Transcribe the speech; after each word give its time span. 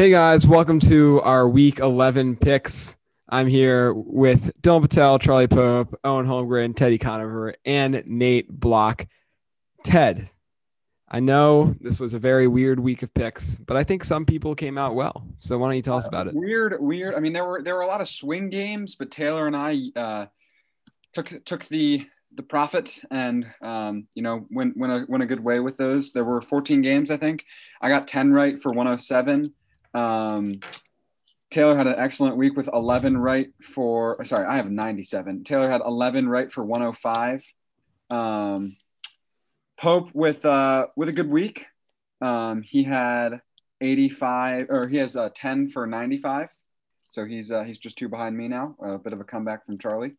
Hey 0.00 0.08
guys, 0.08 0.46
welcome 0.46 0.80
to 0.80 1.20
our 1.20 1.46
week 1.46 1.78
11 1.78 2.36
picks. 2.36 2.96
I'm 3.28 3.46
here 3.46 3.92
with 3.92 4.50
Dylan 4.62 4.80
Patel, 4.80 5.18
Charlie 5.18 5.46
Pope, 5.46 5.94
Owen 6.04 6.24
Holmgren, 6.24 6.74
Teddy 6.74 6.96
Conover, 6.96 7.54
and 7.66 8.02
Nate 8.06 8.48
Block. 8.48 9.06
Ted, 9.84 10.30
I 11.06 11.20
know 11.20 11.76
this 11.82 12.00
was 12.00 12.14
a 12.14 12.18
very 12.18 12.48
weird 12.48 12.80
week 12.80 13.02
of 13.02 13.12
picks, 13.12 13.58
but 13.58 13.76
I 13.76 13.84
think 13.84 14.02
some 14.02 14.24
people 14.24 14.54
came 14.54 14.78
out 14.78 14.94
well. 14.94 15.26
So 15.38 15.58
why 15.58 15.68
don't 15.68 15.76
you 15.76 15.82
tell 15.82 15.98
us 15.98 16.08
about 16.08 16.28
it? 16.28 16.34
Weird, 16.34 16.76
weird. 16.80 17.14
I 17.14 17.20
mean, 17.20 17.34
there 17.34 17.44
were 17.44 17.62
there 17.62 17.74
were 17.74 17.82
a 17.82 17.86
lot 17.86 18.00
of 18.00 18.08
swing 18.08 18.48
games, 18.48 18.94
but 18.94 19.10
Taylor 19.10 19.48
and 19.48 19.54
I 19.54 19.80
uh, 19.96 20.26
took 21.12 21.44
took 21.44 21.68
the 21.68 22.06
the 22.36 22.42
profit 22.42 23.02
and 23.10 23.44
um, 23.60 24.06
you 24.14 24.22
know 24.22 24.46
went 24.50 24.78
went 24.78 24.92
a, 24.94 25.04
went 25.10 25.22
a 25.22 25.26
good 25.26 25.44
way 25.44 25.60
with 25.60 25.76
those. 25.76 26.10
There 26.12 26.24
were 26.24 26.40
14 26.40 26.80
games, 26.80 27.10
I 27.10 27.18
think. 27.18 27.44
I 27.82 27.90
got 27.90 28.08
10 28.08 28.32
right 28.32 28.58
for 28.58 28.70
107. 28.70 29.52
Um, 29.94 30.60
Taylor 31.50 31.76
had 31.76 31.88
an 31.88 31.96
excellent 31.98 32.36
week 32.36 32.56
with 32.56 32.68
11 32.72 33.16
right 33.18 33.48
for, 33.60 34.24
sorry, 34.24 34.46
I 34.46 34.56
have 34.56 34.70
97. 34.70 35.44
Taylor 35.44 35.68
had 35.70 35.80
11 35.84 36.28
right 36.28 36.50
for 36.50 36.64
105. 36.64 37.44
Um, 38.10 38.76
Pope 39.76 40.10
with, 40.14 40.44
uh, 40.44 40.88
with 40.96 41.08
a 41.08 41.12
good 41.12 41.28
week. 41.28 41.66
Um, 42.20 42.62
he 42.62 42.84
had 42.84 43.40
85 43.80 44.66
or 44.68 44.86
he 44.86 44.98
has 44.98 45.16
uh, 45.16 45.30
10 45.34 45.70
for 45.70 45.86
95. 45.86 46.50
So 47.10 47.24
he's, 47.24 47.50
uh, 47.50 47.64
he's 47.64 47.78
just 47.78 47.98
two 47.98 48.08
behind 48.08 48.36
me 48.36 48.46
now, 48.46 48.76
a 48.80 48.98
bit 48.98 49.12
of 49.12 49.20
a 49.20 49.24
comeback 49.24 49.66
from 49.66 49.78
Charlie. 49.78 50.12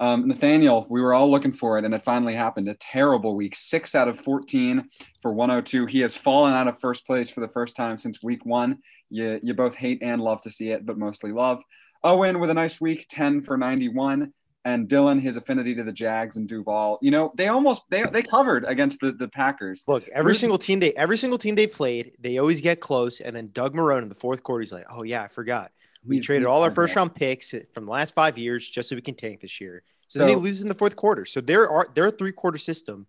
Um, 0.00 0.28
Nathaniel, 0.28 0.86
we 0.88 1.00
were 1.00 1.12
all 1.12 1.30
looking 1.30 1.52
for 1.52 1.76
it, 1.78 1.84
and 1.84 1.92
it 1.92 2.04
finally 2.04 2.34
happened. 2.34 2.68
A 2.68 2.74
terrible 2.74 3.34
week, 3.34 3.56
six 3.56 3.94
out 3.94 4.06
of 4.06 4.20
14 4.20 4.88
for 5.22 5.32
102. 5.32 5.86
He 5.86 6.00
has 6.00 6.14
fallen 6.14 6.52
out 6.52 6.68
of 6.68 6.78
first 6.80 7.04
place 7.04 7.28
for 7.30 7.40
the 7.40 7.48
first 7.48 7.74
time 7.74 7.98
since 7.98 8.22
week 8.22 8.46
one. 8.46 8.78
You, 9.10 9.40
you 9.42 9.54
both 9.54 9.74
hate 9.74 10.00
and 10.02 10.20
love 10.20 10.40
to 10.42 10.50
see 10.50 10.70
it, 10.70 10.86
but 10.86 10.98
mostly 10.98 11.32
love. 11.32 11.62
Owen 12.04 12.38
with 12.38 12.50
a 12.50 12.54
nice 12.54 12.80
week, 12.80 13.06
10 13.08 13.42
for 13.42 13.56
91. 13.56 14.32
And 14.64 14.88
Dylan, 14.88 15.20
his 15.20 15.36
affinity 15.36 15.74
to 15.76 15.82
the 15.82 15.92
Jags 15.92 16.36
and 16.36 16.46
Duval. 16.46 16.98
You 17.00 17.10
know, 17.10 17.32
they 17.36 17.48
almost 17.48 17.82
they 17.90 18.02
they 18.12 18.22
covered 18.22 18.64
against 18.66 19.00
the, 19.00 19.12
the 19.12 19.28
Packers. 19.28 19.82
Look, 19.86 20.06
every 20.12 20.34
single 20.34 20.58
team 20.58 20.78
they 20.78 20.92
every 20.92 21.16
single 21.16 21.38
team 21.38 21.54
they 21.54 21.66
played, 21.66 22.12
they 22.18 22.36
always 22.36 22.60
get 22.60 22.80
close. 22.80 23.20
And 23.20 23.34
then 23.34 23.48
Doug 23.52 23.74
Marrone 23.74 24.02
in 24.02 24.08
the 24.10 24.14
fourth 24.14 24.42
quarter, 24.42 24.60
he's 24.60 24.72
like, 24.72 24.84
Oh 24.90 25.04
yeah, 25.04 25.22
I 25.22 25.28
forgot. 25.28 25.70
We 26.04 26.16
He's- 26.16 26.26
traded 26.26 26.46
all 26.46 26.62
our 26.62 26.70
first 26.70 26.94
round 26.96 27.14
picks 27.14 27.50
from 27.72 27.84
the 27.84 27.90
last 27.90 28.14
five 28.14 28.38
years 28.38 28.68
just 28.68 28.88
so 28.88 28.96
we 28.96 29.02
can 29.02 29.14
tank 29.14 29.40
this 29.40 29.60
year. 29.60 29.82
So, 30.06 30.18
So- 30.18 30.18
then 30.20 30.28
he 30.28 30.36
loses 30.36 30.62
in 30.62 30.68
the 30.68 30.74
fourth 30.74 30.96
quarter. 30.96 31.24
So 31.24 31.40
they're 31.40 31.68
are 31.68 31.88
they're 31.94 32.06
a 32.06 32.10
three 32.10 32.32
quarter 32.32 32.58
system 32.58 33.06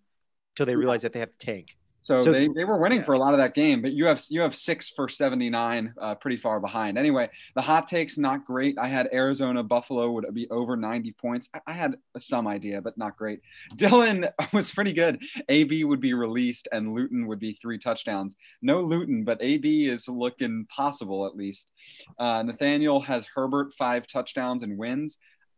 until 0.54 0.66
they 0.66 0.76
realize 0.76 1.02
that 1.04 1.14
they 1.14 1.20
have 1.20 1.32
to 1.38 1.46
tank. 1.46 1.78
So, 2.02 2.22
So- 2.22 2.32
they, 2.32 2.48
they 2.48 2.64
were 2.64 2.78
winning 2.78 3.00
yeah. 3.00 3.06
for 3.06 3.14
a 3.14 3.20
lot 3.20 3.34
of 3.34 3.40
that 3.40 3.54
game, 3.54 3.82
but 3.82 3.92
you 3.92 4.06
have 4.06 4.22
you 4.30 4.42
have 4.42 4.56
six 4.56 4.90
for 4.90 5.10
79, 5.10 5.94
uh, 6.00 6.16
pretty 6.16 6.38
far 6.38 6.60
behind. 6.60 6.98
Anyway, 6.98 7.30
the 7.56 7.62
hot 7.62 7.88
takes 7.88 8.18
not 8.18 8.46
great. 8.46 8.78
I 8.78 8.88
had 8.88 9.10
Arizona 9.12 9.64
Buffalo 9.64 10.12
would 10.12 10.34
be 10.34 10.50
over 10.50 10.78
90 10.78 11.12
points. 11.14 11.50
I, 11.54 11.60
I 11.68 11.74
had 11.74 11.98
some 12.18 12.48
idea, 12.48 12.82
but 12.82 12.98
not 12.98 13.18
great. 13.18 13.42
Dylan 13.76 14.32
was 14.54 14.72
pretty 14.72 14.94
good. 14.94 15.22
AB 15.50 15.84
would 15.84 16.00
be 16.00 16.14
released 16.14 16.68
and 16.72 16.94
Luton 16.94 17.28
would 17.28 17.40
be 17.40 17.54
three 17.54 17.78
touchdowns. 17.78 18.36
No 18.62 18.80
Luton, 18.80 19.24
but 19.24 19.42
AB 19.42 19.88
is 19.88 20.08
looking 20.08 20.66
possible 20.74 21.26
at 21.26 21.36
least. 21.36 21.72
Uh, 22.18 22.44
Nathaniel 22.44 23.02
has 23.02 23.26
Herbert 23.26 23.74
five 23.78 24.08
touchdowns 24.08 24.64
and 24.64 24.78
wins. 24.78 25.18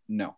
No. 0.10 0.36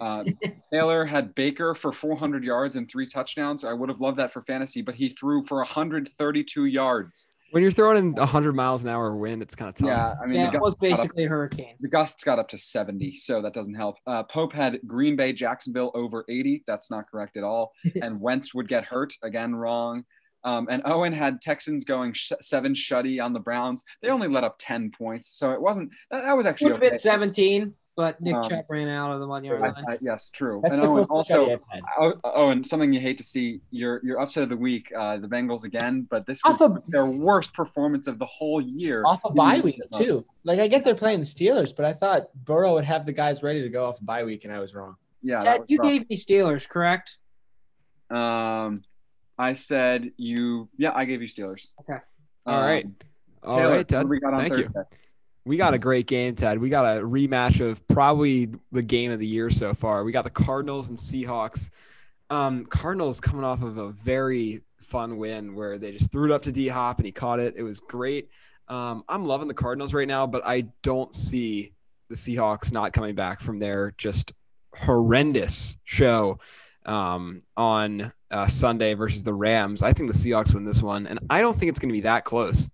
Uh, 0.00 0.24
Taylor 0.72 1.04
had 1.04 1.34
Baker 1.34 1.74
for 1.74 1.92
400 1.92 2.44
yards 2.44 2.76
and 2.76 2.90
three 2.90 3.08
touchdowns. 3.08 3.64
I 3.64 3.72
would 3.72 3.88
have 3.88 4.00
loved 4.00 4.18
that 4.18 4.32
for 4.32 4.42
fantasy, 4.42 4.82
but 4.82 4.94
he 4.94 5.10
threw 5.10 5.44
for 5.46 5.58
132 5.58 6.64
yards. 6.66 7.28
When 7.52 7.62
you're 7.62 7.72
throwing 7.72 7.96
in 7.96 8.12
100 8.12 8.52
miles 8.54 8.82
an 8.82 8.90
hour 8.90 9.14
wind, 9.14 9.40
it's 9.40 9.54
kind 9.54 9.68
of 9.68 9.76
tough. 9.76 9.86
Yeah, 9.86 10.14
I 10.22 10.26
mean, 10.26 10.40
yeah, 10.40 10.52
it 10.52 10.60
was 10.60 10.74
gusts 10.74 10.80
got 10.80 10.90
up, 10.90 10.98
basically 10.98 11.24
a 11.24 11.28
hurricane. 11.28 11.76
the 11.80 11.88
gusts 11.88 12.24
got 12.24 12.38
up 12.38 12.48
to 12.48 12.58
70, 12.58 13.18
so 13.18 13.40
that 13.40 13.54
doesn't 13.54 13.74
help. 13.74 13.96
Uh, 14.06 14.24
Pope 14.24 14.52
had 14.52 14.80
Green 14.86 15.14
Bay, 15.14 15.32
Jacksonville 15.32 15.92
over 15.94 16.24
80. 16.28 16.64
That's 16.66 16.90
not 16.90 17.08
correct 17.08 17.36
at 17.36 17.44
all. 17.44 17.72
and 18.02 18.20
Wentz 18.20 18.52
would 18.52 18.68
get 18.68 18.84
hurt 18.84 19.14
again, 19.22 19.54
wrong. 19.54 20.04
Um, 20.44 20.68
and 20.70 20.82
Owen 20.84 21.12
had 21.12 21.40
Texans 21.40 21.84
going 21.84 22.12
sh- 22.12 22.32
seven 22.40 22.74
shutty 22.74 23.22
on 23.22 23.32
the 23.32 23.40
Browns. 23.40 23.82
They 24.00 24.10
only 24.10 24.28
let 24.28 24.44
up 24.44 24.56
10 24.58 24.92
points, 24.96 25.30
so 25.30 25.52
it 25.52 25.60
wasn't. 25.60 25.90
That, 26.10 26.22
that 26.22 26.36
was 26.36 26.44
Would 26.44 26.50
actually 26.50 26.72
have 26.72 26.80
been 26.80 26.90
okay. 26.90 26.98
17, 26.98 27.74
but 27.96 28.20
Nick 28.20 28.34
Um, 28.34 28.48
Chubb 28.48 28.66
ran 28.68 28.88
out 28.88 29.10
of 29.12 29.20
the 29.20 29.26
one 29.26 29.42
yard 29.42 29.60
line. 29.62 29.72
I- 29.88 29.98
yes, 30.02 30.28
true. 30.30 30.60
That's 30.62 30.74
and 30.74 30.84
Owen 30.84 31.04
also. 31.04 31.46
shot 31.46 31.52
I've 31.52 31.60
had. 31.70 31.82
Oh, 31.98 32.14
oh, 32.24 32.50
and 32.50 32.64
something 32.64 32.92
you 32.92 33.00
hate 33.00 33.16
to 33.18 33.24
see 33.24 33.60
your 33.70 34.00
your 34.04 34.20
upset 34.20 34.42
of 34.44 34.50
the 34.50 34.56
week, 34.56 34.92
uh, 34.96 35.16
the 35.16 35.26
Bengals 35.26 35.64
again, 35.64 36.06
but 36.10 36.26
this 36.26 36.40
Off 36.44 36.60
was 36.60 36.70
a- 36.86 36.90
their 36.90 37.06
worst 37.06 37.54
performance 37.54 38.06
of 38.06 38.18
the 38.18 38.26
whole 38.26 38.60
year. 38.60 39.02
off 39.04 39.24
a 39.24 39.30
bye 39.32 39.60
week 39.60 39.80
too. 39.94 40.24
Like 40.44 40.60
I 40.60 40.68
get 40.68 40.84
they're 40.84 40.94
playing 40.94 41.20
the 41.20 41.26
Steelers, 41.26 41.74
but 41.74 41.86
I 41.86 41.94
thought 41.94 42.28
Burrow 42.44 42.74
would 42.74 42.84
have 42.84 43.06
the 43.06 43.12
guys 43.12 43.42
ready 43.42 43.62
to 43.62 43.68
go 43.70 43.86
off 43.86 44.00
a 44.00 44.04
bye 44.04 44.24
week, 44.24 44.44
and 44.44 44.52
I 44.52 44.60
was 44.60 44.74
wrong. 44.74 44.96
Yeah, 45.22 45.38
that 45.40 45.44
Ted, 45.44 45.60
was 45.62 45.66
you 45.70 45.78
rough. 45.78 45.88
gave 45.88 46.10
me 46.10 46.16
Steelers, 46.16 46.68
correct? 46.68 47.16
Um, 48.10 48.84
I 49.38 49.54
said 49.54 50.12
you. 50.18 50.68
Yeah, 50.76 50.92
I 50.94 51.04
gave 51.06 51.22
you 51.22 51.28
Steelers. 51.28 51.72
Okay. 51.80 51.98
All 52.46 52.60
right. 52.60 52.84
Um, 52.84 52.94
All 53.42 53.52
Taylor, 53.52 53.68
right, 53.70 53.76
what 53.78 53.88
Ted. 53.88 54.08
we 54.08 54.20
got 54.20 54.34
on 54.34 54.40
Thank 54.48 54.56
you. 54.58 54.70
We 55.46 55.56
got 55.56 55.74
a 55.74 55.78
great 55.78 56.08
game, 56.08 56.34
Ted. 56.34 56.58
We 56.58 56.70
got 56.70 56.96
a 56.96 57.00
rematch 57.00 57.60
of 57.60 57.86
probably 57.86 58.50
the 58.72 58.82
game 58.82 59.12
of 59.12 59.20
the 59.20 59.26
year 59.28 59.48
so 59.48 59.74
far. 59.74 60.02
We 60.02 60.10
got 60.10 60.24
the 60.24 60.30
Cardinals 60.30 60.88
and 60.88 60.98
Seahawks. 60.98 61.70
Um, 62.28 62.66
Cardinals 62.66 63.20
coming 63.20 63.44
off 63.44 63.62
of 63.62 63.78
a 63.78 63.90
very 63.90 64.62
fun 64.80 65.18
win 65.18 65.54
where 65.54 65.78
they 65.78 65.92
just 65.92 66.10
threw 66.10 66.32
it 66.32 66.34
up 66.34 66.42
to 66.42 66.52
D 66.52 66.66
Hop 66.66 66.98
and 66.98 67.06
he 67.06 67.12
caught 67.12 67.38
it. 67.38 67.54
It 67.56 67.62
was 67.62 67.78
great. 67.78 68.28
Um, 68.66 69.04
I'm 69.08 69.24
loving 69.24 69.46
the 69.46 69.54
Cardinals 69.54 69.94
right 69.94 70.08
now, 70.08 70.26
but 70.26 70.44
I 70.44 70.64
don't 70.82 71.14
see 71.14 71.74
the 72.08 72.16
Seahawks 72.16 72.72
not 72.72 72.92
coming 72.92 73.14
back 73.14 73.40
from 73.40 73.60
their 73.60 73.94
just 73.98 74.32
horrendous 74.74 75.78
show 75.84 76.40
um, 76.86 77.42
on 77.56 78.12
uh, 78.32 78.48
Sunday 78.48 78.94
versus 78.94 79.22
the 79.22 79.32
Rams. 79.32 79.84
I 79.84 79.92
think 79.92 80.10
the 80.10 80.18
Seahawks 80.18 80.52
win 80.52 80.64
this 80.64 80.82
one, 80.82 81.06
and 81.06 81.20
I 81.30 81.40
don't 81.40 81.56
think 81.56 81.70
it's 81.70 81.78
going 81.78 81.90
to 81.90 81.92
be 81.92 82.00
that 82.00 82.24
close. 82.24 82.68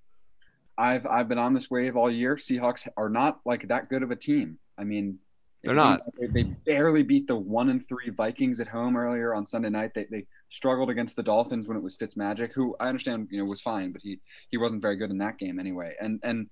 I've 0.82 1.06
I've 1.06 1.28
been 1.28 1.38
on 1.38 1.54
this 1.54 1.70
wave 1.70 1.96
all 1.96 2.10
year. 2.10 2.34
Seahawks 2.34 2.88
are 2.96 3.08
not 3.08 3.38
like 3.44 3.68
that 3.68 3.88
good 3.88 4.02
of 4.02 4.10
a 4.10 4.16
team. 4.16 4.58
I 4.76 4.82
mean, 4.82 5.20
They're 5.62 5.74
not. 5.76 6.00
They, 6.18 6.26
they 6.26 6.42
barely 6.42 7.04
beat 7.04 7.28
the 7.28 7.36
one 7.36 7.68
and 7.68 7.86
three 7.86 8.10
Vikings 8.10 8.58
at 8.58 8.66
home 8.66 8.96
earlier 8.96 9.32
on 9.32 9.46
Sunday 9.46 9.70
night. 9.70 9.92
They, 9.94 10.06
they 10.10 10.26
struggled 10.48 10.90
against 10.90 11.14
the 11.14 11.22
Dolphins 11.22 11.68
when 11.68 11.76
it 11.76 11.82
was 11.84 11.96
Fitzmagic, 11.96 12.52
who 12.52 12.74
I 12.80 12.88
understand 12.88 13.28
you 13.30 13.38
know 13.38 13.44
was 13.44 13.60
fine, 13.60 13.92
but 13.92 14.02
he 14.02 14.18
he 14.50 14.56
wasn't 14.56 14.82
very 14.82 14.96
good 14.96 15.10
in 15.10 15.18
that 15.18 15.38
game 15.38 15.60
anyway. 15.60 15.94
And 16.00 16.18
and 16.24 16.50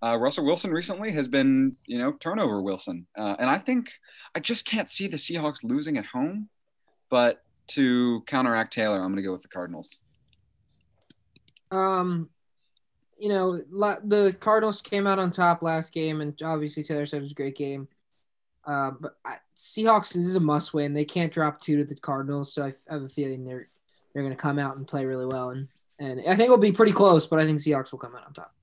uh, 0.00 0.16
Russell 0.16 0.44
Wilson 0.44 0.70
recently 0.70 1.10
has 1.12 1.26
been 1.26 1.76
you 1.86 1.98
know 1.98 2.12
turnover 2.12 2.62
Wilson, 2.62 3.08
uh, 3.18 3.34
and 3.40 3.50
I 3.50 3.58
think 3.58 3.90
I 4.36 4.38
just 4.38 4.64
can't 4.64 4.88
see 4.88 5.08
the 5.08 5.16
Seahawks 5.16 5.64
losing 5.64 5.98
at 5.98 6.06
home. 6.06 6.48
But 7.10 7.42
to 7.74 8.22
counteract 8.28 8.72
Taylor, 8.72 8.98
I'm 8.98 9.10
going 9.12 9.16
to 9.16 9.22
go 9.22 9.32
with 9.32 9.42
the 9.42 9.48
Cardinals. 9.48 9.98
Um, 11.72 12.30
you 13.22 13.28
know, 13.28 13.56
the 13.56 14.36
Cardinals 14.40 14.82
came 14.82 15.06
out 15.06 15.20
on 15.20 15.30
top 15.30 15.62
last 15.62 15.92
game, 15.92 16.20
and 16.22 16.36
obviously 16.42 16.82
Taylor 16.82 17.06
said 17.06 17.18
it 17.18 17.22
was 17.22 17.30
a 17.30 17.36
great 17.36 17.56
game. 17.56 17.86
Uh, 18.64 18.90
but 19.00 19.16
I, 19.24 19.36
Seahawks 19.56 20.16
is 20.16 20.34
a 20.34 20.40
must 20.40 20.74
win. 20.74 20.92
They 20.92 21.04
can't 21.04 21.32
drop 21.32 21.60
two 21.60 21.76
to 21.76 21.84
the 21.84 21.94
Cardinals, 21.94 22.52
so 22.52 22.64
I 22.64 22.74
have 22.92 23.02
a 23.02 23.08
feeling 23.08 23.44
they're 23.44 23.68
they're 24.12 24.24
going 24.24 24.34
to 24.34 24.42
come 24.42 24.58
out 24.58 24.76
and 24.76 24.88
play 24.88 25.04
really 25.04 25.26
well, 25.26 25.50
and 25.50 25.68
and 26.00 26.18
I 26.22 26.34
think 26.34 26.46
it'll 26.46 26.58
be 26.58 26.72
pretty 26.72 26.90
close. 26.90 27.28
But 27.28 27.38
I 27.38 27.44
think 27.44 27.60
Seahawks 27.60 27.92
will 27.92 28.00
come 28.00 28.16
out 28.16 28.26
on 28.26 28.32
top. 28.32 28.56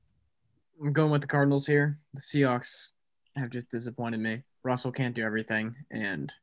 I'm 0.82 0.92
going 0.92 1.12
with 1.12 1.22
the 1.22 1.28
Cardinals 1.28 1.66
here. 1.66 1.98
The 2.14 2.20
Seahawks 2.20 2.92
have 3.38 3.52
just 3.52 3.72
disappointed 3.72 4.20
me. 4.20 4.44
Russell 4.64 4.92
can't 4.92 5.16
do 5.16 5.24
everything, 5.24 5.74
and 5.90 6.34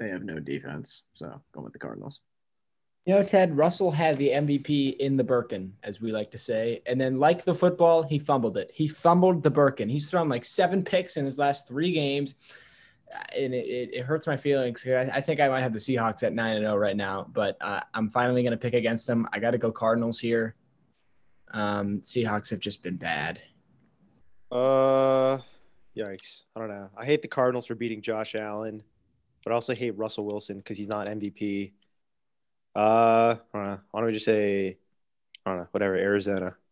they 0.00 0.08
have 0.08 0.24
no 0.24 0.40
defense. 0.40 1.02
So 1.14 1.40
going 1.52 1.62
with 1.62 1.74
the 1.74 1.78
Cardinals. 1.78 2.22
You 3.06 3.14
know, 3.14 3.22
Ted 3.22 3.56
Russell 3.56 3.90
had 3.90 4.18
the 4.18 4.28
MVP 4.28 4.96
in 4.96 5.16
the 5.16 5.24
Birkin, 5.24 5.74
as 5.82 6.00
we 6.00 6.12
like 6.12 6.30
to 6.32 6.38
say, 6.38 6.82
and 6.86 7.00
then 7.00 7.18
like 7.18 7.44
the 7.44 7.54
football, 7.54 8.02
he 8.02 8.18
fumbled 8.18 8.56
it. 8.58 8.70
He 8.74 8.86
fumbled 8.88 9.42
the 9.42 9.50
Birkin. 9.50 9.88
He's 9.88 10.10
thrown 10.10 10.28
like 10.28 10.44
seven 10.44 10.84
picks 10.84 11.16
in 11.16 11.24
his 11.24 11.38
last 11.38 11.66
three 11.66 11.92
games, 11.92 12.34
and 13.34 13.54
it, 13.54 13.66
it, 13.66 13.94
it 13.94 14.02
hurts 14.04 14.26
my 14.26 14.36
feelings. 14.36 14.86
I, 14.86 15.10
I 15.14 15.20
think 15.20 15.40
I 15.40 15.48
might 15.48 15.62
have 15.62 15.72
the 15.72 15.78
Seahawks 15.78 16.22
at 16.22 16.34
nine 16.34 16.56
and 16.56 16.64
zero 16.64 16.76
right 16.76 16.96
now, 16.96 17.26
but 17.32 17.56
uh, 17.60 17.80
I'm 17.94 18.10
finally 18.10 18.42
going 18.42 18.52
to 18.52 18.58
pick 18.58 18.74
against 18.74 19.06
them. 19.06 19.26
I 19.32 19.38
got 19.38 19.52
to 19.52 19.58
go 19.58 19.72
Cardinals 19.72 20.20
here. 20.20 20.54
Um, 21.52 22.00
Seahawks 22.02 22.50
have 22.50 22.60
just 22.60 22.82
been 22.82 22.96
bad. 22.96 23.40
Uh 24.52 25.38
yikes. 25.96 26.42
I 26.54 26.60
don't 26.60 26.68
know. 26.68 26.90
I 26.96 27.04
hate 27.04 27.22
the 27.22 27.28
Cardinals 27.28 27.66
for 27.66 27.74
beating 27.74 28.02
Josh 28.02 28.34
Allen, 28.34 28.82
but 29.44 29.52
I 29.52 29.54
also 29.54 29.74
hate 29.74 29.96
Russell 29.96 30.24
Wilson 30.24 30.58
because 30.58 30.76
he's 30.76 30.88
not 30.88 31.06
MVP. 31.06 31.72
Uh, 32.74 33.36
I 33.52 33.58
don't 33.58 33.66
know. 33.66 33.80
Why 33.90 34.00
don't 34.00 34.06
we 34.06 34.12
just 34.12 34.24
say, 34.24 34.78
I 35.44 35.50
don't 35.50 35.60
know, 35.60 35.68
whatever, 35.72 35.96
Arizona. 35.96 36.56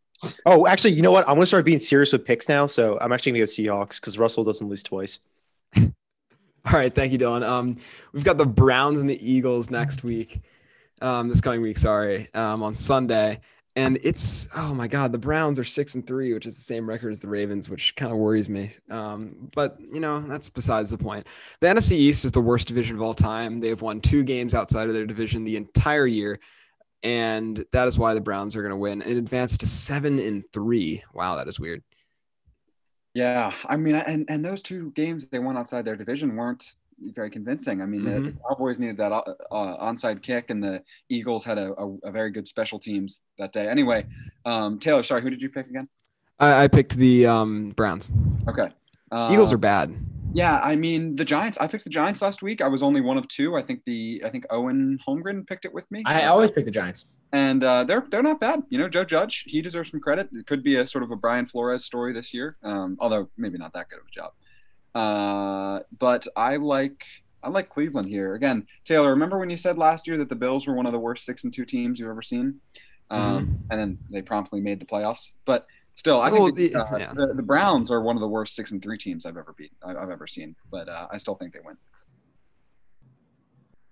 Oh, 0.44 0.66
actually, 0.66 0.94
you 0.94 1.02
know 1.02 1.12
what? 1.12 1.28
I'm 1.28 1.36
gonna 1.36 1.46
start 1.46 1.64
being 1.64 1.78
serious 1.78 2.12
with 2.12 2.24
picks 2.24 2.48
now. 2.48 2.66
So 2.66 2.98
I'm 3.00 3.12
actually 3.12 3.32
gonna 3.32 3.42
go 3.42 3.44
Seahawks 3.44 4.00
because 4.00 4.18
Russell 4.18 4.42
doesn't 4.42 4.68
lose 4.68 4.82
twice. 4.82 5.20
All 5.76 6.72
right, 6.72 6.92
thank 6.92 7.12
you, 7.12 7.18
Dylan. 7.18 7.44
Um, 7.44 7.76
we've 8.12 8.24
got 8.24 8.36
the 8.36 8.44
Browns 8.44 8.98
and 9.00 9.08
the 9.08 9.24
Eagles 9.24 9.70
next 9.70 10.02
week, 10.02 10.40
um, 11.00 11.28
this 11.28 11.40
coming 11.40 11.62
week. 11.62 11.78
Sorry, 11.78 12.28
um, 12.34 12.64
on 12.64 12.74
Sunday, 12.74 13.40
and 13.78 13.98
it's 14.02 14.48
oh 14.56 14.74
my 14.74 14.88
god, 14.88 15.12
the 15.12 15.18
Browns 15.18 15.56
are 15.58 15.64
six 15.64 15.94
and 15.94 16.04
three, 16.04 16.34
which 16.34 16.46
is 16.46 16.56
the 16.56 16.62
same 16.62 16.88
record 16.88 17.12
as 17.12 17.20
the 17.20 17.28
Ravens, 17.28 17.68
which 17.68 17.94
kind 17.94 18.10
of 18.10 18.18
worries 18.18 18.48
me. 18.48 18.74
Um, 18.90 19.50
but 19.54 19.78
you 19.80 20.00
know 20.00 20.18
that's 20.20 20.50
besides 20.50 20.90
the 20.90 20.98
point. 20.98 21.28
The 21.60 21.68
NFC 21.68 21.92
East 21.92 22.24
is 22.24 22.32
the 22.32 22.40
worst 22.40 22.66
division 22.66 22.96
of 22.96 23.02
all 23.02 23.14
time. 23.14 23.60
They've 23.60 23.80
won 23.80 24.00
two 24.00 24.24
games 24.24 24.52
outside 24.52 24.88
of 24.88 24.94
their 24.94 25.06
division 25.06 25.44
the 25.44 25.56
entire 25.56 26.08
year, 26.08 26.40
and 27.04 27.64
that 27.70 27.86
is 27.86 27.96
why 27.96 28.14
the 28.14 28.20
Browns 28.20 28.56
are 28.56 28.62
going 28.62 28.70
to 28.70 28.76
win 28.76 29.00
and 29.00 29.16
advance 29.16 29.56
to 29.58 29.68
seven 29.68 30.18
and 30.18 30.42
three. 30.52 31.04
Wow, 31.14 31.36
that 31.36 31.46
is 31.46 31.60
weird. 31.60 31.84
Yeah, 33.14 33.52
I 33.64 33.76
mean, 33.76 33.94
and 33.94 34.26
and 34.28 34.44
those 34.44 34.60
two 34.60 34.90
games 34.90 35.28
they 35.28 35.38
won 35.38 35.56
outside 35.56 35.84
their 35.84 35.96
division 35.96 36.34
weren't 36.34 36.74
very 37.14 37.30
convincing. 37.30 37.82
I 37.82 37.86
mean, 37.86 38.02
mm-hmm. 38.02 38.24
the, 38.24 38.30
the, 38.32 38.38
Cowboys 38.48 38.78
needed 38.78 38.96
that 38.98 39.12
uh, 39.12 39.22
uh, 39.50 39.84
onside 39.84 40.22
kick, 40.22 40.50
and 40.50 40.62
the 40.62 40.82
Eagles 41.08 41.44
had 41.44 41.58
a, 41.58 41.72
a, 41.78 41.96
a, 42.04 42.10
very 42.10 42.30
good 42.30 42.48
special 42.48 42.78
teams 42.78 43.20
that 43.38 43.52
day. 43.52 43.68
Anyway, 43.68 44.06
um, 44.44 44.78
Taylor, 44.78 45.02
sorry, 45.02 45.22
who 45.22 45.30
did 45.30 45.42
you 45.42 45.48
pick 45.48 45.68
again? 45.68 45.88
I, 46.38 46.64
I 46.64 46.68
picked 46.68 46.96
the 46.96 47.26
um, 47.26 47.70
Browns. 47.70 48.08
Okay. 48.48 48.70
Uh, 49.10 49.30
Eagles 49.32 49.52
are 49.52 49.58
bad. 49.58 49.94
Yeah, 50.34 50.58
I 50.58 50.76
mean 50.76 51.16
the 51.16 51.24
Giants. 51.24 51.58
I 51.58 51.66
picked 51.66 51.84
the 51.84 51.90
Giants 51.90 52.20
last 52.20 52.42
week. 52.42 52.60
I 52.60 52.68
was 52.68 52.82
only 52.82 53.00
one 53.00 53.16
of 53.16 53.26
two. 53.28 53.56
I 53.56 53.62
think 53.62 53.82
the 53.86 54.22
I 54.24 54.30
think 54.30 54.44
Owen 54.50 54.98
Holmgren 55.06 55.46
picked 55.46 55.64
it 55.64 55.72
with 55.72 55.90
me. 55.90 56.02
I 56.04 56.26
always 56.26 56.50
pick 56.50 56.66
the 56.66 56.70
Giants, 56.70 57.06
and 57.32 57.64
uh, 57.64 57.84
they're 57.84 58.04
they're 58.10 58.22
not 58.22 58.38
bad. 58.38 58.62
You 58.68 58.78
know, 58.78 58.88
Joe 58.88 59.04
Judge 59.04 59.44
he 59.46 59.62
deserves 59.62 59.90
some 59.90 60.00
credit. 60.00 60.28
It 60.32 60.46
could 60.46 60.62
be 60.62 60.76
a 60.76 60.86
sort 60.86 61.02
of 61.02 61.10
a 61.10 61.16
Brian 61.16 61.46
Flores 61.46 61.84
story 61.84 62.12
this 62.12 62.34
year, 62.34 62.56
um, 62.62 62.98
although 63.00 63.28
maybe 63.38 63.56
not 63.56 63.72
that 63.72 63.88
good 63.88 64.00
of 64.00 64.06
a 64.06 64.10
job. 64.10 64.32
Uh, 64.94 65.80
but 65.98 66.26
I 66.36 66.56
like 66.56 67.04
I 67.42 67.50
like 67.50 67.68
Cleveland 67.68 68.08
here. 68.08 68.34
Again, 68.34 68.66
Taylor, 68.84 69.10
remember 69.10 69.38
when 69.38 69.50
you 69.50 69.56
said 69.56 69.78
last 69.78 70.06
year 70.06 70.18
that 70.18 70.28
the 70.28 70.34
Bills 70.34 70.66
were 70.66 70.74
one 70.74 70.86
of 70.86 70.92
the 70.92 70.98
worst 70.98 71.24
six 71.24 71.44
and 71.44 71.52
two 71.52 71.64
teams 71.64 71.98
you've 71.98 72.08
ever 72.08 72.22
seen? 72.22 72.60
Um, 73.10 73.46
mm-hmm. 73.46 73.54
And 73.70 73.80
then 73.80 73.98
they 74.10 74.22
promptly 74.22 74.60
made 74.60 74.80
the 74.80 74.86
playoffs. 74.86 75.32
But 75.44 75.66
still, 75.94 76.20
I 76.20 76.30
think 76.30 76.56
the, 76.56 76.74
uh, 76.74 76.98
yeah. 76.98 77.12
the, 77.14 77.32
the, 77.34 77.42
Browns 77.42 77.90
are 77.90 78.02
one 78.02 78.16
of 78.16 78.20
the 78.20 78.28
worst 78.28 78.54
six 78.54 78.72
and 78.72 78.82
three 78.82 78.98
teams 78.98 79.24
I've 79.24 79.36
ever 79.36 79.54
beat. 79.56 79.72
I've 79.84 80.10
ever 80.10 80.26
seen. 80.26 80.56
But 80.70 80.88
uh, 80.88 81.06
I 81.10 81.18
still 81.18 81.36
think 81.36 81.52
they 81.52 81.60
win. 81.64 81.76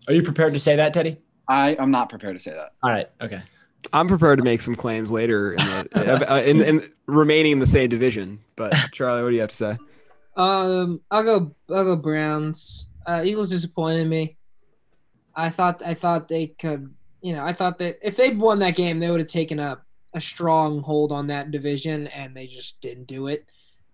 Are 0.08 0.14
you 0.14 0.22
prepared 0.22 0.52
to 0.52 0.60
say 0.60 0.76
that, 0.76 0.92
Teddy? 0.92 1.19
I 1.49 1.75
am 1.76 1.90
not 1.90 2.08
prepared 2.08 2.37
to 2.37 2.42
say 2.42 2.52
that. 2.52 2.72
All 2.82 2.90
right. 2.90 3.08
Okay. 3.20 3.42
I'm 3.92 4.08
prepared 4.08 4.38
to 4.38 4.44
make 4.44 4.60
some 4.60 4.75
claims 4.75 5.10
later 5.12 5.52
in, 5.52 5.64
the, 5.64 6.32
uh, 6.32 6.40
in, 6.40 6.60
in 6.60 6.92
remaining 7.06 7.52
in 7.52 7.58
the 7.60 7.66
same 7.66 7.88
division. 7.88 8.40
But 8.56 8.75
Charlie, 8.92 9.22
what 9.22 9.31
do 9.31 9.34
you 9.37 9.40
have 9.40 9.50
to 9.50 9.56
say? 9.56 9.78
Um, 10.37 11.00
I'll 11.11 11.25
go. 11.25 11.50
I'll 11.71 11.85
go 11.85 11.97
Browns. 11.97 12.88
Uh, 13.06 13.23
Eagles 13.25 13.49
disappointed 13.49 14.06
me. 14.06 14.37
I 15.35 15.50
thought 15.50 15.83
I 15.85 15.94
thought 15.94 16.29
they 16.29 16.49
could, 16.49 16.93
you 17.21 17.35
know, 17.35 17.44
I 17.44 17.53
thought 17.53 17.79
that 17.79 17.99
if 18.03 18.17
they'd 18.17 18.38
won 18.38 18.59
that 18.61 18.77
game, 18.77 18.99
they 18.99 19.11
would 19.11 19.21
have 19.21 19.29
taken 19.29 19.59
a, 19.59 19.79
a 20.15 20.21
strong 20.21 20.83
hold 20.83 21.12
on 21.12 21.27
that 21.29 21.50
division, 21.50 22.06
and 22.09 22.37
they 22.37 22.47
just 22.47 22.81
didn't 22.81 23.06
do 23.06 23.29
it. 23.29 23.47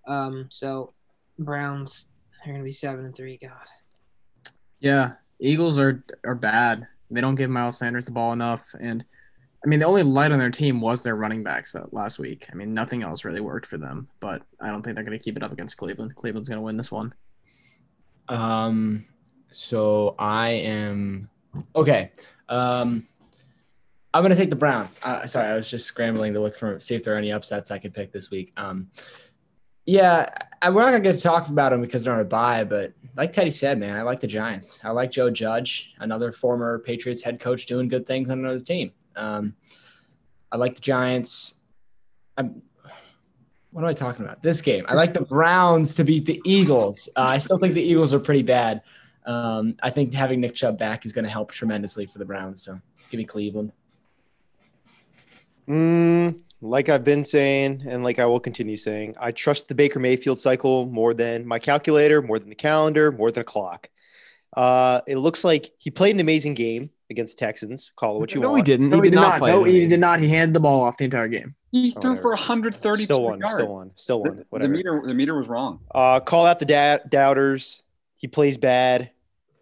Um, 0.07 0.47
so 0.51 0.93
Browns 1.39 2.09
they're 2.45 2.55
gonna 2.55 2.65
be 2.65 2.73
seven 2.73 3.05
and 3.05 3.17
three. 3.17 3.39
God. 3.39 3.53
Yeah, 4.81 5.13
Eagles 5.41 5.79
are 5.79 6.03
are 6.25 6.35
bad. 6.35 6.87
They 7.11 7.21
don't 7.21 7.35
give 7.35 7.51
Miles 7.51 7.79
Sanders 7.79 8.07
the 8.07 8.13
ball 8.13 8.33
enough, 8.33 8.67
and 8.81 9.05
I 9.65 9.69
mean 9.69 9.79
the 9.79 9.87
only 9.87 10.03
light 10.03 10.33
on 10.33 10.39
their 10.39 10.51
team 10.51 10.81
was 10.81 11.03
their 11.03 11.15
running 11.15 11.43
backs 11.43 11.73
that 11.73 11.93
last 11.93 12.19
week. 12.19 12.49
I 12.51 12.55
mean 12.55 12.75
nothing 12.75 13.03
else 13.03 13.25
really 13.25 13.41
worked 13.41 13.67
for 13.67 13.79
them, 13.79 14.09
but 14.21 14.43
I 14.61 14.71
don't 14.71 14.83
think 14.83 14.97
they're 14.97 15.05
gonna 15.05 15.19
keep 15.19 15.37
it 15.37 15.43
up 15.43 15.53
against 15.53 15.77
Cleveland. 15.77 16.15
Cleveland's 16.17 16.49
gonna 16.49 16.63
win 16.63 16.77
this 16.77 16.91
one. 16.91 17.15
Um, 18.29 19.05
so 19.51 20.15
I 20.19 20.51
am 20.51 21.29
okay. 21.77 22.11
Um, 22.49 23.07
I'm 24.15 24.23
gonna 24.23 24.37
take 24.37 24.51
the 24.51 24.57
Browns. 24.57 25.01
Uh, 25.03 25.27
sorry, 25.27 25.49
I 25.49 25.55
was 25.55 25.71
just 25.71 25.87
scrambling 25.87 26.35
to 26.35 26.41
look 26.41 26.57
for 26.57 26.79
see 26.81 26.95
if 26.95 27.05
there 27.05 27.15
are 27.15 27.19
any 27.19 27.33
upsets 27.33 27.71
I 27.71 27.79
could 27.79 27.95
pick 27.95 28.13
this 28.13 28.31
week. 28.31 28.53
Um, 28.57 28.91
yeah, 29.87 30.29
I, 30.61 30.71
we're 30.71 30.83
not 30.83 30.91
gonna 30.91 31.01
get 31.01 31.17
to 31.17 31.23
talk 31.23 31.49
about 31.49 31.71
them 31.71 31.81
because 31.81 32.05
they're 32.05 32.13
on 32.13 32.21
a 32.21 32.25
bye, 32.25 32.65
but 32.65 32.93
like 33.17 33.33
Teddy 33.33 33.51
said, 33.51 33.79
man, 33.79 33.97
I 33.97 34.03
like 34.03 34.21
the 34.21 34.27
Giants. 34.27 34.81
I 34.85 34.91
like 34.91 35.11
Joe 35.11 35.31
Judge, 35.31 35.95
another 35.99 36.33
former 36.33 36.79
Patriots 36.81 37.23
head 37.23 37.41
coach, 37.41 37.67
doing 37.67 37.89
good 37.89 38.07
things 38.07 38.31
on 38.31 38.39
another 38.39 38.61
team. 38.61 38.93
Um, 39.17 39.55
I 40.51 40.57
like 40.57 40.75
the 40.75 40.81
Giants. 40.81 41.55
I'm, 42.37 42.63
what 43.71 43.83
am 43.83 43.89
I 43.89 43.95
talking 43.95 44.25
about? 44.25 44.43
This 44.43 44.61
game. 44.61 44.85
I 44.89 44.95
like 44.95 45.15
the 45.15 45.23
Browns 45.23 45.95
to 45.95 46.05
beat 46.05 46.27
the 46.27 46.41
Eagles. 46.45 47.09
Uh, 47.17 47.23
I 47.23 47.39
still 47.39 47.59
think 47.59 47.75
the 47.75 47.83
Eagles 47.83 48.13
are 48.13 48.21
pretty 48.21 48.43
bad. 48.43 48.83
Um, 49.25 49.77
I 49.83 49.91
think 49.91 50.13
having 50.13 50.41
Nick 50.41 50.55
Chubb 50.55 50.79
back 50.79 51.07
is 51.07 51.13
going 51.13 51.25
to 51.25 51.31
help 51.31 51.53
tremendously 51.53 52.07
for 52.07 52.19
the 52.19 52.25
Browns. 52.25 52.63
So 52.63 52.81
give 53.11 53.19
me 53.19 53.25
Cleveland. 53.25 53.73
Mm, 55.69 56.43
like 56.61 56.89
I've 56.89 57.05
been 57.05 57.25
saying, 57.25 57.85
and 57.87 58.05
like 58.05 58.19
I 58.19 58.27
will 58.27 58.41
continue 58.41 58.77
saying, 58.77 59.15
I 59.19 59.31
trust 59.31 59.69
the 59.69 59.75
Baker 59.75 60.01
Mayfield 60.01 60.41
cycle 60.41 60.87
more 60.87 61.15
than 61.15 61.47
my 61.47 61.59
calculator, 61.59 62.21
more 62.21 62.39
than 62.39 62.49
the 62.49 62.55
calendar, 62.55 63.13
more 63.13 63.31
than 63.31 63.43
a 63.43 63.45
clock. 63.45 63.89
Uh, 64.55 65.01
it 65.07 65.17
looks 65.17 65.45
like 65.45 65.71
he 65.79 65.91
played 65.91 66.15
an 66.15 66.21
amazing 66.21 66.55
game 66.55 66.91
against 67.13 67.39
Texans. 67.39 67.93
Call 67.95 68.17
it 68.17 68.21
what 68.21 68.35
you 68.35 68.41
no, 68.41 68.51
want. 68.51 68.53
No, 68.53 68.57
he 68.57 68.63
didn't. 68.63 68.89
No, 68.91 69.01
he, 69.01 69.11
did, 69.11 69.15
not. 69.15 69.41
not 69.41 69.47
no, 69.47 69.65
he 69.65 69.87
did 69.87 70.01
not. 70.01 70.19
He 70.19 70.29
handed 70.29 70.55
the 70.55 70.61
ball 70.61 70.83
off 70.83 70.97
the 70.97 71.05
entire 71.05 71.29
game. 71.29 71.55
He 71.71 71.95
oh, 71.97 72.01
threw 72.01 72.17
for 72.17 72.31
130. 72.31 73.05
Still 73.05 73.23
one. 73.23 73.41
Still 73.47 73.69
one. 73.69 73.91
Still 73.95 74.21
one. 74.23 74.45
The, 74.51 74.59
the, 74.59 74.69
meter. 74.69 75.03
The 75.07 75.15
meter 75.15 75.37
was 75.37 75.49
wrong. 75.49 75.81
Uh, 75.95 76.21
call 76.21 76.45
out 76.45 76.59
the 76.59 76.65
da- 76.65 76.99
doubters. 77.09 77.83
He 78.17 78.27
plays 78.27 78.59
bad. 78.59 79.11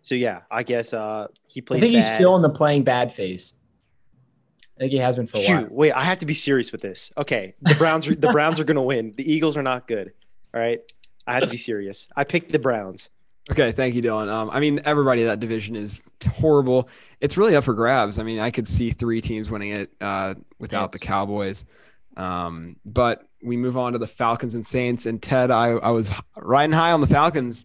So 0.02 0.14
yeah, 0.14 0.40
I 0.50 0.62
guess 0.62 0.92
uh, 0.94 1.28
he 1.46 1.60
plays. 1.60 1.80
Bad. 1.80 1.86
I 1.86 1.90
think 1.90 2.00
bad. 2.00 2.08
he's 2.08 2.14
still 2.14 2.36
in 2.36 2.42
the 2.42 2.50
playing 2.50 2.84
bad 2.84 3.12
phase. 3.12 3.54
I 4.76 4.84
think 4.84 4.92
he 4.92 4.98
has 4.98 5.14
been 5.14 5.26
for 5.26 5.38
a 5.38 5.42
Shoot, 5.42 5.68
while. 5.68 5.68
Wait, 5.70 5.92
I 5.92 6.04
have 6.04 6.18
to 6.20 6.26
be 6.26 6.32
serious 6.32 6.72
with 6.72 6.80
this. 6.80 7.12
Okay, 7.18 7.54
the 7.60 7.74
Browns. 7.74 8.08
Are, 8.08 8.14
the 8.14 8.32
Browns 8.32 8.58
are 8.58 8.64
going 8.64 8.76
to 8.76 8.82
win. 8.82 9.12
The 9.14 9.30
Eagles 9.30 9.56
are 9.58 9.62
not 9.62 9.86
good. 9.86 10.12
All 10.54 10.60
right, 10.60 10.80
I 11.26 11.34
have 11.34 11.42
to 11.42 11.50
be 11.50 11.58
serious. 11.58 12.08
I 12.16 12.24
picked 12.24 12.50
the 12.50 12.58
Browns. 12.58 13.10
Okay, 13.48 13.72
thank 13.72 13.94
you, 13.94 14.02
Dylan. 14.02 14.30
Um, 14.30 14.50
I 14.50 14.60
mean, 14.60 14.80
everybody 14.84 15.22
in 15.22 15.28
that 15.28 15.40
division 15.40 15.74
is 15.74 16.00
horrible. 16.24 16.88
It's 17.20 17.36
really 17.36 17.56
up 17.56 17.64
for 17.64 17.74
grabs. 17.74 18.18
I 18.18 18.22
mean, 18.22 18.38
I 18.38 18.50
could 18.50 18.68
see 18.68 18.90
three 18.90 19.20
teams 19.20 19.50
winning 19.50 19.70
it 19.70 19.90
uh, 20.00 20.34
without 20.58 20.92
the 20.92 20.98
Cowboys. 20.98 21.64
Um, 22.16 22.76
but 22.84 23.26
we 23.42 23.56
move 23.56 23.76
on 23.76 23.94
to 23.94 23.98
the 23.98 24.06
Falcons 24.06 24.54
and 24.54 24.66
Saints. 24.66 25.06
And 25.06 25.22
Ted, 25.22 25.50
I, 25.50 25.70
I 25.70 25.90
was 25.90 26.12
riding 26.36 26.74
high 26.74 26.92
on 26.92 27.00
the 27.00 27.06
Falcons 27.06 27.64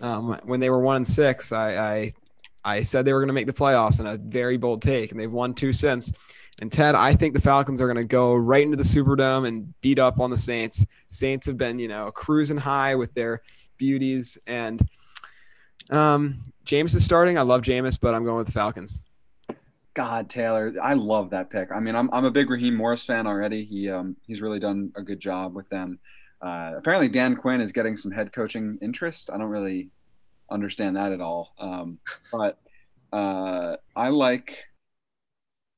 um, 0.00 0.38
when 0.44 0.60
they 0.60 0.70
were 0.70 0.80
one 0.80 0.96
and 0.96 1.08
six. 1.08 1.52
I, 1.52 1.76
I, 1.76 2.12
I 2.64 2.82
said 2.82 3.04
they 3.04 3.12
were 3.12 3.20
going 3.20 3.28
to 3.28 3.34
make 3.34 3.46
the 3.46 3.52
playoffs 3.52 4.00
in 4.00 4.06
a 4.06 4.16
very 4.16 4.56
bold 4.56 4.82
take, 4.82 5.10
and 5.10 5.20
they've 5.20 5.30
won 5.30 5.54
two 5.54 5.72
since. 5.72 6.12
And 6.60 6.72
Ted, 6.72 6.94
I 6.94 7.14
think 7.14 7.34
the 7.34 7.40
Falcons 7.40 7.80
are 7.80 7.86
going 7.86 8.02
to 8.02 8.04
go 8.04 8.34
right 8.34 8.62
into 8.62 8.76
the 8.76 8.82
Superdome 8.82 9.46
and 9.46 9.78
beat 9.82 9.98
up 9.98 10.20
on 10.20 10.30
the 10.30 10.36
Saints. 10.38 10.86
Saints 11.10 11.46
have 11.46 11.58
been, 11.58 11.78
you 11.78 11.88
know, 11.88 12.10
cruising 12.10 12.56
high 12.56 12.94
with 12.94 13.12
their 13.12 13.42
beauties 13.76 14.38
and 14.46 14.80
um, 15.90 16.38
Jameis 16.64 16.94
is 16.94 17.04
starting. 17.04 17.38
I 17.38 17.42
love 17.42 17.62
Jameis, 17.62 17.98
but 18.00 18.14
I'm 18.14 18.24
going 18.24 18.38
with 18.38 18.46
the 18.46 18.52
Falcons. 18.52 19.00
God, 19.94 20.28
Taylor, 20.28 20.74
I 20.82 20.92
love 20.92 21.30
that 21.30 21.48
pick. 21.48 21.70
I 21.74 21.80
mean, 21.80 21.96
I'm, 21.96 22.10
I'm 22.12 22.26
a 22.26 22.30
big 22.30 22.50
Raheem 22.50 22.74
Morris 22.74 23.02
fan 23.02 23.26
already. 23.26 23.64
He 23.64 23.88
um, 23.88 24.14
he's 24.26 24.42
really 24.42 24.58
done 24.58 24.92
a 24.94 25.02
good 25.02 25.18
job 25.18 25.54
with 25.54 25.68
them. 25.70 25.98
Uh, 26.42 26.72
apparently, 26.76 27.08
Dan 27.08 27.34
Quinn 27.34 27.62
is 27.62 27.72
getting 27.72 27.96
some 27.96 28.12
head 28.12 28.32
coaching 28.32 28.78
interest. 28.82 29.30
I 29.32 29.38
don't 29.38 29.48
really 29.48 29.88
understand 30.50 30.96
that 30.96 31.12
at 31.12 31.22
all. 31.22 31.54
Um, 31.58 31.98
but 32.30 32.58
uh, 33.10 33.76
I 33.94 34.10
like, 34.10 34.64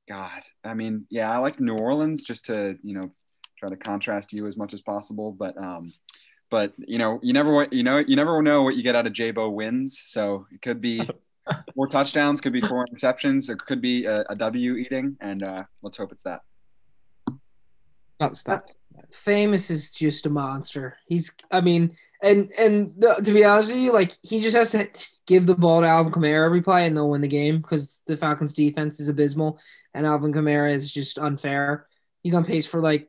God, 0.09 0.43
I 0.65 0.75
mean, 0.75 1.07
yeah, 1.11 1.31
I 1.31 1.39
like 1.39 1.61
New 1.61 1.77
Orleans 1.77 2.25
just 2.25 2.47
to 2.47 2.77
you 2.83 2.95
know 2.95 3.11
try 3.57 3.69
to 3.69 3.77
contrast 3.77 4.33
you 4.33 4.47
as 4.47 4.57
much 4.57 4.75
as 4.75 4.83
possible. 4.83 5.31
But 5.31 5.57
um, 5.57 5.93
but 6.51 6.73
you 6.79 6.99
know, 6.99 7.19
you 7.23 7.33
never 7.33 7.67
you 7.71 7.83
know 7.83 7.99
you 7.99 8.17
never 8.17 8.41
know 8.43 8.63
what 8.63 8.77
you 8.77 8.83
get 8.83 8.95
out 8.95 9.07
of 9.07 9.13
Jabo 9.13 9.53
wins. 9.53 10.01
So 10.05 10.47
it 10.53 10.63
could 10.63 10.81
be 10.81 11.09
four 11.75 11.89
touchdowns, 11.89 12.41
could 12.41 12.53
be 12.53 12.61
four 12.61 12.87
interceptions, 12.87 13.51
it 13.51 13.59
could 13.59 13.81
be 13.81 14.05
a, 14.05 14.25
a 14.29 14.37
W 14.37 14.77
eating, 14.77 15.17
and 15.21 15.43
uh, 15.43 15.63
let's 15.83 15.97
hope 15.97 16.13
it's 16.13 16.23
that. 16.25 16.41
Stop, 18.17 18.37
stop. 18.37 18.67
Famous 19.13 19.71
is 19.71 19.93
just 19.93 20.27
a 20.27 20.31
monster. 20.31 20.97
He's, 21.07 21.33
I 21.51 21.61
mean, 21.61 21.97
and 22.23 22.51
and 22.59 22.93
the, 22.99 23.15
to 23.15 23.33
be 23.33 23.45
honest 23.45 23.69
with 23.69 23.79
you, 23.79 23.93
like 23.93 24.13
he 24.23 24.41
just 24.41 24.57
has 24.57 24.73
to 24.73 24.89
give 25.27 25.47
the 25.47 25.55
ball 25.55 25.81
to 25.81 25.87
Alvin 25.87 26.13
Kamara 26.13 26.45
every 26.47 26.63
play, 26.63 26.87
and 26.87 26.97
they'll 26.97 27.09
win 27.09 27.21
the 27.21 27.29
game 27.29 27.59
because 27.61 28.03
the 28.07 28.17
Falcons' 28.17 28.55
defense 28.55 28.99
is 28.99 29.09
abysmal, 29.09 29.61
and 29.95 30.05
Alvin 30.05 30.33
Kamara 30.33 30.73
is 30.73 30.93
just 30.93 31.19
unfair. 31.19 31.87
He's 32.23 32.35
on 32.35 32.45
pace 32.45 32.67
for 32.67 32.81
like 32.81 33.09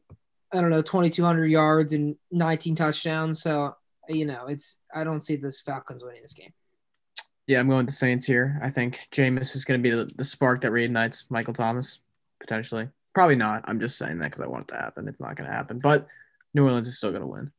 I 0.53 0.61
don't 0.61 0.69
know, 0.69 0.81
2,200 0.81 1.45
yards 1.45 1.93
and 1.93 2.15
19 2.31 2.75
touchdowns. 2.75 3.41
So, 3.41 3.75
you 4.07 4.25
know, 4.25 4.47
it's 4.47 4.77
I 4.93 5.03
don't 5.03 5.21
see 5.21 5.35
this 5.35 5.61
Falcons 5.61 6.03
winning 6.03 6.21
this 6.21 6.33
game. 6.33 6.53
Yeah, 7.47 7.59
I'm 7.59 7.67
going 7.67 7.77
with 7.77 7.87
the 7.87 7.93
Saints 7.93 8.25
here. 8.25 8.59
I 8.61 8.69
think 8.69 8.99
Jameis 9.11 9.55
is 9.55 9.65
going 9.65 9.81
to 9.81 9.89
be 9.89 9.95
the, 9.95 10.05
the 10.15 10.23
spark 10.23 10.61
that 10.61 10.71
reignites 10.71 11.23
Michael 11.29 11.53
Thomas, 11.53 11.99
potentially. 12.39 12.87
Probably 13.13 13.35
not. 13.35 13.63
I'm 13.65 13.79
just 13.79 13.97
saying 13.97 14.19
that 14.19 14.31
because 14.31 14.41
I 14.41 14.47
want 14.47 14.63
it 14.65 14.67
to 14.69 14.75
happen. 14.75 15.07
It's 15.07 15.19
not 15.19 15.35
going 15.35 15.49
to 15.49 15.55
happen. 15.55 15.79
But 15.79 16.07
New 16.53 16.63
Orleans 16.63 16.87
is 16.87 16.97
still 16.97 17.09
going 17.09 17.21
to 17.21 17.27
win. 17.27 17.51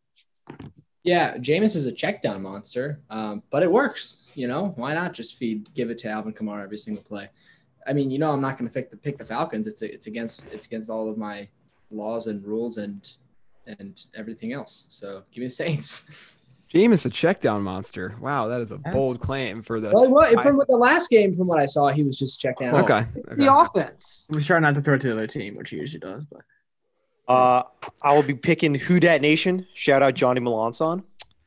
Yeah, 1.03 1.37
Jameis 1.39 1.77
is 1.77 1.87
a 1.87 1.93
check 1.93 2.23
down 2.23 2.43
monster, 2.43 3.01
um, 3.11 3.43
but 3.51 3.63
it 3.63 3.73
works. 3.73 4.27
You 4.35 4.49
know, 4.49 4.73
why 4.77 4.95
not 4.95 5.13
just 5.13 5.37
feed, 5.37 5.73
give 5.75 5.91
it 5.91 5.99
to 5.99 6.09
Alvin 6.09 6.35
Kamara 6.35 6.63
every 6.63 6.79
single 6.79 7.03
play? 7.03 7.29
I 7.87 7.93
mean, 7.93 8.11
you 8.11 8.19
know, 8.19 8.33
I'm 8.33 8.41
not 8.41 8.59
going 8.59 8.69
to 8.69 8.75
pick 8.75 8.91
the 8.91 8.97
pick 8.97 9.19
the 9.19 9.25
Falcons. 9.25 9.67
It's 9.67 9.83
a, 9.83 9.93
it's 9.93 10.07
against 10.07 10.47
it's 10.53 10.67
against 10.67 10.91
all 10.91 11.09
of 11.09 11.17
my 11.17 11.49
laws 11.91 12.27
and 12.27 12.45
rules 12.45 12.77
and 12.77 13.09
and 13.67 14.05
everything 14.15 14.53
else. 14.53 14.87
So 14.89 15.23
give 15.33 15.43
me 15.43 15.47
the 15.47 15.51
Saints. 15.51 16.05
Jameis 16.73 17.05
a 17.05 17.11
check 17.11 17.41
down 17.41 17.63
monster. 17.63 18.15
Wow, 18.21 18.47
that 18.47 18.61
is 18.61 18.71
a 18.71 18.79
bold 18.79 19.21
claim 19.21 19.61
for 19.61 19.81
the. 19.81 19.91
Well, 19.91 20.09
what, 20.09 20.41
from 20.41 20.63
the 20.69 20.77
last 20.77 21.11
game, 21.11 21.37
from 21.37 21.49
what 21.49 21.59
I 21.59 21.67
saw, 21.67 21.89
he 21.89 22.05
was 22.05 22.17
just 22.17 22.39
checked 22.41 22.61
down. 22.61 22.77
Okay. 22.77 23.07
The 23.33 23.53
offense. 23.53 24.27
We 24.31 24.41
try 24.41 24.61
not 24.61 24.77
to 24.77 24.81
throw 24.81 24.95
it 24.95 25.01
to 25.01 25.09
the 25.09 25.15
other 25.15 25.27
team, 25.27 25.57
which 25.57 25.71
he 25.71 25.79
usually 25.79 25.99
does. 25.99 26.25
But 26.31 26.43
Uh, 27.27 27.65
I 28.03 28.15
will 28.15 28.23
be 28.23 28.35
picking 28.35 28.73
Who 28.77 29.01
Dat 29.01 29.21
Nation. 29.21 29.67
Shout 29.75 30.01
out 30.01 30.15
Johnny 30.15 30.41
Melanson. 30.41 31.03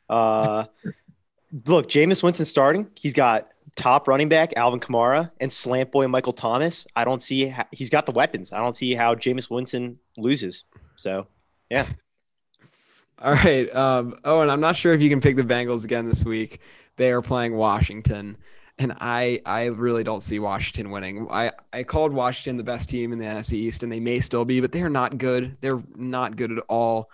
Uh, 0.09 0.65
look, 1.67 1.87
Jameis 1.87 2.21
Winston 2.21 2.45
starting. 2.45 2.89
He's 2.95 3.13
got 3.13 3.47
top 3.75 4.07
running 4.07 4.29
back 4.29 4.53
Alvin 4.55 4.79
Kamara 4.79 5.31
and 5.39 5.51
slant 5.51 5.91
boy 5.91 6.07
Michael 6.07 6.33
Thomas. 6.33 6.85
I 6.95 7.03
don't 7.05 7.21
see 7.21 7.47
how, 7.47 7.65
he's 7.71 7.89
got 7.89 8.05
the 8.05 8.11
weapons. 8.11 8.53
I 8.53 8.59
don't 8.59 8.75
see 8.75 8.93
how 8.93 9.15
Jameis 9.15 9.49
Winston 9.49 9.99
loses. 10.17 10.65
So 10.95 11.27
yeah. 11.69 11.85
All 13.19 13.31
right. 13.31 13.73
Um, 13.73 14.19
Owen, 14.25 14.49
I'm 14.49 14.59
not 14.59 14.75
sure 14.75 14.93
if 14.93 15.01
you 15.01 15.09
can 15.09 15.21
pick 15.21 15.35
the 15.35 15.43
Bengals 15.43 15.83
again 15.83 16.07
this 16.07 16.25
week. 16.25 16.59
They 16.97 17.11
are 17.11 17.21
playing 17.21 17.55
Washington, 17.55 18.37
and 18.77 18.93
I 18.99 19.41
I 19.45 19.65
really 19.65 20.03
don't 20.03 20.21
see 20.21 20.39
Washington 20.39 20.91
winning. 20.91 21.27
I, 21.31 21.51
I 21.71 21.83
called 21.83 22.13
Washington 22.13 22.57
the 22.57 22.63
best 22.63 22.89
team 22.89 23.13
in 23.13 23.19
the 23.19 23.25
NFC 23.25 23.53
East, 23.53 23.81
and 23.81 23.91
they 23.91 23.99
may 23.99 24.19
still 24.19 24.45
be, 24.45 24.59
but 24.59 24.71
they 24.71 24.81
are 24.81 24.89
not 24.89 25.17
good. 25.17 25.57
They're 25.61 25.81
not 25.95 26.35
good 26.35 26.51
at 26.51 26.63
all. 26.69 27.09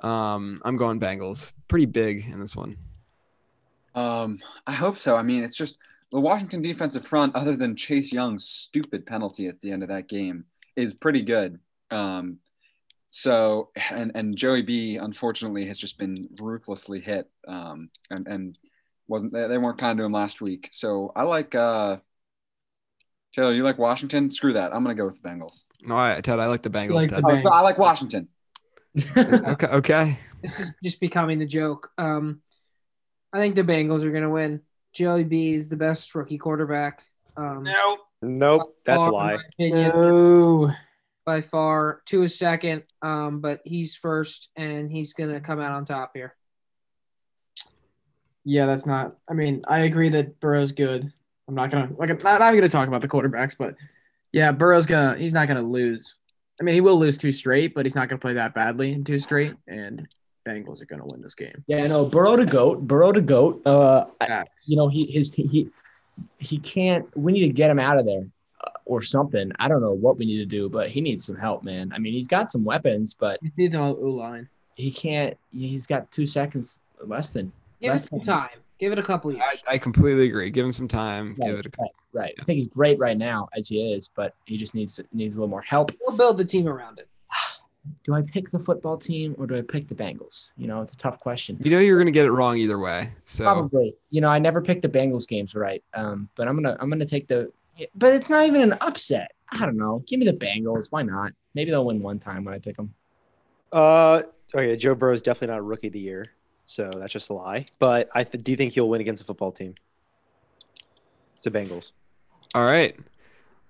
Um, 0.00 0.60
I'm 0.64 0.76
going 0.76 1.00
Bengals. 1.00 1.52
Pretty 1.68 1.86
big 1.86 2.26
in 2.26 2.40
this 2.40 2.56
one. 2.56 2.76
Um, 3.94 4.40
I 4.66 4.72
hope 4.72 4.98
so. 4.98 5.16
I 5.16 5.22
mean, 5.22 5.44
it's 5.44 5.56
just 5.56 5.78
the 6.12 6.20
Washington 6.20 6.62
defensive 6.62 7.06
front, 7.06 7.34
other 7.34 7.56
than 7.56 7.74
Chase 7.74 8.12
Young's 8.12 8.44
stupid 8.44 9.06
penalty 9.06 9.48
at 9.48 9.60
the 9.62 9.72
end 9.72 9.82
of 9.82 9.88
that 9.88 10.08
game, 10.08 10.44
is 10.76 10.92
pretty 10.92 11.22
good. 11.22 11.58
Um, 11.90 12.38
so 13.10 13.70
and 13.90 14.12
and 14.14 14.36
Joey 14.36 14.62
B 14.62 14.96
unfortunately 14.96 15.66
has 15.66 15.78
just 15.78 15.98
been 15.98 16.28
ruthlessly 16.38 17.00
hit. 17.00 17.28
Um, 17.48 17.90
and 18.10 18.26
and 18.28 18.58
wasn't 19.08 19.32
they, 19.32 19.48
they 19.48 19.58
weren't 19.58 19.78
kind 19.78 19.98
to 19.98 20.04
him 20.04 20.12
last 20.12 20.40
week. 20.40 20.68
So 20.72 21.12
I 21.16 21.22
like 21.22 21.54
uh 21.54 21.96
Taylor, 23.34 23.54
you 23.54 23.62
like 23.62 23.78
Washington? 23.78 24.30
Screw 24.30 24.52
that. 24.52 24.74
I'm 24.74 24.82
gonna 24.84 24.94
go 24.94 25.06
with 25.06 25.20
the 25.22 25.28
Bengals. 25.28 25.64
No, 25.82 25.96
I, 25.96 26.20
Ted, 26.20 26.38
I 26.38 26.46
like 26.46 26.62
the 26.62 26.70
Bengals. 26.70 26.94
like 26.94 27.10
Ted. 27.10 27.22
the 27.22 27.42
Oh, 27.46 27.50
I 27.50 27.60
like 27.60 27.78
Washington. 27.78 28.28
okay. 29.16 29.66
Okay. 29.66 30.18
This 30.42 30.60
is 30.60 30.76
just 30.84 31.00
becoming 31.00 31.40
a 31.40 31.46
joke. 31.46 31.90
Um, 31.96 32.42
I 33.32 33.38
think 33.38 33.54
the 33.54 33.62
Bengals 33.62 34.02
are 34.02 34.10
going 34.10 34.24
to 34.24 34.30
win. 34.30 34.60
Joey 34.92 35.24
B 35.24 35.54
is 35.54 35.68
the 35.68 35.76
best 35.76 36.14
rookie 36.14 36.38
quarterback. 36.38 37.02
Um, 37.36 37.66
nope, 38.20 38.76
that's 38.84 39.06
a 39.06 39.10
far, 39.10 39.32
in 39.32 39.36
lie. 39.36 39.38
opinion, 39.54 39.88
no, 39.88 40.72
by 41.24 41.40
far. 41.40 42.02
Two 42.04 42.22
is 42.22 42.38
second, 42.38 42.82
um, 43.00 43.40
but 43.40 43.60
he's 43.64 43.94
first, 43.94 44.50
and 44.56 44.90
he's 44.92 45.12
going 45.14 45.32
to 45.32 45.40
come 45.40 45.60
out 45.60 45.72
on 45.72 45.84
top 45.84 46.12
here. 46.14 46.34
yeah, 48.44 48.66
that's 48.66 48.86
not. 48.86 49.16
I 49.28 49.34
mean, 49.34 49.62
I 49.68 49.80
agree 49.80 50.08
that 50.10 50.40
Burrow's 50.40 50.72
good. 50.72 51.12
I'm 51.48 51.54
not 51.54 51.70
gonna 51.70 51.90
like. 51.96 52.10
I'm 52.10 52.18
not, 52.18 52.40
not 52.40 52.48
even 52.48 52.60
gonna 52.60 52.68
talk 52.68 52.88
about 52.88 53.02
the 53.02 53.08
quarterbacks, 53.08 53.56
but 53.58 53.74
yeah, 54.32 54.52
Burrow's 54.52 54.86
gonna. 54.86 55.16
He's 55.18 55.32
not 55.34 55.48
gonna 55.48 55.62
lose. 55.62 56.16
I 56.60 56.64
mean, 56.64 56.74
he 56.74 56.80
will 56.80 56.98
lose 56.98 57.18
two 57.18 57.32
straight, 57.32 57.74
but 57.74 57.84
he's 57.84 57.94
not 57.94 58.08
gonna 58.08 58.18
play 58.20 58.34
that 58.34 58.54
badly 58.54 58.92
in 58.92 59.04
two 59.04 59.18
straight. 59.18 59.54
And 59.66 60.08
Bengals 60.46 60.82
are 60.82 60.86
gonna 60.86 61.06
win 61.06 61.20
this 61.22 61.34
game. 61.34 61.62
Yeah, 61.66 61.86
no, 61.86 62.04
Burrow 62.04 62.36
to 62.36 62.44
goat, 62.46 62.86
Burrow 62.86 63.12
to 63.12 63.20
goat. 63.20 63.62
Uh, 63.66 64.06
I- 64.20 64.44
you 64.66 64.76
know, 64.76 64.88
he 64.88 65.06
his 65.06 65.32
he 65.34 65.68
he 66.38 66.58
can't. 66.58 67.06
We 67.16 67.32
need 67.32 67.46
to 67.46 67.52
get 67.52 67.70
him 67.70 67.78
out 67.78 67.98
of 67.98 68.04
there 68.06 68.26
uh, 68.64 68.70
or 68.84 69.02
something. 69.02 69.50
I 69.58 69.68
don't 69.68 69.80
know 69.80 69.92
what 69.92 70.18
we 70.18 70.24
need 70.26 70.38
to 70.38 70.46
do, 70.46 70.68
but 70.68 70.90
he 70.90 71.00
needs 71.00 71.24
some 71.24 71.36
help, 71.36 71.62
man. 71.62 71.92
I 71.94 71.98
mean, 71.98 72.12
he's 72.12 72.28
got 72.28 72.50
some 72.50 72.64
weapons, 72.64 73.14
but 73.14 73.38
He 73.42 73.50
needs 73.56 73.74
an 73.74 73.80
O 73.80 73.92
line. 73.94 74.48
he 74.74 74.90
can't. 74.90 75.36
He's 75.52 75.86
got 75.86 76.10
two 76.12 76.26
seconds 76.26 76.78
less 77.04 77.30
than. 77.30 77.52
Give 77.80 77.94
it 77.94 77.98
some 77.98 78.18
than- 78.18 78.26
time. 78.26 78.58
Give 78.78 78.90
it 78.90 78.98
a 78.98 79.02
couple 79.02 79.30
years. 79.30 79.44
I, 79.68 79.74
I 79.74 79.78
completely 79.78 80.26
agree. 80.26 80.50
Give 80.50 80.66
him 80.66 80.72
some 80.72 80.88
time. 80.88 81.36
Right, 81.40 81.46
Give 81.50 81.58
it 81.60 81.66
a 81.66 81.70
right, 81.78 81.90
right. 82.12 82.34
I 82.40 82.42
think 82.42 82.58
he's 82.58 82.66
great 82.66 82.98
right 82.98 83.16
now 83.16 83.48
as 83.56 83.68
he 83.68 83.92
is, 83.92 84.08
but 84.08 84.34
he 84.44 84.56
just 84.56 84.74
needs 84.74 84.98
needs 85.12 85.36
a 85.36 85.38
little 85.38 85.48
more 85.48 85.62
help. 85.62 85.92
We'll 86.04 86.16
build 86.16 86.36
the 86.36 86.44
team 86.44 86.66
around 86.66 86.98
it. 86.98 87.06
Do 88.04 88.14
I 88.14 88.22
pick 88.22 88.50
the 88.50 88.58
football 88.58 88.96
team 88.96 89.34
or 89.38 89.46
do 89.46 89.56
I 89.56 89.62
pick 89.62 89.88
the 89.88 89.94
Bengals? 89.94 90.50
You 90.56 90.68
know, 90.68 90.82
it's 90.82 90.92
a 90.94 90.96
tough 90.96 91.18
question. 91.18 91.58
You 91.62 91.70
know 91.70 91.80
you're 91.80 91.98
gonna 91.98 92.12
get 92.12 92.26
it 92.26 92.30
wrong 92.30 92.56
either 92.56 92.78
way. 92.78 93.12
So 93.24 93.44
Probably. 93.44 93.94
You 94.10 94.20
know, 94.20 94.28
I 94.28 94.38
never 94.38 94.60
picked 94.60 94.82
the 94.82 94.88
Bengals 94.88 95.26
games 95.26 95.54
right. 95.54 95.82
Um, 95.94 96.28
but 96.36 96.46
I'm 96.46 96.54
gonna 96.54 96.76
I'm 96.80 96.88
gonna 96.88 97.04
take 97.04 97.28
the. 97.28 97.52
But 97.94 98.12
it's 98.12 98.28
not 98.28 98.46
even 98.46 98.60
an 98.60 98.74
upset. 98.80 99.32
I 99.50 99.66
don't 99.66 99.76
know. 99.76 100.02
Give 100.06 100.20
me 100.20 100.26
the 100.26 100.32
Bengals. 100.32 100.86
Why 100.90 101.02
not? 101.02 101.32
Maybe 101.54 101.70
they'll 101.70 101.84
win 101.84 102.00
one 102.00 102.18
time 102.18 102.44
when 102.44 102.54
I 102.54 102.58
pick 102.58 102.76
them. 102.76 102.94
Uh, 103.72 104.22
okay, 104.54 104.76
Joe 104.76 104.94
Burrow 104.94 105.14
is 105.14 105.22
definitely 105.22 105.54
not 105.54 105.60
a 105.60 105.62
rookie 105.62 105.88
of 105.88 105.92
the 105.92 105.98
year, 105.98 106.26
so 106.64 106.90
that's 106.94 107.12
just 107.12 107.30
a 107.30 107.34
lie. 107.34 107.66
But 107.78 108.08
I 108.14 108.24
th- 108.24 108.44
do 108.44 108.52
you 108.52 108.56
think 108.56 108.72
he'll 108.72 108.88
win 108.88 109.00
against 109.00 109.22
the 109.22 109.26
football 109.26 109.50
team. 109.50 109.74
It's 111.34 111.44
the 111.44 111.50
Bengals. 111.50 111.92
All 112.54 112.64
right. 112.64 112.96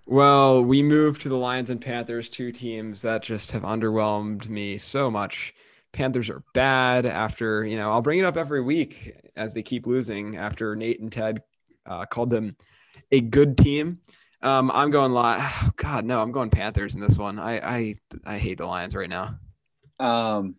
Well, 0.07 0.63
we 0.65 0.83
move 0.83 1.19
to 1.21 1.29
the 1.29 1.37
Lions 1.37 1.71
and 1.71 1.81
Panthers, 1.81 2.29
two 2.29 2.51
teams 2.51 3.03
that 3.03 3.23
just 3.23 3.53
have 3.53 3.63
underwhelmed 3.63 4.49
me 4.49 4.79
so 4.79 5.11
much. 5.11 5.55
Panthers 5.93 6.29
are 6.29 6.43
bad 6.55 7.07
after, 7.07 7.65
you 7.65 7.77
know, 7.77 7.93
I'll 7.93 8.03
bring 8.03 8.19
it 8.19 8.25
up 8.25 8.37
every 8.37 8.63
week 8.63 9.15
as 9.37 9.55
they 9.55 9.63
keep 9.63 9.87
losing 9.87 10.37
after 10.37 10.75
Nate 10.75 11.01
and 11.01 11.13
Ted 11.13 11.43
uh, 11.87 12.07
called 12.07 12.31
them 12.31 12.57
a 13.11 13.21
good 13.21 13.57
team. 13.57 14.01
Um, 14.43 14.73
I'm 14.73 14.91
going, 14.91 15.13
li- 15.13 15.37
oh, 15.39 15.71
God, 15.77 16.05
no, 16.05 16.21
I'm 16.21 16.33
going 16.33 16.51
Panthers 16.51 16.95
in 16.95 17.01
this 17.01 17.17
one. 17.17 17.39
I, 17.39 17.59
I, 17.59 17.95
I 18.25 18.39
hate 18.39 18.59
the 18.59 18.67
Lions 18.67 18.95
right 18.97 19.09
now. 19.09 19.39
Um, 20.01 20.57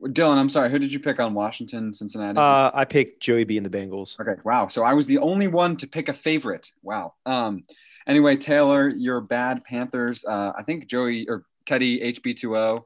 Dylan, 0.00 0.36
I'm 0.36 0.48
sorry. 0.48 0.70
Who 0.70 0.78
did 0.78 0.92
you 0.92 1.00
pick 1.00 1.18
on 1.18 1.34
Washington, 1.34 1.92
Cincinnati? 1.92 2.38
Uh, 2.38 2.70
I 2.72 2.84
picked 2.84 3.20
Joey 3.20 3.44
B 3.44 3.56
and 3.56 3.66
the 3.66 3.70
Bengals. 3.70 4.20
Okay. 4.20 4.40
Wow. 4.44 4.68
So 4.68 4.84
I 4.84 4.92
was 4.92 5.06
the 5.06 5.18
only 5.18 5.48
one 5.48 5.76
to 5.78 5.86
pick 5.86 6.08
a 6.08 6.12
favorite. 6.12 6.70
Wow. 6.82 7.14
Um. 7.26 7.64
Anyway, 8.06 8.36
Taylor, 8.36 8.90
you're 8.94 9.20
bad 9.20 9.64
Panthers. 9.64 10.24
Uh, 10.24 10.52
I 10.56 10.62
think 10.62 10.86
Joey 10.86 11.26
or 11.28 11.44
Teddy 11.66 12.00
HB2O. 12.00 12.84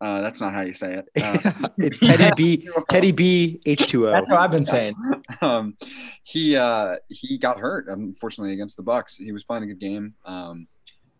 Uh, 0.00 0.20
that's 0.20 0.40
not 0.40 0.52
how 0.52 0.62
you 0.62 0.72
say 0.72 0.94
it. 0.94 1.08
Uh, 1.20 1.68
it's 1.78 1.98
Teddy 1.98 2.30
B. 2.36 2.68
Teddy 2.88 3.12
B. 3.12 3.60
H2O. 3.66 4.12
That's 4.12 4.30
what 4.30 4.40
I've 4.40 4.50
been 4.50 4.64
saying. 4.64 4.94
um, 5.40 5.76
he 6.24 6.56
uh, 6.56 6.96
he 7.08 7.38
got 7.38 7.58
hurt 7.60 7.86
unfortunately 7.88 8.52
against 8.52 8.76
the 8.76 8.82
Bucs. 8.82 9.16
He 9.16 9.30
was 9.30 9.44
playing 9.44 9.64
a 9.64 9.66
good 9.66 9.80
game. 9.80 10.14
Um, 10.24 10.66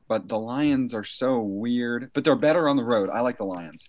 but 0.09 0.29
the 0.29 0.39
Lions 0.39 0.95
are 0.95 1.05
so 1.05 1.41
weird. 1.41 2.11
But 2.13 2.25
they're 2.25 2.37
better 2.37 2.69
on 2.69 2.77
the 2.77 2.85
road. 2.85 3.09
I 3.09 3.21
like 3.21 3.39
the 3.39 3.45
Lions. 3.45 3.89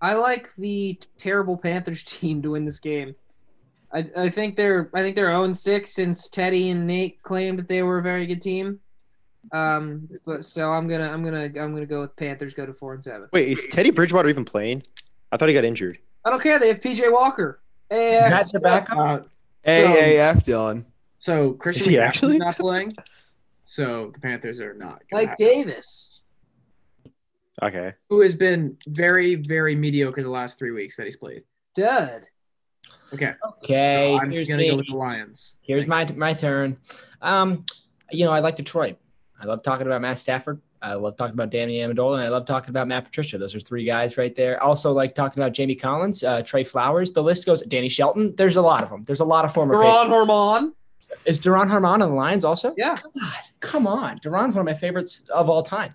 I 0.00 0.14
like 0.14 0.54
the 0.54 1.00
terrible 1.16 1.56
Panthers 1.56 2.04
team 2.04 2.42
to 2.42 2.50
win 2.52 2.64
this 2.64 2.78
game. 2.80 3.14
I, 3.92 4.06
I 4.16 4.28
think 4.28 4.56
they're 4.56 4.90
I 4.94 5.00
think 5.00 5.16
they're 5.16 5.30
0 5.30 5.52
6 5.52 5.90
since 5.90 6.28
Teddy 6.28 6.70
and 6.70 6.86
Nate 6.86 7.22
claimed 7.22 7.58
that 7.58 7.68
they 7.68 7.82
were 7.82 7.98
a 7.98 8.02
very 8.02 8.26
good 8.26 8.42
team. 8.42 8.80
Um, 9.52 10.08
but 10.26 10.44
so 10.44 10.70
I'm 10.72 10.86
gonna 10.88 11.10
I'm 11.10 11.24
gonna 11.24 11.44
I'm 11.44 11.72
gonna 11.72 11.86
go 11.86 12.02
with 12.02 12.14
Panthers. 12.16 12.52
Go 12.54 12.66
to 12.66 12.74
four 12.74 12.94
and 12.94 13.02
seven. 13.02 13.28
Wait, 13.32 13.48
is 13.48 13.66
Teddy 13.68 13.90
Bridgewater 13.90 14.28
even 14.28 14.44
playing? 14.44 14.82
I 15.32 15.36
thought 15.36 15.48
he 15.48 15.54
got 15.54 15.64
injured. 15.64 15.98
I 16.24 16.30
don't 16.30 16.42
care. 16.42 16.58
They 16.58 16.68
have 16.68 16.80
PJ 16.80 17.10
Walker. 17.10 17.60
Hey, 17.88 18.18
uh, 18.18 18.28
That's 18.28 18.52
the 18.52 18.60
backup. 18.60 18.98
Uh, 18.98 19.20
AAF, 19.66 20.44
Dylan. 20.44 20.84
so 21.18 21.52
Christian 21.54 21.80
Is 21.82 21.86
he 21.86 21.98
actually? 21.98 22.38
not 22.38 22.56
playing. 22.58 22.92
So 23.64 24.10
the 24.14 24.20
Panthers 24.20 24.60
are 24.60 24.74
not. 24.74 25.02
like 25.12 25.28
have- 25.30 25.38
Davis. 25.38 26.20
Okay. 27.62 27.92
who 28.08 28.20
has 28.20 28.36
been 28.36 28.76
very, 28.86 29.34
very 29.34 29.74
mediocre 29.74 30.22
the 30.22 30.30
last 30.30 30.58
three 30.58 30.70
weeks 30.70 30.96
that 30.96 31.06
he's 31.06 31.16
played. 31.16 31.42
Dud. 31.74 32.26
Okay, 33.14 33.32
Okay, 33.64 34.14
so 34.16 34.22
I'm 34.22 34.30
here's 34.30 34.46
gonna 34.48 34.58
me. 34.62 34.70
go 34.70 34.76
with 34.76 34.88
the 34.88 34.96
Lions. 34.96 35.56
Here's 35.62 35.86
my 35.86 36.06
my 36.16 36.34
turn. 36.34 36.76
Um, 37.22 37.64
you 38.10 38.24
know, 38.24 38.32
I 38.32 38.40
like 38.40 38.56
Detroit. 38.56 38.96
I 39.40 39.46
love 39.46 39.62
talking 39.62 39.86
about 39.86 40.00
Matt 40.02 40.18
Stafford. 40.18 40.60
I 40.80 40.94
love 40.94 41.16
talking 41.16 41.34
about 41.34 41.50
Danny 41.50 41.78
Amendola, 41.78 42.16
and 42.18 42.24
I 42.24 42.28
love 42.28 42.46
talking 42.46 42.70
about 42.70 42.86
Matt 42.86 43.04
Patricia. 43.04 43.38
Those 43.38 43.54
are 43.54 43.60
three 43.60 43.84
guys 43.84 44.16
right 44.16 44.34
there. 44.36 44.62
Also, 44.62 44.92
like 44.92 45.14
talking 45.14 45.42
about 45.42 45.52
Jamie 45.52 45.74
Collins, 45.74 46.22
uh, 46.22 46.42
Trey 46.42 46.64
Flowers. 46.64 47.12
The 47.12 47.22
list 47.22 47.46
goes. 47.46 47.62
Danny 47.62 47.88
Shelton. 47.88 48.34
There's 48.36 48.56
a 48.56 48.62
lot 48.62 48.82
of 48.82 48.90
them. 48.90 49.04
There's 49.04 49.20
a 49.20 49.24
lot 49.24 49.44
of 49.44 49.52
former. 49.52 49.74
Ron 49.78 50.06
Patriots. 50.08 50.30
Harmon. 50.30 50.74
Is 51.24 51.40
Duron 51.40 51.68
Harmon 51.68 52.02
on 52.02 52.10
the 52.10 52.14
Lions 52.14 52.44
also? 52.44 52.74
Yeah. 52.76 52.96
God, 53.18 53.32
come 53.60 53.86
on. 53.86 54.18
Duron's 54.18 54.54
one 54.54 54.58
of 54.60 54.66
my 54.66 54.74
favorites 54.74 55.24
of 55.34 55.48
all 55.48 55.62
time. 55.62 55.94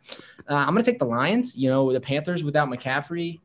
Uh, 0.49 0.55
I'm 0.55 0.67
gonna 0.67 0.83
take 0.83 0.99
the 0.99 1.05
Lions. 1.05 1.55
You 1.55 1.69
know, 1.69 1.93
the 1.93 2.01
Panthers 2.01 2.43
without 2.43 2.67
McCaffrey. 2.67 3.39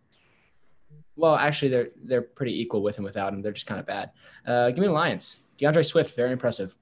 Well, 1.18 1.34
actually, 1.34 1.70
they're 1.70 1.88
they're 2.04 2.22
pretty 2.22 2.60
equal 2.60 2.80
with 2.80 2.96
and 2.96 3.04
without 3.04 3.34
him. 3.34 3.42
They're 3.42 3.52
just 3.52 3.66
kind 3.66 3.80
of 3.80 3.86
bad. 3.86 4.10
Uh, 4.46 4.68
give 4.68 4.78
me 4.78 4.86
the 4.86 4.92
Lions. 4.92 5.36
D'Andre 5.58 5.82
Swift, 5.82 6.14
very 6.14 6.30
impressive. 6.30 6.74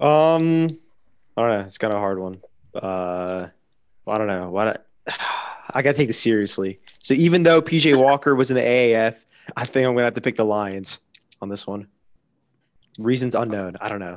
Um, 0.00 0.66
I 1.36 1.42
don't 1.42 1.54
know. 1.56 1.64
It's 1.64 1.78
kind 1.78 1.92
of 1.92 1.98
a 1.98 2.00
hard 2.00 2.18
one. 2.18 2.40
Uh, 2.74 3.46
I 4.06 4.18
don't 4.18 4.26
know. 4.26 4.50
Why 4.50 4.64
not? 4.64 4.84
I 5.72 5.82
gotta 5.82 5.96
take 5.96 6.08
this 6.08 6.18
seriously. 6.18 6.80
So 6.98 7.14
even 7.14 7.44
though 7.44 7.62
PJ 7.62 7.96
Walker 8.04 8.34
was 8.34 8.50
in 8.50 8.56
the 8.56 8.62
AAF, 8.62 9.16
I 9.56 9.64
think 9.64 9.86
I'm 9.86 9.94
gonna 9.94 10.06
have 10.06 10.14
to 10.14 10.20
pick 10.20 10.34
the 10.34 10.44
Lions 10.44 10.98
on 11.40 11.48
this 11.48 11.68
one. 11.68 11.86
Reasons 12.98 13.36
unknown. 13.36 13.76
I 13.80 13.88
don't 13.88 14.00
know. 14.00 14.16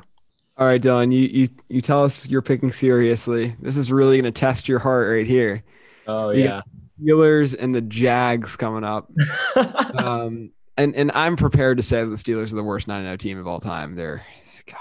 All 0.56 0.66
right, 0.66 0.82
Dylan, 0.82 1.12
you, 1.12 1.20
you 1.20 1.48
you 1.68 1.80
tell 1.80 2.04
us 2.04 2.26
you're 2.26 2.42
picking 2.42 2.72
seriously. 2.72 3.54
This 3.60 3.76
is 3.76 3.92
really 3.92 4.20
going 4.20 4.32
to 4.32 4.40
test 4.40 4.68
your 4.68 4.78
heart 4.78 5.10
right 5.10 5.26
here. 5.26 5.62
Oh 6.06 6.30
Yeah. 6.30 6.62
Steelers 7.02 7.54
and 7.58 7.74
the 7.74 7.80
Jags 7.80 8.56
coming 8.56 8.84
up. 8.84 9.10
um, 9.98 10.50
and 10.76 10.94
and 10.94 11.12
I'm 11.12 11.36
prepared 11.36 11.76
to 11.78 11.82
say 11.82 12.02
that 12.02 12.10
the 12.10 12.16
Steelers 12.16 12.52
are 12.52 12.56
the 12.56 12.62
worst 12.64 12.86
9-0 12.88 13.18
team 13.18 13.38
of 13.38 13.46
all 13.46 13.60
time. 13.60 13.94
They're 13.94 14.24
God, 14.66 14.76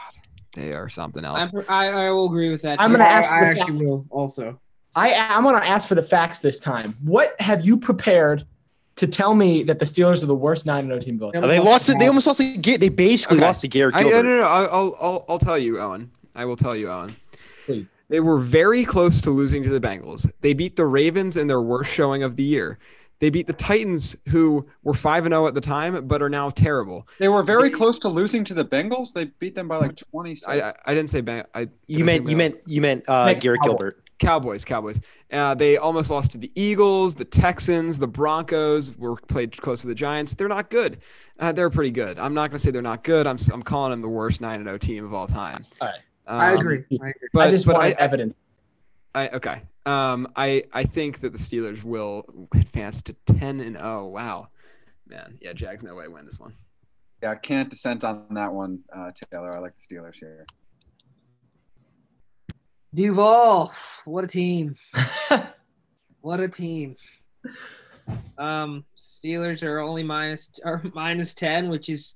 they 0.53 0.73
are 0.73 0.89
something 0.89 1.23
else. 1.23 1.51
I'm, 1.53 1.65
I, 1.69 1.87
I 1.89 2.11
will 2.11 2.25
agree 2.25 2.51
with 2.51 2.61
that. 2.63 2.79
I'm 2.79 2.91
gonna 2.91 3.03
ask 3.03 3.29
I 3.29 3.41
the 3.41 3.45
actually 3.47 3.77
facts. 3.77 3.81
will 3.81 4.05
also. 4.09 4.59
I 4.95 5.13
I'm 5.13 5.43
gonna 5.43 5.57
ask 5.59 5.87
for 5.87 5.95
the 5.95 6.03
facts 6.03 6.39
this 6.39 6.59
time. 6.59 6.95
What 7.03 7.39
have 7.39 7.65
you 7.65 7.77
prepared 7.77 8.45
to 8.95 9.07
tell 9.07 9.33
me 9.33 9.63
that 9.63 9.79
the 9.79 9.85
Steelers 9.85 10.23
are 10.23 10.27
the 10.27 10.35
worst 10.35 10.65
9-0 10.65 11.03
team 11.03 11.21
of 11.21 11.31
they 11.31 11.59
lost 11.59 11.89
it. 11.89 11.97
They 11.97 12.07
almost 12.07 12.27
lost 12.27 12.39
to 12.39 12.57
get. 12.57 12.79
They 12.79 12.89
basically 12.89 13.37
Okay. 13.37 13.45
lost 13.45 13.61
to 13.61 13.67
Garrett 13.67 13.95
I, 13.95 14.03
no, 14.03 14.21
no, 14.21 14.37
no. 14.37 14.43
I'll, 14.43 14.69
I'll, 14.69 14.97
I'll, 15.01 15.25
I'll 15.29 15.39
tell 15.39 15.57
you, 15.57 15.79
Owen. 15.79 16.11
I 16.35 16.45
will 16.45 16.55
tell 16.55 16.75
you, 16.75 16.91
Owen. 16.91 17.15
Please. 17.65 17.87
They 18.13 18.19
were 18.19 18.37
very 18.37 18.85
close 18.85 19.21
to 19.21 19.31
losing 19.31 19.63
to 19.63 19.69
the 19.71 19.79
Bengals. 19.79 20.29
They 20.41 20.53
beat 20.53 20.75
the 20.75 20.85
Ravens 20.85 21.35
in 21.35 21.47
their 21.47 21.59
worst 21.63 21.91
showing 21.91 22.21
of 22.21 22.35
the 22.35 22.43
year. 22.43 22.77
They 23.17 23.31
beat 23.31 23.47
the 23.47 23.53
Titans, 23.53 24.15
who 24.29 24.67
were 24.83 24.93
5 24.93 25.25
and 25.25 25.33
0 25.33 25.47
at 25.47 25.55
the 25.55 25.61
time, 25.61 26.05
but 26.07 26.21
are 26.21 26.29
now 26.29 26.51
terrible. 26.51 27.07
They 27.17 27.27
were 27.27 27.41
very 27.41 27.69
They- 27.69 27.75
close 27.75 27.97
to 27.99 28.09
losing 28.09 28.43
to 28.43 28.53
the 28.53 28.65
Bengals. 28.65 29.13
They 29.13 29.25
beat 29.39 29.55
them 29.55 29.67
by 29.67 29.77
like 29.77 29.95
26. 29.95 30.47
I, 30.47 30.59
I, 30.67 30.73
I 30.85 30.93
didn't 30.93 31.09
say 31.09 31.21
bang. 31.21 31.43
I, 31.55 31.61
You 31.87 31.97
did 31.97 32.01
I 32.01 32.05
meant 32.05 32.29
you 32.29 32.37
meant 32.37 32.55
you 32.67 32.81
meant 32.81 33.09
uh, 33.09 33.25
Meant 33.25 33.41
Garrett 33.41 33.61
Cowboys. 33.63 33.79
Gilbert. 33.79 33.99
Cowboys, 34.19 34.63
Cowboys. 34.63 35.01
Uh, 35.31 35.55
they 35.55 35.77
almost 35.77 36.11
lost 36.11 36.33
to 36.33 36.37
the 36.37 36.51
Eagles, 36.53 37.15
the 37.15 37.25
Texans, 37.25 37.97
the 37.97 38.07
Broncos. 38.07 38.95
Were 38.95 39.15
played 39.15 39.59
close 39.59 39.83
with 39.83 39.89
the 39.89 39.95
Giants. 39.95 40.35
They're 40.35 40.47
not 40.47 40.69
good. 40.69 40.99
Uh, 41.39 41.51
they're 41.51 41.71
pretty 41.71 41.89
good. 41.89 42.19
I'm 42.19 42.35
not 42.35 42.51
going 42.51 42.59
to 42.59 42.63
say 42.63 42.69
they're 42.69 42.83
not 42.83 43.03
good. 43.03 43.25
I'm 43.25 43.37
I'm 43.51 43.63
calling 43.63 43.89
them 43.89 44.01
the 44.01 44.07
worst 44.07 44.39
9 44.39 44.63
0 44.63 44.77
team 44.77 45.03
of 45.03 45.15
all 45.15 45.25
time. 45.25 45.65
All 45.81 45.87
right. 45.87 45.97
I 46.27 46.51
Um, 46.53 46.57
agree. 46.59 46.83
I 46.91 47.09
agree. 47.09 47.29
But 47.33 47.47
I 47.47 47.51
just 47.51 47.65
but 47.65 47.75
wanted 47.75 47.97
I, 47.97 48.01
evidence. 48.01 48.35
I 49.15 49.27
okay. 49.29 49.61
Um, 49.85 50.27
I 50.35 50.63
I 50.71 50.83
think 50.83 51.19
that 51.21 51.31
the 51.33 51.37
Steelers 51.37 51.83
will 51.83 52.47
advance 52.53 53.01
to 53.03 53.13
10 53.25 53.59
and 53.59 53.75
0. 53.77 54.07
Wow, 54.07 54.47
man. 55.07 55.37
Yeah, 55.41 55.53
Jags 55.53 55.83
no 55.83 55.95
way 55.95 56.07
win 56.07 56.25
this 56.25 56.39
one. 56.39 56.53
yeah, 57.21 57.31
I 57.31 57.35
can't 57.35 57.69
dissent 57.69 58.03
on 58.03 58.25
that 58.31 58.51
one, 58.53 58.79
uh, 58.95 59.11
Taylor. 59.31 59.55
I 59.55 59.59
like 59.59 59.73
the 59.77 59.95
Steelers 59.95 60.15
here. 60.15 60.45
Duval, 62.93 63.71
what 64.05 64.23
a 64.23 64.27
team! 64.27 64.75
What 66.21 66.39
a 66.39 66.47
team! 66.47 66.95
Um, 68.37 68.85
Steelers 68.95 69.61
are 69.61 69.79
only 69.79 70.03
minus 70.03 70.51
or 70.63 70.81
minus 70.93 71.33
ten, 71.33 71.67
which 71.69 71.89
is 71.89 72.15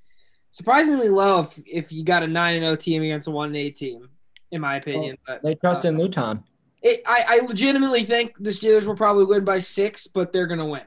surprisingly 0.58 1.10
low 1.10 1.42
if, 1.42 1.60
if 1.68 1.92
you 1.92 2.04
got 2.04 2.24
a 2.24 2.28
nine 2.28 2.56
and 2.56 2.64
zero 2.64 2.76
team 2.76 3.04
against 3.04 3.28
a 3.28 3.32
one 3.32 3.50
and 3.50 3.56
eight 3.56 3.76
team, 3.76 4.10
in 4.52 4.60
my 4.60 4.78
opinion. 4.78 5.16
but 5.28 5.44
They 5.44 5.54
trust 5.54 5.86
uh, 5.86 5.90
in 5.90 5.98
Luton. 6.00 6.44
it, 6.82 7.04
I, 7.06 7.26
I 7.28 7.46
legitimately 7.46 8.04
think 8.04 8.34
the 8.40 8.50
Steelers 8.50 8.88
will 8.88 8.96
probably 8.96 9.26
win 9.26 9.46
by 9.46 9.60
six, 9.60 10.08
but 10.08 10.34
they're 10.34 10.48
gonna 10.48 10.66
win. 10.66 10.82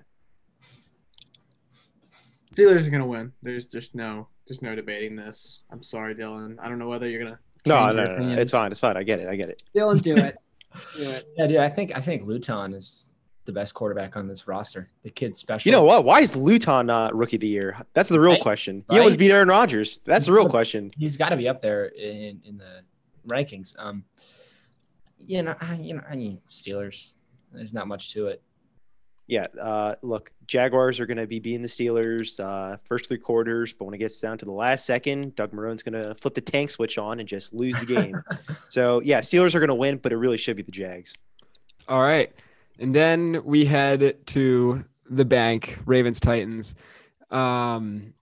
Steelers 2.52 2.86
are 2.88 2.90
gonna 2.90 3.06
win. 3.06 3.32
There's 3.42 3.66
just 3.66 3.94
no, 3.94 4.26
there's 4.48 4.60
no 4.60 4.74
debating 4.74 5.14
this. 5.14 5.60
I'm 5.70 5.84
sorry, 5.84 6.16
Dylan. 6.16 6.56
I 6.60 6.68
don't 6.68 6.80
know 6.80 6.88
whether 6.88 7.08
you're 7.08 7.22
gonna. 7.22 7.38
No, 7.64 7.90
no, 7.90 8.04
no, 8.04 8.16
no, 8.16 8.40
it's 8.40 8.50
fine. 8.50 8.72
It's 8.72 8.80
fine. 8.80 8.96
I 8.96 9.04
get 9.04 9.20
it. 9.20 9.28
I 9.28 9.36
get 9.36 9.50
it. 9.50 9.62
Dylan, 9.76 10.02
do 10.02 10.16
it. 10.16 10.36
do 10.96 11.02
it. 11.02 11.24
Yeah, 11.36 11.46
dude. 11.46 11.58
I 11.58 11.68
think 11.68 11.96
I 11.96 12.00
think 12.00 12.26
Luton 12.26 12.74
is 12.74 13.09
the 13.50 13.60
best 13.60 13.74
quarterback 13.74 14.16
on 14.16 14.28
this 14.28 14.46
roster. 14.46 14.88
The 15.02 15.10
kid's 15.10 15.38
special. 15.40 15.68
You 15.68 15.72
know 15.72 15.82
what? 15.82 16.04
Why 16.04 16.20
is 16.20 16.36
Luton 16.36 16.86
not 16.86 17.14
rookie 17.14 17.36
of 17.36 17.40
the 17.40 17.48
year? 17.48 17.76
That's 17.94 18.08
the 18.08 18.20
real 18.20 18.32
Right. 18.32 18.40
question. 18.42 18.84
He 18.88 18.96
Right. 18.96 19.00
almost 19.00 19.18
beat 19.18 19.30
Aaron 19.32 19.48
Rodgers. 19.48 19.98
That's 20.04 20.26
the 20.26 20.32
real 20.32 20.48
question. 20.48 20.92
He's 20.96 21.16
got 21.16 21.30
to 21.30 21.36
be 21.36 21.48
up 21.48 21.60
there 21.60 21.86
in 21.86 22.40
in 22.44 22.56
the 22.58 22.82
rankings. 23.28 23.74
Um, 23.78 24.04
you 25.18 25.42
know, 25.42 25.54
I, 25.60 25.74
you 25.74 25.94
know, 25.94 26.02
I 26.08 26.16
mean, 26.16 26.40
Steelers. 26.50 27.12
There's 27.52 27.72
not 27.72 27.88
much 27.88 28.12
to 28.14 28.28
it. 28.28 28.42
Yeah. 29.26 29.46
Uh, 29.60 29.94
look, 30.02 30.32
Jaguars 30.46 30.98
are 30.98 31.06
going 31.06 31.16
to 31.18 31.26
be 31.26 31.38
beating 31.40 31.62
the 31.62 31.68
Steelers 31.68 32.40
uh, 32.40 32.76
first 32.84 33.06
three 33.08 33.18
quarters, 33.18 33.72
but 33.72 33.84
when 33.84 33.94
it 33.94 33.98
gets 33.98 34.18
down 34.20 34.38
to 34.38 34.44
the 34.44 34.50
last 34.52 34.86
second, 34.86 35.34
Doug 35.36 35.52
Marrone's 35.52 35.82
going 35.82 36.00
to 36.02 36.14
flip 36.14 36.34
the 36.34 36.40
tank 36.40 36.70
switch 36.70 36.98
on 36.98 37.20
and 37.20 37.28
just 37.28 37.52
lose 37.52 37.78
the 37.78 37.86
game. 37.86 38.20
so 38.68 39.00
yeah, 39.02 39.20
Steelers 39.20 39.54
are 39.54 39.60
going 39.60 39.68
to 39.68 39.74
win, 39.74 39.98
but 39.98 40.12
it 40.12 40.16
really 40.16 40.36
should 40.38 40.56
be 40.56 40.62
the 40.62 40.72
Jags. 40.72 41.14
All 41.88 42.00
right. 42.02 42.32
And 42.80 42.94
then 42.94 43.42
we 43.44 43.66
head 43.66 44.26
to 44.28 44.84
the 45.08 45.24
bank, 45.26 45.78
Ravens 45.84 46.18
Titans. 46.18 46.74
Um, 47.30 48.14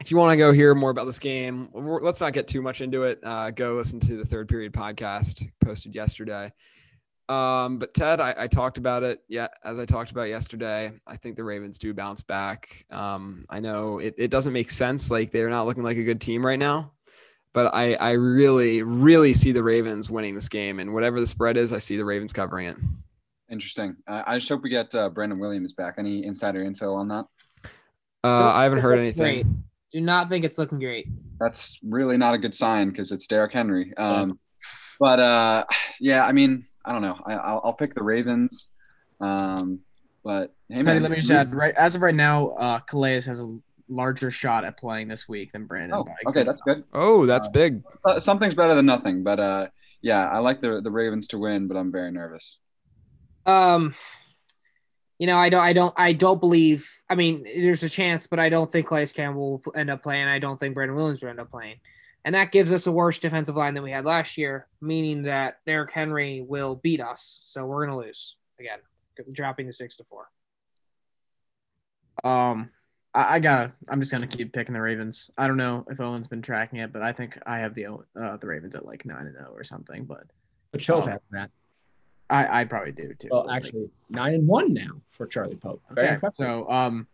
if 0.00 0.10
you 0.10 0.16
want 0.16 0.32
to 0.32 0.36
go 0.36 0.52
hear 0.52 0.74
more 0.74 0.90
about 0.90 1.06
this 1.06 1.18
game, 1.18 1.70
let's 1.74 2.20
not 2.20 2.32
get 2.32 2.46
too 2.46 2.62
much 2.62 2.80
into 2.80 3.02
it. 3.02 3.18
Uh, 3.24 3.50
go 3.50 3.74
listen 3.74 3.98
to 4.00 4.16
the 4.16 4.24
third 4.24 4.48
period 4.48 4.72
podcast 4.72 5.50
posted 5.60 5.94
yesterday. 5.94 6.52
Um, 7.28 7.78
but 7.78 7.94
Ted, 7.94 8.20
I, 8.20 8.34
I 8.38 8.46
talked 8.46 8.78
about 8.78 9.02
it. 9.02 9.18
Yeah, 9.28 9.48
as 9.64 9.80
I 9.80 9.84
talked 9.86 10.12
about 10.12 10.28
yesterday, 10.28 10.92
I 11.04 11.16
think 11.16 11.34
the 11.34 11.42
Ravens 11.42 11.78
do 11.78 11.92
bounce 11.92 12.22
back. 12.22 12.86
Um, 12.90 13.44
I 13.50 13.58
know 13.58 13.98
it, 13.98 14.14
it 14.18 14.30
doesn't 14.30 14.52
make 14.52 14.70
sense. 14.70 15.10
Like 15.10 15.32
they're 15.32 15.50
not 15.50 15.66
looking 15.66 15.82
like 15.82 15.96
a 15.96 16.04
good 16.04 16.20
team 16.20 16.46
right 16.46 16.58
now, 16.58 16.92
but 17.52 17.74
I, 17.74 17.94
I 17.94 18.10
really, 18.12 18.82
really 18.82 19.34
see 19.34 19.50
the 19.50 19.64
Ravens 19.64 20.08
winning 20.08 20.36
this 20.36 20.48
game. 20.48 20.78
And 20.78 20.94
whatever 20.94 21.18
the 21.18 21.26
spread 21.26 21.56
is, 21.56 21.72
I 21.72 21.78
see 21.78 21.96
the 21.96 22.04
Ravens 22.04 22.32
covering 22.32 22.68
it. 22.68 22.76
Interesting. 23.50 23.96
Uh, 24.08 24.22
I 24.26 24.36
just 24.36 24.48
hope 24.48 24.62
we 24.62 24.70
get 24.70 24.94
uh, 24.94 25.08
Brandon 25.08 25.38
Williams 25.38 25.72
back. 25.72 25.94
Any 25.98 26.24
insider 26.24 26.62
info 26.64 26.94
on 26.94 27.08
that? 27.08 27.26
Uh, 28.24 28.50
I 28.52 28.64
haven't 28.64 28.80
heard 28.80 28.98
anything. 28.98 29.42
great. 29.42 29.46
Do 29.92 30.00
not 30.00 30.28
think 30.28 30.44
it's 30.44 30.58
looking 30.58 30.78
great. 30.80 31.06
That's 31.38 31.78
really 31.82 32.16
not 32.16 32.34
a 32.34 32.38
good 32.38 32.54
sign 32.54 32.88
because 32.90 33.12
it's 33.12 33.26
Derrick 33.28 33.52
Henry. 33.52 33.94
Um, 33.96 34.38
but 34.98 35.20
uh, 35.20 35.64
yeah, 36.00 36.24
I 36.24 36.32
mean, 36.32 36.66
I 36.84 36.92
don't 36.92 37.02
know. 37.02 37.18
I, 37.24 37.34
I'll, 37.34 37.60
I'll 37.66 37.72
pick 37.72 37.94
the 37.94 38.02
Ravens. 38.02 38.70
Um, 39.20 39.80
but 40.24 40.52
hey, 40.68 40.76
Petty, 40.76 40.82
man, 40.82 41.02
let 41.02 41.10
me 41.12 41.18
just 41.18 41.30
add. 41.30 41.54
Right 41.54 41.74
as 41.76 41.94
of 41.94 42.02
right 42.02 42.14
now, 42.14 42.48
uh, 42.50 42.80
Calais 42.80 43.22
has 43.22 43.40
a 43.40 43.56
larger 43.88 44.30
shot 44.32 44.64
at 44.64 44.76
playing 44.76 45.06
this 45.06 45.28
week 45.28 45.52
than 45.52 45.66
Brandon. 45.66 45.98
Oh, 45.98 46.30
okay, 46.30 46.42
that's 46.42 46.60
good. 46.62 46.82
Oh, 46.92 47.26
that's 47.26 47.46
big. 47.48 47.82
Something's 48.18 48.56
better 48.56 48.74
than 48.74 48.86
nothing. 48.86 49.22
But 49.22 49.38
uh, 49.38 49.66
yeah, 50.02 50.28
I 50.28 50.38
like 50.38 50.60
the 50.60 50.80
the 50.80 50.90
Ravens 50.90 51.28
to 51.28 51.38
win, 51.38 51.68
but 51.68 51.76
I'm 51.76 51.92
very 51.92 52.10
nervous. 52.10 52.58
Um, 53.46 53.94
you 55.18 55.26
know, 55.26 55.38
I 55.38 55.48
don't, 55.48 55.62
I 55.62 55.72
don't, 55.72 55.94
I 55.96 56.12
don't 56.12 56.40
believe. 56.40 56.90
I 57.08 57.14
mean, 57.14 57.44
there's 57.44 57.82
a 57.82 57.88
chance, 57.88 58.26
but 58.26 58.38
I 58.38 58.48
don't 58.48 58.70
think 58.70 58.86
Calais 58.88 59.06
Campbell 59.06 59.62
will 59.64 59.74
end 59.74 59.88
up 59.90 60.02
playing. 60.02 60.26
I 60.26 60.38
don't 60.38 60.58
think 60.60 60.74
Brandon 60.74 60.96
Williams 60.96 61.22
will 61.22 61.30
end 61.30 61.40
up 61.40 61.50
playing, 61.50 61.76
and 62.24 62.34
that 62.34 62.52
gives 62.52 62.70
us 62.72 62.86
a 62.86 62.92
worse 62.92 63.18
defensive 63.18 63.56
line 63.56 63.72
than 63.74 63.82
we 63.82 63.92
had 63.92 64.04
last 64.04 64.36
year, 64.36 64.66
meaning 64.80 65.22
that 65.22 65.58
Derrick 65.64 65.90
Henry 65.92 66.44
will 66.46 66.74
beat 66.74 67.00
us. 67.00 67.42
So 67.46 67.64
we're 67.64 67.86
gonna 67.86 67.98
lose 67.98 68.36
again, 68.60 68.78
dropping 69.32 69.66
to 69.66 69.72
six 69.72 69.96
to 69.96 70.04
four. 70.04 70.28
Um, 72.24 72.70
I, 73.14 73.36
I 73.36 73.38
got. 73.38 73.72
I'm 73.88 74.00
just 74.00 74.12
gonna 74.12 74.26
keep 74.26 74.52
picking 74.52 74.74
the 74.74 74.80
Ravens. 74.82 75.30
I 75.38 75.46
don't 75.46 75.56
know 75.56 75.86
if 75.88 76.00
Owen's 76.00 76.28
been 76.28 76.42
tracking 76.42 76.80
it, 76.80 76.92
but 76.92 77.02
I 77.02 77.12
think 77.12 77.38
I 77.46 77.58
have 77.60 77.74
the 77.74 77.86
uh, 77.86 78.36
the 78.36 78.46
Ravens 78.46 78.74
at 78.74 78.84
like 78.84 79.06
nine 79.06 79.26
and 79.26 79.34
zero 79.34 79.50
or 79.54 79.64
something. 79.64 80.04
But 80.04 80.24
But 80.72 80.80
Chope 80.82 81.04
Oh. 81.04 81.10
has 81.10 81.20
that. 81.30 81.50
I 82.30 82.60
I 82.60 82.64
probably 82.64 82.92
do 82.92 83.14
too. 83.18 83.28
Well, 83.30 83.50
actually, 83.50 83.88
nine 84.10 84.34
and 84.34 84.46
one 84.46 84.72
now 84.74 85.00
for 85.10 85.26
Charlie 85.26 85.56
Pope. 85.56 85.80
Very 85.90 86.06
Okay, 86.08 86.14
impressive. 86.14 86.36
so 86.36 86.70
um, 86.70 87.06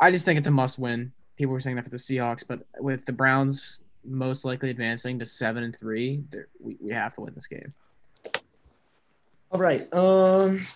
I 0.00 0.10
just 0.10 0.24
think 0.24 0.38
it's 0.38 0.48
a 0.48 0.52
must 0.52 0.78
win. 0.78 1.12
People 1.36 1.52
were 1.52 1.60
saying 1.60 1.76
that 1.76 1.84
for 1.84 1.90
the 1.90 1.96
Seahawks, 1.96 2.44
but 2.46 2.66
with 2.80 3.04
the 3.04 3.12
Browns 3.12 3.78
most 4.04 4.44
likely 4.44 4.70
advancing 4.70 5.18
to 5.18 5.26
seven 5.26 5.62
and 5.64 5.78
three, 5.78 6.22
we 6.60 6.76
we 6.80 6.90
have 6.92 7.14
to 7.14 7.20
win 7.20 7.32
this 7.34 7.46
game. 7.46 7.72
All 9.52 9.60
right. 9.60 9.92
Um. 9.94 10.66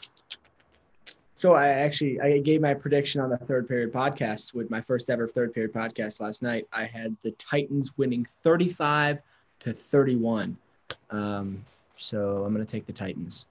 So 1.34 1.54
I 1.54 1.68
actually 1.68 2.20
I 2.20 2.38
gave 2.38 2.60
my 2.60 2.74
prediction 2.74 3.20
on 3.20 3.30
the 3.30 3.38
third 3.38 3.66
period 3.66 3.92
podcast 3.92 4.52
with 4.54 4.70
my 4.70 4.80
first 4.82 5.08
ever 5.08 5.26
third 5.26 5.54
period 5.54 5.72
podcast 5.72 6.20
last 6.20 6.42
night. 6.42 6.66
I 6.72 6.84
had 6.84 7.16
the 7.22 7.30
Titans 7.32 7.96
winning 7.96 8.26
35 8.42 9.18
to 9.60 9.72
31. 9.72 10.56
Um. 11.10 11.64
So 11.96 12.44
I'm 12.44 12.52
gonna 12.52 12.64
take 12.64 12.86
the 12.86 12.92
Titans. 12.92 13.46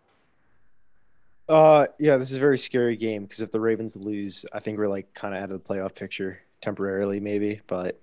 Uh, 1.49 1.87
yeah, 1.99 2.17
this 2.17 2.29
is 2.29 2.37
a 2.37 2.39
very 2.39 2.57
scary 2.59 2.95
game 2.95 3.23
because 3.23 3.41
if 3.41 3.51
the 3.51 3.59
Ravens 3.59 3.95
lose, 3.95 4.45
I 4.53 4.59
think 4.59 4.77
we're 4.77 4.87
like 4.87 5.13
kind 5.15 5.33
of 5.35 5.41
out 5.41 5.51
of 5.51 5.63
the 5.63 5.73
playoff 5.73 5.95
picture 5.95 6.39
temporarily, 6.61 7.19
maybe. 7.19 7.59
But 7.65 7.99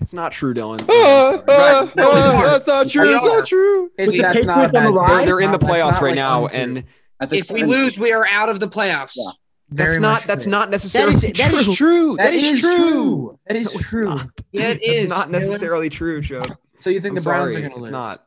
It's 0.00 0.12
not 0.12 0.32
true, 0.32 0.52
Dylan. 0.52 0.84
Ah, 0.90 1.42
ah, 1.48 1.92
no, 1.94 2.10
ah, 2.12 2.42
that's 2.44 2.66
not 2.66 2.88
true. 2.90 3.12
That's 3.12 3.24
not 3.24 3.46
true. 3.46 3.90
It's, 3.96 4.12
the 4.12 4.18
that's 4.22 4.46
not 4.46 4.74
a 4.74 4.78
on 4.78 4.84
the 4.84 4.92
rise? 4.92 5.16
they're, 5.18 5.26
they're 5.26 5.40
in 5.40 5.52
the 5.52 5.58
playoffs 5.60 5.92
not 5.92 6.02
right 6.02 6.08
like 6.10 6.14
now, 6.16 6.44
untrue. 6.46 6.58
and 6.58 6.84
At 7.20 7.32
If 7.32 7.50
we 7.52 7.62
lose, 7.64 7.98
we 7.98 8.12
are 8.12 8.26
out 8.26 8.48
of 8.48 8.58
the 8.58 8.68
playoffs. 8.68 9.12
Yeah. 9.14 9.30
that's 9.70 9.90
Very 9.94 10.00
not 10.00 10.22
that's 10.24 10.44
true. 10.44 10.50
not 10.50 10.66
That 10.66 10.70
necessarily 10.72 11.14
is 11.14 11.20
that 11.22 11.52
is 11.52 11.76
true. 11.76 12.16
That 12.16 12.34
is 12.34 12.60
true. 12.60 13.38
That 13.46 13.56
is 13.56 13.72
No, 13.74 13.80
true. 13.80 14.04
not. 14.06 14.28
Yeah, 14.50 14.62
it 14.70 14.80
That's 14.84 15.02
is, 15.04 15.08
not 15.08 15.28
Dylan. 15.28 15.32
necessarily 15.32 15.88
true, 15.90 16.20
Joe. 16.20 16.42
So 16.78 16.90
you 16.90 17.00
think 17.00 17.12
I'm 17.12 17.14
the 17.16 17.20
Browns 17.22 17.52
sorry, 17.54 17.64
are 17.64 17.68
going 17.68 17.72
to 17.74 17.78
lose? 17.78 17.88
It's 17.88 17.92
not. 17.92 18.24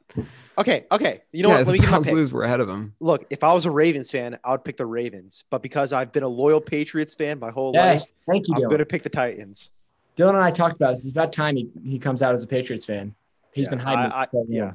Okay, 0.62 0.86
okay. 0.92 1.22
You 1.32 1.42
know 1.44 1.50
yeah, 1.50 1.58
what? 1.58 1.68
Let 1.68 1.74
me 1.74 1.78
the 1.80 1.82
give 1.82 1.90
my 1.90 1.96
Browns 1.98 2.06
pick. 2.08 2.14
lose, 2.16 2.32
we're 2.34 2.44
ahead 2.44 2.60
of 2.60 2.68
them. 2.68 2.94
Look, 3.00 3.26
if 3.32 3.44
I 3.44 3.52
was 3.54 3.66
a 3.66 3.72
Ravens 3.72 4.12
fan, 4.12 4.38
I 4.44 4.52
would 4.52 4.64
pick 4.64 4.78
the 4.78 4.86
Ravens. 4.86 5.44
But 5.50 5.64
because 5.64 5.92
I've 5.92 6.12
been 6.12 6.24
a 6.24 6.28
loyal 6.28 6.62
Patriots 6.62 7.16
fan 7.16 7.40
my 7.40 7.50
whole 7.50 7.72
Yes. 7.74 8.02
life, 8.02 8.14
Thank 8.28 8.48
you, 8.48 8.54
I'm 8.56 8.64
going 8.64 8.78
to 8.78 8.86
pick 8.86 9.02
the 9.02 9.10
Titans. 9.10 9.72
Dylan 10.18 10.36
and 10.36 10.44
I 10.44 10.52
talked 10.52 10.76
about 10.76 10.92
this. 10.92 11.00
It's 11.06 11.12
about 11.12 11.34
time 11.34 11.56
he, 11.56 11.70
he 11.84 11.98
comes 11.98 12.22
out 12.22 12.36
as 12.36 12.44
a 12.44 12.48
Patriots 12.48 12.86
fan. 12.86 13.16
He's 13.54 13.66
Yeah, 13.66 13.70
been 13.72 13.80
hiding. 13.80 14.12
I- 14.12 14.24
it 14.24 14.30
so 14.32 14.38
long. 14.38 14.48
yeah. 14.50 14.74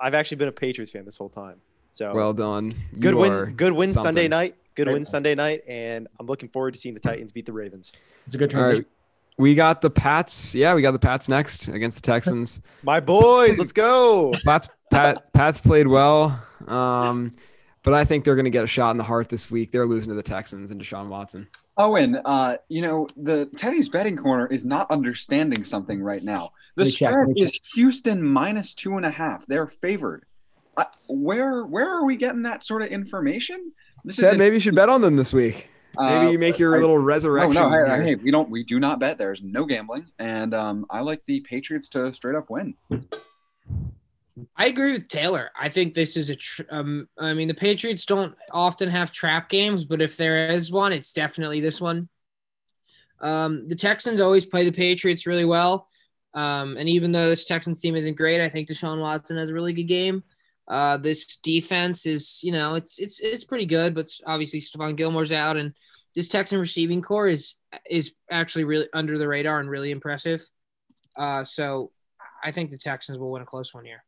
I've 0.00 0.14
actually 0.14 0.38
been 0.38 0.48
a 0.48 0.52
Patriots 0.52 0.90
fan 0.90 1.04
this 1.04 1.16
whole 1.16 1.28
time. 1.28 1.60
So 1.92 2.12
Well 2.14 2.32
done. 2.32 2.74
You 2.92 2.98
good 3.00 3.14
win, 3.14 3.54
good 3.54 3.72
win 3.72 3.92
Sunday 3.92 4.28
night. 4.28 4.54
Good 4.74 4.84
Great 4.84 4.92
win 4.92 5.00
win. 5.00 5.04
Sunday 5.04 5.34
night, 5.34 5.62
and 5.66 6.06
I'm 6.20 6.26
looking 6.26 6.48
forward 6.48 6.74
to 6.74 6.78
seeing 6.80 6.94
the 6.94 7.00
Titans 7.00 7.32
beat 7.32 7.46
the 7.46 7.52
Ravens. 7.52 7.92
It's 8.26 8.34
a 8.36 8.38
good 8.38 8.54
All 8.54 8.60
transition. 8.60 8.86
Right. 9.38 9.42
We 9.42 9.54
got 9.54 9.80
the 9.80 9.90
Pats. 9.90 10.54
Yeah, 10.54 10.74
we 10.74 10.82
got 10.82 10.92
the 10.92 10.98
Pats 10.98 11.28
next 11.28 11.68
against 11.68 12.02
the 12.02 12.10
Texans. 12.10 12.60
My 12.82 13.00
boys, 13.00 13.58
let's 13.58 13.72
go. 13.72 14.32
Pats 14.44 14.68
Pat 14.90 15.32
Pats 15.32 15.60
played 15.60 15.86
well. 15.86 16.42
Um, 16.66 17.32
but 17.82 17.94
I 17.94 18.04
think 18.04 18.24
they're 18.24 18.36
gonna 18.36 18.50
get 18.50 18.64
a 18.64 18.68
shot 18.68 18.90
in 18.90 18.96
the 18.98 19.04
heart 19.04 19.28
this 19.28 19.50
week. 19.50 19.72
They're 19.72 19.86
losing 19.86 20.10
to 20.10 20.14
the 20.14 20.22
Texans 20.22 20.70
and 20.70 20.80
Deshaun 20.80 21.08
Watson. 21.08 21.48
Owen, 21.76 22.16
uh, 22.24 22.56
you 22.68 22.82
know, 22.82 23.06
the 23.16 23.46
Teddy's 23.56 23.88
betting 23.88 24.16
corner 24.16 24.46
is 24.48 24.64
not 24.64 24.90
understanding 24.90 25.62
something 25.62 26.02
right 26.02 26.24
now. 26.24 26.50
The 26.74 26.82
Let 26.82 26.86
me 26.86 26.92
check, 26.92 27.10
spread 27.10 27.28
is 27.36 27.60
Houston 27.74 28.22
minus 28.22 28.74
two 28.74 28.96
and 28.96 29.06
a 29.06 29.10
half. 29.10 29.46
They're 29.46 29.68
favored. 29.68 30.24
Uh, 30.76 30.84
where 31.08 31.64
where 31.64 31.88
are 31.88 32.04
we 32.04 32.16
getting 32.16 32.42
that 32.42 32.64
sort 32.64 32.82
of 32.82 32.88
information? 32.88 33.72
This 34.04 34.16
Ted, 34.16 34.34
a- 34.34 34.38
maybe 34.38 34.56
you 34.56 34.60
should 34.60 34.74
bet 34.74 34.88
on 34.88 35.02
them 35.02 35.16
this 35.16 35.32
week. 35.32 35.70
Maybe 35.98 36.26
uh, 36.26 36.30
you 36.30 36.38
make 36.38 36.58
your 36.58 36.76
I- 36.76 36.80
little 36.80 36.98
No, 36.98 37.02
resurrection. 37.04 37.54
no, 37.54 37.70
hey, 37.70 38.02
hey, 38.02 38.14
we 38.14 38.30
don't, 38.30 38.48
we 38.50 38.62
do 38.64 38.78
not 38.78 39.00
bet. 39.00 39.18
There's 39.18 39.42
no 39.42 39.64
gambling, 39.64 40.06
and 40.18 40.54
um, 40.54 40.86
I 40.90 41.00
like 41.00 41.24
the 41.26 41.40
Patriots 41.40 41.88
to 41.90 42.12
straight 42.12 42.36
up 42.36 42.50
win. 42.50 42.74
I 44.56 44.66
agree 44.66 44.92
with 44.92 45.08
Taylor. 45.08 45.50
I 45.58 45.68
think 45.68 45.94
this 45.94 46.16
is 46.16 46.30
a. 46.30 46.36
Tr- 46.36 46.62
um, 46.70 47.08
I 47.18 47.34
mean, 47.34 47.48
the 47.48 47.54
Patriots 47.54 48.04
don't 48.06 48.36
often 48.52 48.88
have 48.88 49.12
trap 49.12 49.48
games, 49.48 49.84
but 49.84 50.00
if 50.00 50.16
there 50.16 50.48
is 50.50 50.70
one, 50.70 50.92
it's 50.92 51.12
definitely 51.12 51.60
this 51.60 51.80
one. 51.80 52.08
Um, 53.20 53.66
the 53.66 53.74
Texans 53.74 54.20
always 54.20 54.46
play 54.46 54.64
the 54.64 54.70
Patriots 54.70 55.26
really 55.26 55.44
well, 55.44 55.88
um, 56.34 56.76
and 56.76 56.88
even 56.88 57.10
though 57.10 57.28
this 57.30 57.44
Texans 57.46 57.80
team 57.80 57.96
isn't 57.96 58.16
great, 58.16 58.40
I 58.40 58.48
think 58.48 58.68
Deshaun 58.68 59.00
Watson 59.00 59.36
has 59.36 59.48
a 59.50 59.54
really 59.54 59.72
good 59.72 59.88
game. 59.88 60.22
Uh, 60.68 60.98
this 60.98 61.36
defense 61.38 62.04
is, 62.04 62.40
you 62.42 62.52
know, 62.52 62.74
it's 62.74 62.98
it's 62.98 63.20
it's 63.20 63.44
pretty 63.44 63.66
good, 63.66 63.94
but 63.94 64.10
obviously 64.26 64.60
Stephon 64.60 64.96
Gilmore's 64.96 65.32
out, 65.32 65.56
and 65.56 65.72
this 66.14 66.28
Texan 66.28 66.60
receiving 66.60 67.00
corps 67.00 67.28
is 67.28 67.54
is 67.88 68.12
actually 68.30 68.64
really 68.64 68.88
under 68.92 69.16
the 69.16 69.26
radar 69.26 69.60
and 69.60 69.70
really 69.70 69.90
impressive. 69.90 70.46
Uh, 71.16 71.42
so 71.42 71.90
I 72.44 72.52
think 72.52 72.70
the 72.70 72.78
Texans 72.78 73.18
will 73.18 73.30
win 73.30 73.42
a 73.42 73.46
close 73.46 73.72
one 73.72 73.84
here. 73.84 74.04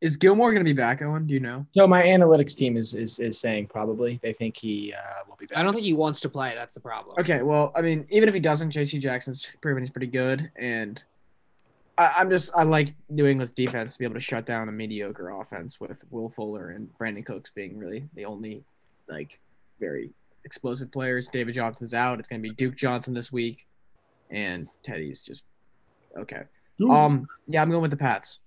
Is 0.00 0.16
Gilmore 0.16 0.52
going 0.52 0.64
to 0.64 0.68
be 0.68 0.76
back, 0.76 1.02
Owen? 1.02 1.26
Do 1.26 1.34
you 1.34 1.40
know? 1.40 1.66
So 1.72 1.86
my 1.86 2.02
analytics 2.02 2.56
team 2.56 2.76
is 2.76 2.94
is, 2.94 3.18
is 3.18 3.38
saying 3.38 3.66
probably 3.66 4.18
they 4.22 4.32
think 4.32 4.56
he 4.56 4.92
uh, 4.92 5.24
will 5.28 5.36
be 5.36 5.46
back. 5.46 5.58
I 5.58 5.62
don't 5.62 5.72
think 5.72 5.84
he 5.84 5.92
wants 5.92 6.20
to 6.20 6.28
play. 6.28 6.54
That's 6.54 6.74
the 6.74 6.80
problem. 6.80 7.16
Okay, 7.18 7.42
well, 7.42 7.72
I 7.76 7.82
mean, 7.82 8.06
even 8.10 8.28
if 8.28 8.34
he 8.34 8.40
doesn't, 8.40 8.70
J.C. 8.70 8.98
Jackson's 8.98 9.46
proven 9.60 9.82
he's 9.82 9.90
pretty 9.90 10.06
good, 10.06 10.50
and 10.56 11.02
I, 11.98 12.14
I'm 12.18 12.30
just 12.30 12.50
I 12.54 12.62
like 12.62 12.88
New 13.10 13.26
England's 13.26 13.52
defense 13.52 13.94
to 13.94 13.98
be 13.98 14.04
able 14.04 14.14
to 14.14 14.20
shut 14.20 14.46
down 14.46 14.68
a 14.68 14.72
mediocre 14.72 15.30
offense 15.30 15.80
with 15.80 15.98
Will 16.10 16.30
Fuller 16.30 16.70
and 16.70 16.88
Brandin 16.98 17.26
Cooks 17.26 17.50
being 17.50 17.76
really 17.76 18.08
the 18.14 18.24
only 18.24 18.62
like 19.08 19.38
very 19.80 20.10
explosive 20.44 20.90
players. 20.90 21.28
David 21.28 21.54
Johnson's 21.54 21.94
out. 21.94 22.20
It's 22.20 22.28
going 22.28 22.42
to 22.42 22.48
be 22.48 22.54
Duke 22.54 22.76
Johnson 22.76 23.12
this 23.12 23.32
week, 23.32 23.66
and 24.30 24.68
Teddy's 24.82 25.20
just 25.22 25.42
okay. 26.16 26.42
Um, 26.88 27.26
yeah, 27.48 27.60
I'm 27.60 27.70
going 27.70 27.82
with 27.82 27.90
the 27.90 27.96
Pats. 27.96 28.38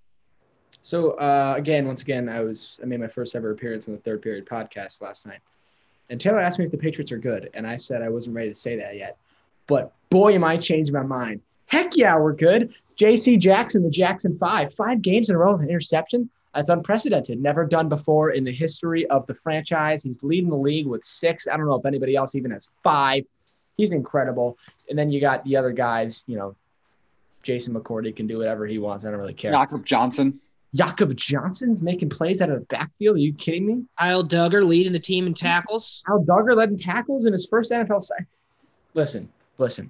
So 0.82 1.12
uh, 1.12 1.56
again, 1.58 1.86
once 1.86 2.02
again, 2.02 2.30
I 2.30 2.40
was 2.42 2.80
I 2.82 2.86
made 2.86 3.02
my 3.02 3.08
first 3.08 3.36
ever 3.36 3.52
appearance 3.52 3.88
on 3.88 3.94
the 3.94 4.00
third 4.00 4.22
period 4.22 4.46
podcast 4.46 5.02
last 5.02 5.28
night, 5.28 5.40
and 6.10 6.20
Taylor 6.20 6.40
asked 6.40 6.58
me 6.58 6.66
if 6.66 6.72
the 6.72 6.78
Patriots 6.78 7.12
are 7.12 7.18
good, 7.18 7.50
and 7.54 7.68
I 7.68 7.76
said 7.76 8.02
I 8.02 8.10
wasn't 8.10 8.36
ready 8.36 8.50
to 8.50 8.56
say 8.56 8.78
that 8.78 8.96
yet, 8.96 9.18
but 9.68 9.94
boy, 10.10 10.34
am 10.34 10.46
I 10.46 10.58
changing 10.58 10.94
my 10.94 11.04
mind. 11.04 11.42
Heck 11.72 11.96
yeah, 11.96 12.18
we're 12.20 12.34
good. 12.34 12.74
J.C. 12.98 13.38
Jackson, 13.38 13.82
the 13.82 13.90
Jackson 13.90 14.38
Five, 14.38 14.74
five 14.74 15.02
games 15.02 15.30
in 15.30 15.36
a 15.36 15.40
row 15.40 15.54
with 15.54 15.62
an 15.62 15.70
interception. 15.70 16.30
That's 16.54 16.70
unprecedented. 16.70 17.42
Never 17.42 17.66
done 17.66 17.88
before 17.88 18.32
in 18.32 18.44
the 18.44 18.52
history 18.52 19.08
of 19.08 19.26
the 19.26 19.34
franchise. 19.34 20.04
He's 20.04 20.22
leading 20.22 20.50
the 20.50 20.58
league 20.58 20.86
with 20.86 21.06
six. 21.06 21.48
I 21.48 21.56
don't 21.56 21.66
know 21.66 21.76
if 21.76 21.86
anybody 21.86 22.18
else 22.18 22.36
even 22.36 22.52
has 22.52 22.68
five. 22.84 23.26
He's 23.78 23.94
incredible. 23.94 24.58
And 24.90 25.00
then 25.00 25.12
you 25.12 25.22
got 25.22 25.46
the 25.46 25.56
other 25.56 25.72
guys. 25.72 26.26
You 26.28 26.38
know, 26.38 26.56
Jason 27.42 27.74
McCourty 27.74 28.14
can 28.14 28.28
do 28.28 28.38
whatever 28.38 28.68
he 28.68 28.78
wants. 28.78 29.06
I 29.06 29.12
don't 29.12 29.20
really 29.22 29.34
care. 29.34 29.54
Jakob 29.54 29.86
Johnson. 29.86 30.42
Jakob 30.76 31.16
Johnson's 31.16 31.82
making 31.82 32.10
plays 32.10 32.42
out 32.42 32.50
of 32.50 32.60
the 32.60 32.66
backfield. 32.66 33.16
Are 33.16 33.20
you 33.20 33.34
kidding 33.34 33.66
me? 33.66 33.86
Kyle 33.98 34.26
Dugger 34.26 34.66
leading 34.66 34.92
the 34.92 35.00
team 35.00 35.26
in 35.26 35.34
tackles. 35.34 36.04
Al 36.10 36.22
Dugger 36.22 36.54
led 36.54 36.70
in 36.70 36.78
tackles 36.78 37.26
in 37.26 37.32
his 37.32 37.48
first 37.48 37.72
NFL 37.72 38.04
side. 38.04 38.26
Listen, 38.94 39.30
listen. 39.58 39.90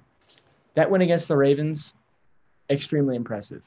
That 0.74 0.90
win 0.90 1.02
against 1.02 1.28
the 1.28 1.36
Ravens, 1.36 1.94
extremely 2.70 3.16
impressive. 3.16 3.62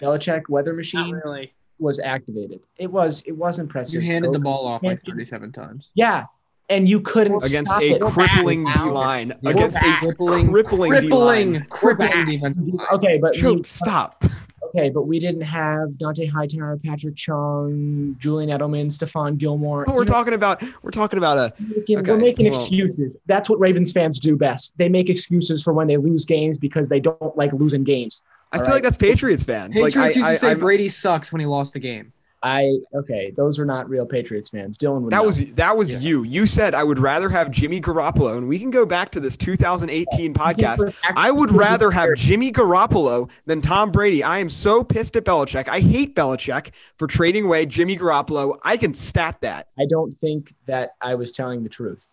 Belichick 0.00 0.48
weather 0.48 0.72
machine 0.74 1.10
really. 1.24 1.52
was 1.78 1.98
activated. 1.98 2.60
It 2.76 2.90
was 2.90 3.22
it 3.26 3.32
was 3.32 3.58
impressive. 3.58 3.94
You 4.02 4.10
handed 4.10 4.32
the 4.32 4.38
ball 4.38 4.66
off 4.66 4.82
like 4.82 5.02
37 5.04 5.52
times. 5.52 5.90
Yeah, 5.94 6.26
and 6.68 6.88
you 6.88 7.00
couldn't 7.00 7.42
against 7.44 7.70
stop 7.70 7.82
a 7.82 7.94
it. 7.96 8.00
crippling 8.02 8.64
D 8.64 8.80
line. 8.80 9.32
We're 9.42 9.50
Against 9.52 9.78
a 9.78 9.80
back. 9.80 10.00
crippling, 10.00 10.52
crippling 10.52 10.92
D 10.92 10.98
crippling, 11.08 11.52
line. 11.54 11.66
crippling 11.70 12.08
back. 12.10 12.26
defensive 12.26 12.74
line. 12.74 12.86
Okay, 12.92 13.18
but 13.18 13.34
we, 13.42 13.62
Stop. 13.64 14.22
Okay, 14.68 14.90
but 14.90 15.02
we 15.02 15.18
didn't 15.18 15.42
have 15.42 15.96
Dante 15.98 16.26
Hightower, 16.26 16.78
Patrick 16.84 17.16
Chung, 17.16 18.16
Julian 18.18 18.50
Edelman, 18.50 18.86
Stephon 18.86 19.36
Gilmore. 19.38 19.84
But 19.84 19.94
we're 19.94 20.02
You 20.02 20.06
know, 20.08 20.12
talking 20.12 20.34
about 20.34 20.62
we're 20.82 20.90
talking 20.90 21.18
about 21.18 21.38
a 21.38 21.54
making, 21.60 21.98
Okay, 21.98 22.10
we're 22.10 22.18
making 22.18 22.50
well- 22.50 22.58
excuses. 22.60 23.16
That's 23.26 23.48
what 23.48 23.58
Ravens 23.60 23.92
fans 23.92 24.18
do 24.18 24.36
best. 24.36 24.72
They 24.76 24.88
make 24.88 25.08
excuses 25.10 25.62
for 25.62 25.72
when 25.72 25.86
they 25.86 25.96
lose 25.96 26.24
games 26.24 26.58
because 26.58 26.88
they 26.88 27.00
don't 27.00 27.36
like 27.36 27.52
losing 27.52 27.84
games. 27.84 28.22
I 28.52 28.58
feel 28.58 28.66
right. 28.66 28.72
like 28.74 28.82
that's 28.82 28.96
Patriots 28.96 29.44
fans. 29.44 29.74
Patriots 29.74 29.96
like 29.96 30.04
I, 30.04 30.06
used 30.08 30.18
to 30.20 30.24
I, 30.24 30.36
say 30.36 30.48
I'm- 30.48 30.58
Brady 30.58 30.88
sucks 30.88 31.32
when 31.32 31.40
he 31.40 31.46
lost 31.46 31.76
a 31.76 31.78
game. 31.78 32.12
I 32.42 32.76
okay, 32.94 33.32
those 33.36 33.58
are 33.58 33.64
not 33.64 33.88
real 33.88 34.06
Patriots 34.06 34.48
fans. 34.48 34.76
Dylan 34.78 35.02
would 35.02 35.12
that 35.12 35.18
know. 35.18 35.24
was 35.24 35.44
that 35.54 35.76
was 35.76 35.94
Yeah. 35.94 36.00
you. 36.00 36.22
You 36.22 36.46
said 36.46 36.74
I 36.74 36.84
would 36.84 36.98
rather 36.98 37.28
have 37.30 37.50
Jimmy 37.50 37.80
Garoppolo, 37.80 38.36
and 38.36 38.48
we 38.48 38.58
can 38.58 38.70
go 38.70 38.86
back 38.86 39.10
to 39.12 39.20
this 39.20 39.36
2018 39.36 40.34
podcast. 40.34 40.94
I 41.16 41.30
would 41.30 41.50
rather 41.50 41.90
have 41.90 42.10
Jimmy 42.16 42.52
Garoppolo 42.52 43.28
than 43.46 43.60
Tom 43.60 43.90
Brady. 43.90 44.22
I 44.22 44.38
am 44.38 44.50
so 44.50 44.84
pissed 44.84 45.16
at 45.16 45.24
Belichick. 45.24 45.68
I 45.68 45.80
hate 45.80 46.14
Belichick 46.14 46.70
for 46.96 47.06
trading 47.06 47.46
away 47.46 47.66
Jimmy 47.66 47.96
Garoppolo. 47.96 48.58
I 48.62 48.76
can 48.76 48.94
stat 48.94 49.38
that. 49.40 49.68
I 49.78 49.86
don't 49.88 50.12
think 50.20 50.54
that 50.66 50.90
I 51.00 51.16
was 51.16 51.32
telling 51.32 51.62
the 51.62 51.68
truth. 51.68 52.06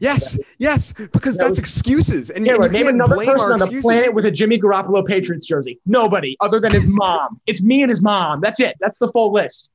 Yes, 0.00 0.38
yes, 0.58 0.92
because 0.92 1.36
That 1.36 1.48
that's 1.48 1.58
excuses, 1.58 2.30
and, 2.30 2.46
you 2.46 2.56
name 2.68 2.86
another 2.86 3.16
person 3.16 3.52
on 3.52 3.58
the 3.58 3.64
excuses. 3.64 3.82
planet 3.82 4.14
with 4.14 4.26
a 4.26 4.30
Jimmy 4.30 4.60
Garoppolo 4.60 5.04
Patriots 5.04 5.46
jersey. 5.46 5.80
Nobody 5.86 6.36
other 6.40 6.60
than 6.60 6.72
his 6.72 6.86
mom. 6.86 7.40
It's 7.46 7.62
me 7.62 7.82
and 7.82 7.90
his 7.90 8.00
mom. 8.00 8.40
That's 8.40 8.60
it. 8.60 8.76
That's 8.80 8.98
the 8.98 9.08
full 9.08 9.32
list. 9.32 9.68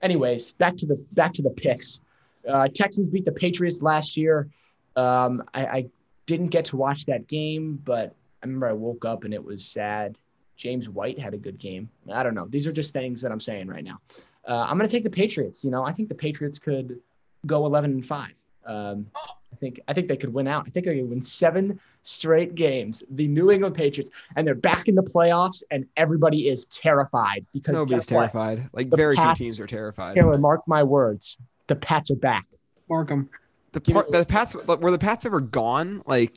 Anyways, 0.00 0.52
back 0.52 0.76
to 0.78 0.86
the 0.86 0.96
back 1.12 1.34
to 1.34 1.42
the 1.42 1.50
picks. 1.50 2.00
Uh, 2.48 2.68
Texans 2.74 3.10
beat 3.10 3.24
the 3.24 3.32
Patriots 3.32 3.82
last 3.82 4.16
year. 4.16 4.48
Um, 4.96 5.44
I, 5.54 5.66
I 5.66 5.86
didn't 6.26 6.48
get 6.48 6.66
to 6.66 6.76
watch 6.76 7.06
that 7.06 7.28
game, 7.28 7.80
but 7.84 8.14
I 8.42 8.46
remember 8.46 8.66
I 8.66 8.72
woke 8.72 9.04
up 9.04 9.24
and 9.24 9.32
it 9.32 9.42
was 9.42 9.64
sad. 9.64 10.16
James 10.56 10.88
White 10.88 11.18
had 11.18 11.34
a 11.34 11.38
good 11.38 11.58
game. 11.58 11.88
I 12.12 12.22
don't 12.22 12.34
know. 12.34 12.46
These 12.46 12.66
are 12.66 12.72
just 12.72 12.92
things 12.92 13.22
that 13.22 13.32
I'm 13.32 13.40
saying 13.40 13.68
right 13.68 13.84
now. 13.84 14.00
Uh, 14.46 14.54
I'm 14.68 14.76
going 14.76 14.88
to 14.88 14.94
take 14.94 15.04
the 15.04 15.10
Patriots. 15.10 15.64
You 15.64 15.70
know, 15.70 15.84
I 15.84 15.92
think 15.92 16.08
the 16.08 16.14
Patriots 16.14 16.58
could 16.58 17.00
go 17.46 17.64
11 17.66 17.92
and 17.92 18.06
five. 18.06 18.32
Um, 18.66 19.06
I 19.16 19.56
think 19.56 19.80
I 19.88 19.92
think 19.92 20.08
they 20.08 20.16
could 20.16 20.32
win 20.32 20.48
out. 20.48 20.64
I 20.66 20.70
think 20.70 20.86
they 20.86 20.94
could 20.94 21.08
win 21.10 21.22
seven 21.22 21.78
straight 22.04 22.54
games. 22.54 23.02
The 23.10 23.28
New 23.28 23.50
England 23.50 23.74
Patriots, 23.74 24.10
and 24.36 24.46
they're 24.46 24.54
back 24.54 24.88
in 24.88 24.94
the 24.94 25.02
playoffs, 25.02 25.62
and 25.70 25.86
everybody 25.96 26.48
is 26.48 26.64
terrified 26.66 27.44
because 27.52 27.74
Nobody's 27.74 28.06
guess 28.06 28.10
what? 28.14 28.20
terrified. 28.32 28.68
Like 28.72 28.90
The 28.90 28.96
very 28.96 29.14
Pats- 29.16 29.38
few 29.38 29.46
teams 29.46 29.60
are 29.60 29.66
terrified. 29.66 30.14
Taylor, 30.16 30.38
mark 30.38 30.62
my 30.66 30.82
words. 30.82 31.36
The 31.68 31.76
Pats 31.76 32.10
are 32.10 32.16
back. 32.16 32.46
Markham. 32.88 33.28
The, 33.72 33.80
Give 33.80 33.94
part, 33.94 34.10
me- 34.10 34.18
the 34.18 34.26
Pats 34.26 34.54
were 34.54 34.90
the 34.90 34.98
Pats 34.98 35.24
ever 35.24 35.40
gone? 35.40 36.02
Like, 36.06 36.32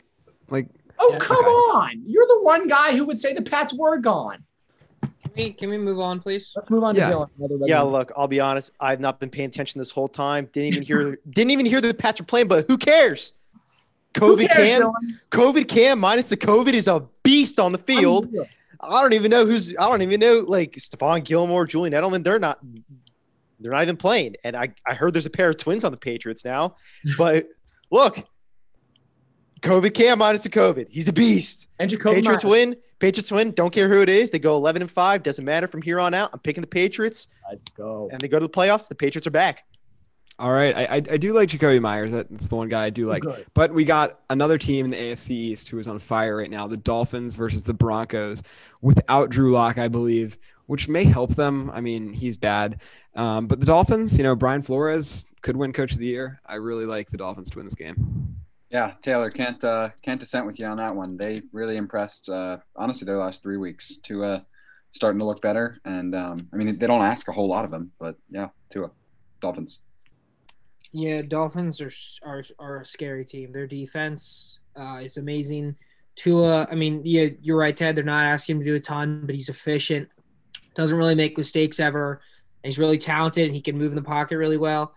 like 0.50 0.68
Oh 1.00 1.10
Yeah, 1.12 1.18
come 1.20 1.38
okay. 1.38 1.48
on! 1.48 2.04
You're 2.06 2.26
the 2.28 2.42
one 2.44 2.68
guy 2.68 2.96
who 2.96 3.06
would 3.06 3.20
say 3.20 3.34
the 3.34 3.42
Pats 3.42 3.74
were 3.74 3.98
gone. 3.98 4.44
Can 5.36 5.44
we 5.44 5.54
can 5.54 5.70
we 5.70 5.78
move 5.78 6.00
on, 6.00 6.20
please? 6.20 6.54
Let's 6.56 6.70
move 6.70 6.84
on 6.84 6.96
Yeah. 6.96 7.10
to 7.10 7.16
Dylan. 7.16 7.60
Yeah, 7.68 7.82
look, 7.82 8.12
I'll 8.16 8.28
be 8.28 8.40
honest. 8.40 8.72
I've 8.80 9.00
not 9.00 9.20
been 9.20 9.30
paying 9.30 9.50
attention 9.50 9.80
this 9.80 9.92
whole 9.92 10.08
time. 10.08 10.50
Didn't 10.54 10.68
even 10.68 10.84
hear 10.84 11.18
didn't 11.30 11.52
even 11.52 11.66
hear 11.66 11.82
the 11.82 11.94
Pats 11.94 12.20
were 12.20 12.26
playing, 12.26 12.48
but 12.48 12.66
who 12.68 12.78
cares? 12.78 13.34
Who 14.18 14.38
COVID 14.38 14.50
cares, 14.52 14.68
Cam, 14.70 14.82
Dylan? 14.84 14.94
COVID 15.32 15.68
Cam 15.68 16.00
minus 16.00 16.30
the 16.30 16.38
COVID 16.38 16.74
is 16.74 16.88
a 16.88 17.06
beast 17.24 17.60
on 17.60 17.72
the 17.74 17.78
field. 17.80 18.34
I 18.82 19.02
don't 19.02 19.14
even 19.14 19.32
know 19.32 19.46
who's 19.46 19.76
I 19.78 19.90
don't 19.90 20.02
even 20.02 20.20
know 20.20 20.44
like 20.48 20.74
Stephon 20.74 21.24
Gilmore, 21.24 21.66
Julian 21.66 21.94
Edelman. 21.94 22.24
They're 22.24 22.40
not 22.40 22.60
they're 23.60 23.72
not 23.72 23.84
even 23.84 23.98
playing. 23.98 24.36
And 24.44 24.56
I, 24.56 24.74
I 24.86 24.94
heard 24.94 25.14
there's 25.14 25.26
a 25.26 25.30
pair 25.30 25.50
of 25.50 25.58
twins 25.58 25.84
on 25.84 25.92
the 25.92 25.98
Patriots 25.98 26.44
now. 26.46 26.76
But 27.18 27.46
look, 27.92 28.26
COVID 29.62 29.94
Cam 29.94 30.20
minus 30.20 30.44
the 30.44 30.50
COVID. 30.50 30.88
He's 30.90 31.08
a 31.08 31.14
beast. 31.14 31.68
And 31.80 31.90
Jakobi 31.90 32.16
Patriots 32.16 32.44
Meyers. 32.44 32.52
win. 32.52 32.76
Patriots 33.00 33.32
win. 33.32 33.52
Don't 33.52 33.74
care 33.74 33.90
who 33.90 34.02
it 34.02 34.10
is. 34.10 34.32
They 34.32 34.40
go 34.40 34.56
11 34.56 34.82
and 34.84 34.92
5. 34.92 35.24
Doesn't 35.24 35.46
matter 35.46 35.68
from 35.68 35.82
here 35.82 36.00
on 36.00 36.14
out. 36.14 36.30
I'm 36.34 36.40
picking 36.40 36.62
the 36.62 36.68
Patriots 36.68 37.28
Let's 37.50 37.72
go. 37.72 38.10
and 38.12 38.22
they 38.22 38.28
go 38.28 38.40
to 38.40 38.46
the 38.48 38.52
playoffs. 38.52 38.88
The 38.88 38.96
Patriots 38.96 39.28
are 39.28 39.32
back. 39.32 39.66
All 40.38 40.52
right, 40.52 40.76
I, 40.76 40.84
I, 40.84 40.96
I 40.96 41.18
do 41.18 41.32
like 41.32 41.48
Jakobi 41.48 41.80
Meyers. 41.80 42.12
That's 42.12 42.48
the 42.50 42.56
one 42.58 42.68
guy 42.68 42.86
I 42.86 42.90
do 42.90 43.08
like. 43.08 43.22
Good. 43.22 43.46
But 43.54 43.74
we 43.74 43.86
got 43.86 44.20
another 44.30 44.58
team 44.58 44.84
in 44.84 44.92
the 44.92 44.98
AFC 44.98 45.32
East 45.32 45.70
who 45.70 45.80
is 45.80 45.88
on 45.88 45.98
fire 45.98 46.36
right 46.36 46.50
now: 46.50 46.68
the 46.68 46.76
Dolphins 46.76 47.38
versus 47.38 47.64
the 47.64 47.74
Broncos, 47.74 48.44
without 48.82 49.30
Drew 49.30 49.54
Lock, 49.54 49.78
I 49.78 49.88
believe, 49.88 50.38
which 50.66 50.90
may 50.90 51.06
help 51.06 51.36
them. 51.36 51.72
I 51.72 51.80
mean, 51.80 52.12
he's 52.12 52.36
bad, 52.36 52.82
um, 53.16 53.48
but 53.48 53.62
the 53.62 53.66
Dolphins, 53.66 54.18
you 54.18 54.24
know, 54.24 54.36
Brian 54.36 54.62
Flores 54.62 55.26
could 55.42 55.56
win 55.56 55.72
Coach 55.72 55.94
of 55.94 56.00
the 56.00 56.08
Year. 56.08 56.42
I 56.46 56.56
really 56.56 56.86
like 56.86 57.12
the 57.12 57.18
Dolphins 57.18 57.50
to 57.52 57.60
win 57.60 57.66
this 57.68 57.76
game. 57.76 58.36
Yeah, 58.70 58.94
Taylor 59.02 59.30
can't 59.30 59.64
uh, 59.64 59.90
can't 60.02 60.20
dissent 60.20 60.46
with 60.46 60.60
you 60.60 60.66
on 60.66 60.78
that 60.78 60.96
one. 60.96 61.18
They 61.18 61.42
really 61.52 61.78
impressed. 61.78 62.30
Uh, 62.30 62.58
honestly, 62.76 63.06
their 63.06 63.18
last 63.18 63.44
three 63.44 63.58
weeks. 63.58 63.98
Tua 63.98 64.46
starting 64.92 65.20
to 65.20 65.26
look 65.26 65.42
better, 65.42 65.80
and 65.86 66.16
um, 66.16 66.48
I 66.54 66.58
mean 66.58 66.78
they 66.78 66.88
don't 66.88 67.02
ask 67.02 67.28
a 67.28 67.32
whole 67.32 67.48
lot 67.48 67.66
of 67.66 67.72
him, 67.74 67.92
but 68.00 68.16
yeah, 68.30 68.48
Tua, 68.70 68.92
Dolphins. 69.40 69.80
Yeah, 70.92 71.22
Dolphins 71.22 71.82
are 71.82 71.92
are 72.24 72.44
are 72.58 72.82
a 72.82 72.86
scary 72.86 73.26
team. 73.26 73.52
Their 73.52 73.68
defense 73.68 74.60
uh, 74.80 74.98
is 75.04 75.18
amazing. 75.18 75.76
Tua, 76.16 76.68
I 76.72 76.76
mean, 76.76 77.02
yeah, 77.04 77.28
you're 77.42 77.58
right, 77.58 77.76
Ted. 77.76 77.96
They're 77.96 78.04
not 78.04 78.26
asking 78.26 78.56
him 78.56 78.60
to 78.62 78.66
do 78.66 78.76
a 78.76 78.80
ton, 78.80 79.24
but 79.26 79.36
he's 79.36 79.50
efficient. 79.50 80.08
Doesn't 80.74 80.98
really 80.98 81.16
make 81.16 81.38
mistakes 81.38 81.80
ever. 81.80 82.22
And 82.64 82.72
he's 82.72 82.80
really 82.80 82.98
talented. 82.98 83.52
He 83.52 83.62
can 83.62 83.78
move 83.78 83.92
in 83.92 83.96
the 83.96 84.02
pocket 84.02 84.38
really 84.38 84.58
well. 84.58 84.96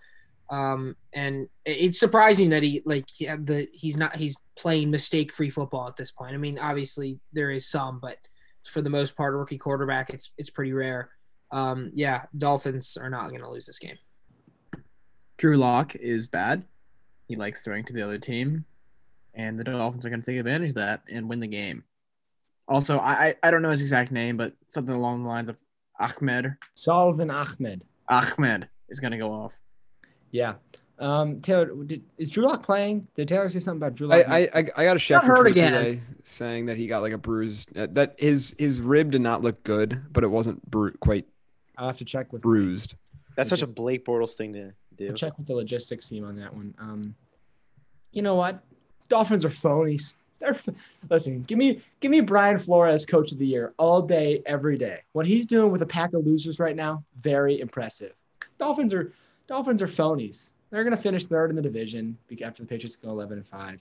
Um, 0.50 0.96
and 1.12 1.48
it's 1.64 2.00
surprising 2.00 2.50
that 2.50 2.62
he 2.62 2.82
like 2.84 3.04
he 3.08 3.26
the 3.26 3.68
he's 3.72 3.96
not 3.96 4.16
he's 4.16 4.36
playing 4.56 4.90
mistake 4.90 5.32
free 5.32 5.50
football 5.50 5.86
at 5.88 5.96
this 5.96 6.10
point. 6.10 6.34
I 6.34 6.38
mean, 6.38 6.58
obviously 6.58 7.20
there 7.32 7.50
is 7.50 7.68
some, 7.68 8.00
but 8.00 8.18
for 8.64 8.82
the 8.82 8.90
most 8.90 9.16
part, 9.16 9.34
rookie 9.34 9.58
quarterback, 9.58 10.10
it's 10.10 10.30
it's 10.38 10.50
pretty 10.50 10.72
rare. 10.72 11.10
Um, 11.50 11.90
yeah, 11.94 12.22
Dolphins 12.36 12.96
are 13.00 13.10
not 13.10 13.28
going 13.30 13.40
to 13.40 13.50
lose 13.50 13.66
this 13.66 13.78
game. 13.78 13.98
Drew 15.38 15.56
Lock 15.56 15.94
is 15.96 16.28
bad. 16.28 16.64
He 17.26 17.36
likes 17.36 17.62
throwing 17.62 17.84
to 17.84 17.92
the 17.92 18.02
other 18.02 18.18
team, 18.18 18.64
and 19.34 19.58
the 19.58 19.64
Dolphins 19.64 20.04
are 20.04 20.10
going 20.10 20.22
to 20.22 20.30
take 20.30 20.38
advantage 20.38 20.70
of 20.70 20.76
that 20.76 21.02
and 21.10 21.28
win 21.28 21.40
the 21.40 21.46
game. 21.46 21.84
Also, 22.66 22.98
I 22.98 23.12
I 23.12 23.34
I 23.42 23.50
don't 23.50 23.62
know 23.62 23.70
his 23.70 23.82
exact 23.82 24.12
name, 24.12 24.36
but 24.36 24.54
something 24.68 24.94
along 24.94 25.22
the 25.22 25.28
lines 25.28 25.48
of 25.48 25.56
Ahmed. 26.00 26.56
Solomon 26.74 27.30
Ahmed. 27.30 27.82
Ahmed 28.08 28.68
is 28.88 29.00
going 29.00 29.12
to 29.12 29.18
go 29.18 29.32
off. 29.32 29.52
Yeah. 30.30 30.54
Um, 30.98 31.40
Taylor, 31.42 31.66
did, 31.84 32.02
is 32.18 32.28
Drew 32.28 32.44
Lock 32.44 32.64
playing? 32.64 33.06
Did 33.14 33.28
Taylor 33.28 33.48
say 33.48 33.60
something 33.60 33.78
about 33.78 33.94
Drew 33.94 34.08
Lock? 34.08 34.28
I, 34.28 34.40
I 34.44 34.48
I 34.52 34.58
I 34.76 34.84
got 34.84 34.96
a 34.96 34.98
chef 34.98 35.22
hurt 35.22 35.30
report 35.30 35.46
again. 35.48 35.72
today 35.72 36.00
saying 36.24 36.66
that 36.66 36.76
he 36.76 36.88
got 36.88 37.02
like 37.02 37.12
a 37.12 37.18
bruise. 37.18 37.66
uh, 37.76 37.86
That 37.92 38.16
his 38.18 38.54
his 38.58 38.80
rib 38.80 39.12
did 39.12 39.20
not 39.20 39.42
look 39.42 39.62
good, 39.62 40.02
but 40.12 40.24
it 40.24 40.28
wasn't 40.28 40.68
bru- 40.68 40.92
quite 40.94 41.26
I'll 41.76 41.86
have 41.86 41.98
to 41.98 42.04
check 42.04 42.32
with 42.32 42.42
bruised. 42.42 42.94
That's 43.36 43.50
such 43.50 43.62
a 43.62 43.66
Blake 43.68 44.04
Bortles 44.04 44.34
thing 44.34 44.52
to 44.54 44.72
do. 44.96 45.08
I'll 45.10 45.14
check 45.14 45.38
with 45.38 45.46
the 45.46 45.54
logistics 45.54 46.08
team 46.08 46.24
on 46.24 46.34
that 46.36 46.52
one. 46.52 46.74
Um, 46.80 47.14
you 48.10 48.22
know 48.22 48.34
what? 48.34 48.58
Dolphins 49.08 49.44
are 49.44 49.50
phonies. 49.50 50.14
They're 50.40 50.56
listen. 51.08 51.44
Give 51.44 51.58
me 51.58 51.80
give 52.00 52.10
me 52.10 52.20
Brian 52.20 52.58
Flores, 52.58 53.06
coach 53.06 53.30
of 53.30 53.38
the 53.38 53.46
year, 53.46 53.72
all 53.78 54.02
day, 54.02 54.42
every 54.46 54.76
day. 54.76 55.02
What 55.12 55.26
he's 55.26 55.46
doing 55.46 55.70
with 55.70 55.82
a 55.82 55.86
pack 55.86 56.12
of 56.14 56.26
losers 56.26 56.58
right 56.58 56.74
now, 56.74 57.04
very 57.16 57.60
impressive. 57.60 58.14
Dolphins 58.58 58.92
are 58.92 59.12
Dolphins 59.48 59.82
are 59.82 59.86
phonies. 59.88 60.50
They're 60.70 60.84
gonna 60.84 60.96
finish 60.96 61.24
third 61.24 61.50
in 61.50 61.56
the 61.56 61.62
division 61.62 62.16
after 62.44 62.62
the 62.62 62.68
Patriots 62.68 62.96
go 62.96 63.08
eleven 63.10 63.38
and 63.38 63.46
five. 63.46 63.80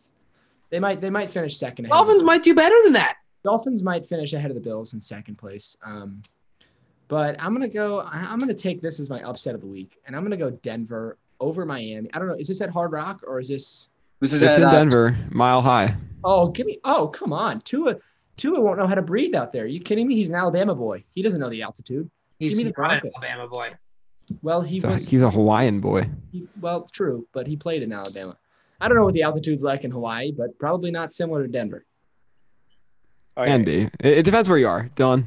They 0.70 0.80
might 0.80 1.02
they 1.02 1.10
might 1.10 1.30
finish 1.30 1.58
second. 1.58 1.86
ahead 1.86 1.92
Dolphins 1.92 2.24
might 2.24 2.44
do 2.44 2.56
better 2.56 2.76
than 2.84 2.94
that. 2.94 3.18
Dolphins 3.44 3.84
might 3.84 4.08
finish 4.08 4.34
ahead 4.34 4.50
of 4.52 4.56
the 4.56 4.62
Bills 4.62 4.94
in 4.94 5.00
second 5.00 5.36
place. 5.38 5.78
Um, 5.84 6.24
but 7.08 7.36
I'm 7.42 7.54
gonna 7.54 7.68
go. 7.68 8.00
I- 8.02 8.28
I'm 8.30 8.40
gonna 8.40 8.54
take 8.54 8.82
this 8.82 9.00
as 9.00 9.10
my 9.10 9.22
upset 9.22 9.56
of 9.56 9.62
the 9.62 9.68
week, 9.68 9.98
and 10.06 10.16
I'm 10.16 10.24
gonna 10.24 10.38
go 10.38 10.50
Denver 10.50 11.18
over 11.40 11.66
Miami. 11.66 12.10
I 12.14 12.20
don't 12.20 12.28
know. 12.28 12.36
Is 12.36 12.48
this 12.48 12.62
at 12.62 12.70
Hard 12.70 12.92
Rock 12.92 13.22
or 13.28 13.40
is 13.40 13.48
this? 13.50 13.90
This 14.20 14.34
is 14.34 14.42
It's 14.42 14.58
at, 14.58 14.62
in 14.64 14.68
uh, 14.68 14.72
Denver, 14.72 15.18
mile 15.30 15.62
high. 15.62 15.96
Oh, 16.24 16.48
give 16.48 16.66
me. 16.66 16.80
Oh, 16.84 17.08
come 17.08 17.32
on. 17.34 17.62
Tua. 17.62 17.96
Tua 18.38 18.60
won't 18.60 18.78
know 18.78 18.88
how 18.88 18.96
to 18.96 19.02
breathe 19.02 19.36
out 19.36 19.52
there. 19.52 19.64
Are 19.64 19.68
you 19.68 19.80
kidding 19.80 20.08
me? 20.08 20.16
He's 20.16 20.30
an 20.30 20.36
Alabama 20.36 20.76
boy. 20.76 21.04
He 21.16 21.22
doesn't 21.22 21.40
know 21.40 21.50
the 21.50 21.62
altitude. 21.64 22.10
He's 22.40 22.52
Give 22.58 22.66
me 22.66 22.72
the 22.72 22.82
not 22.82 22.94
an 22.94 23.00
Broncos. 23.00 23.12
Alabama 23.16 23.48
boy. 23.48 23.72
Well, 24.42 24.62
he 24.62 24.76
He's 24.76 24.84
a, 24.84 24.90
was. 24.90 25.08
he's 25.08 25.22
a 25.22 25.30
Hawaiian 25.30 25.80
boy. 25.80 26.10
He, 26.32 26.48
well, 26.60 26.84
true, 26.92 27.28
but 27.34 27.48
he 27.48 27.56
played 27.56 27.84
in 27.84 27.92
Alabama. 27.94 28.38
I 28.80 28.88
don't 28.88 28.98
know 28.98 29.06
what 29.06 29.14
the 29.14 29.24
altitude's 29.24 29.64
like 29.64 29.84
in 29.84 29.92
Hawaii, 29.92 30.32
but 30.32 30.58
probably 30.60 30.92
not 30.92 31.12
similar 31.12 31.44
to 31.44 31.48
Denver. 31.48 31.86
All 33.36 33.46
Can 33.46 33.60
right. 33.60 33.66
be. 33.66 33.82
It, 34.00 34.20
it 34.20 34.24
depends 34.24 34.50
where 34.50 34.58
you 34.58 34.68
are, 34.68 34.90
Dylan. 34.96 35.24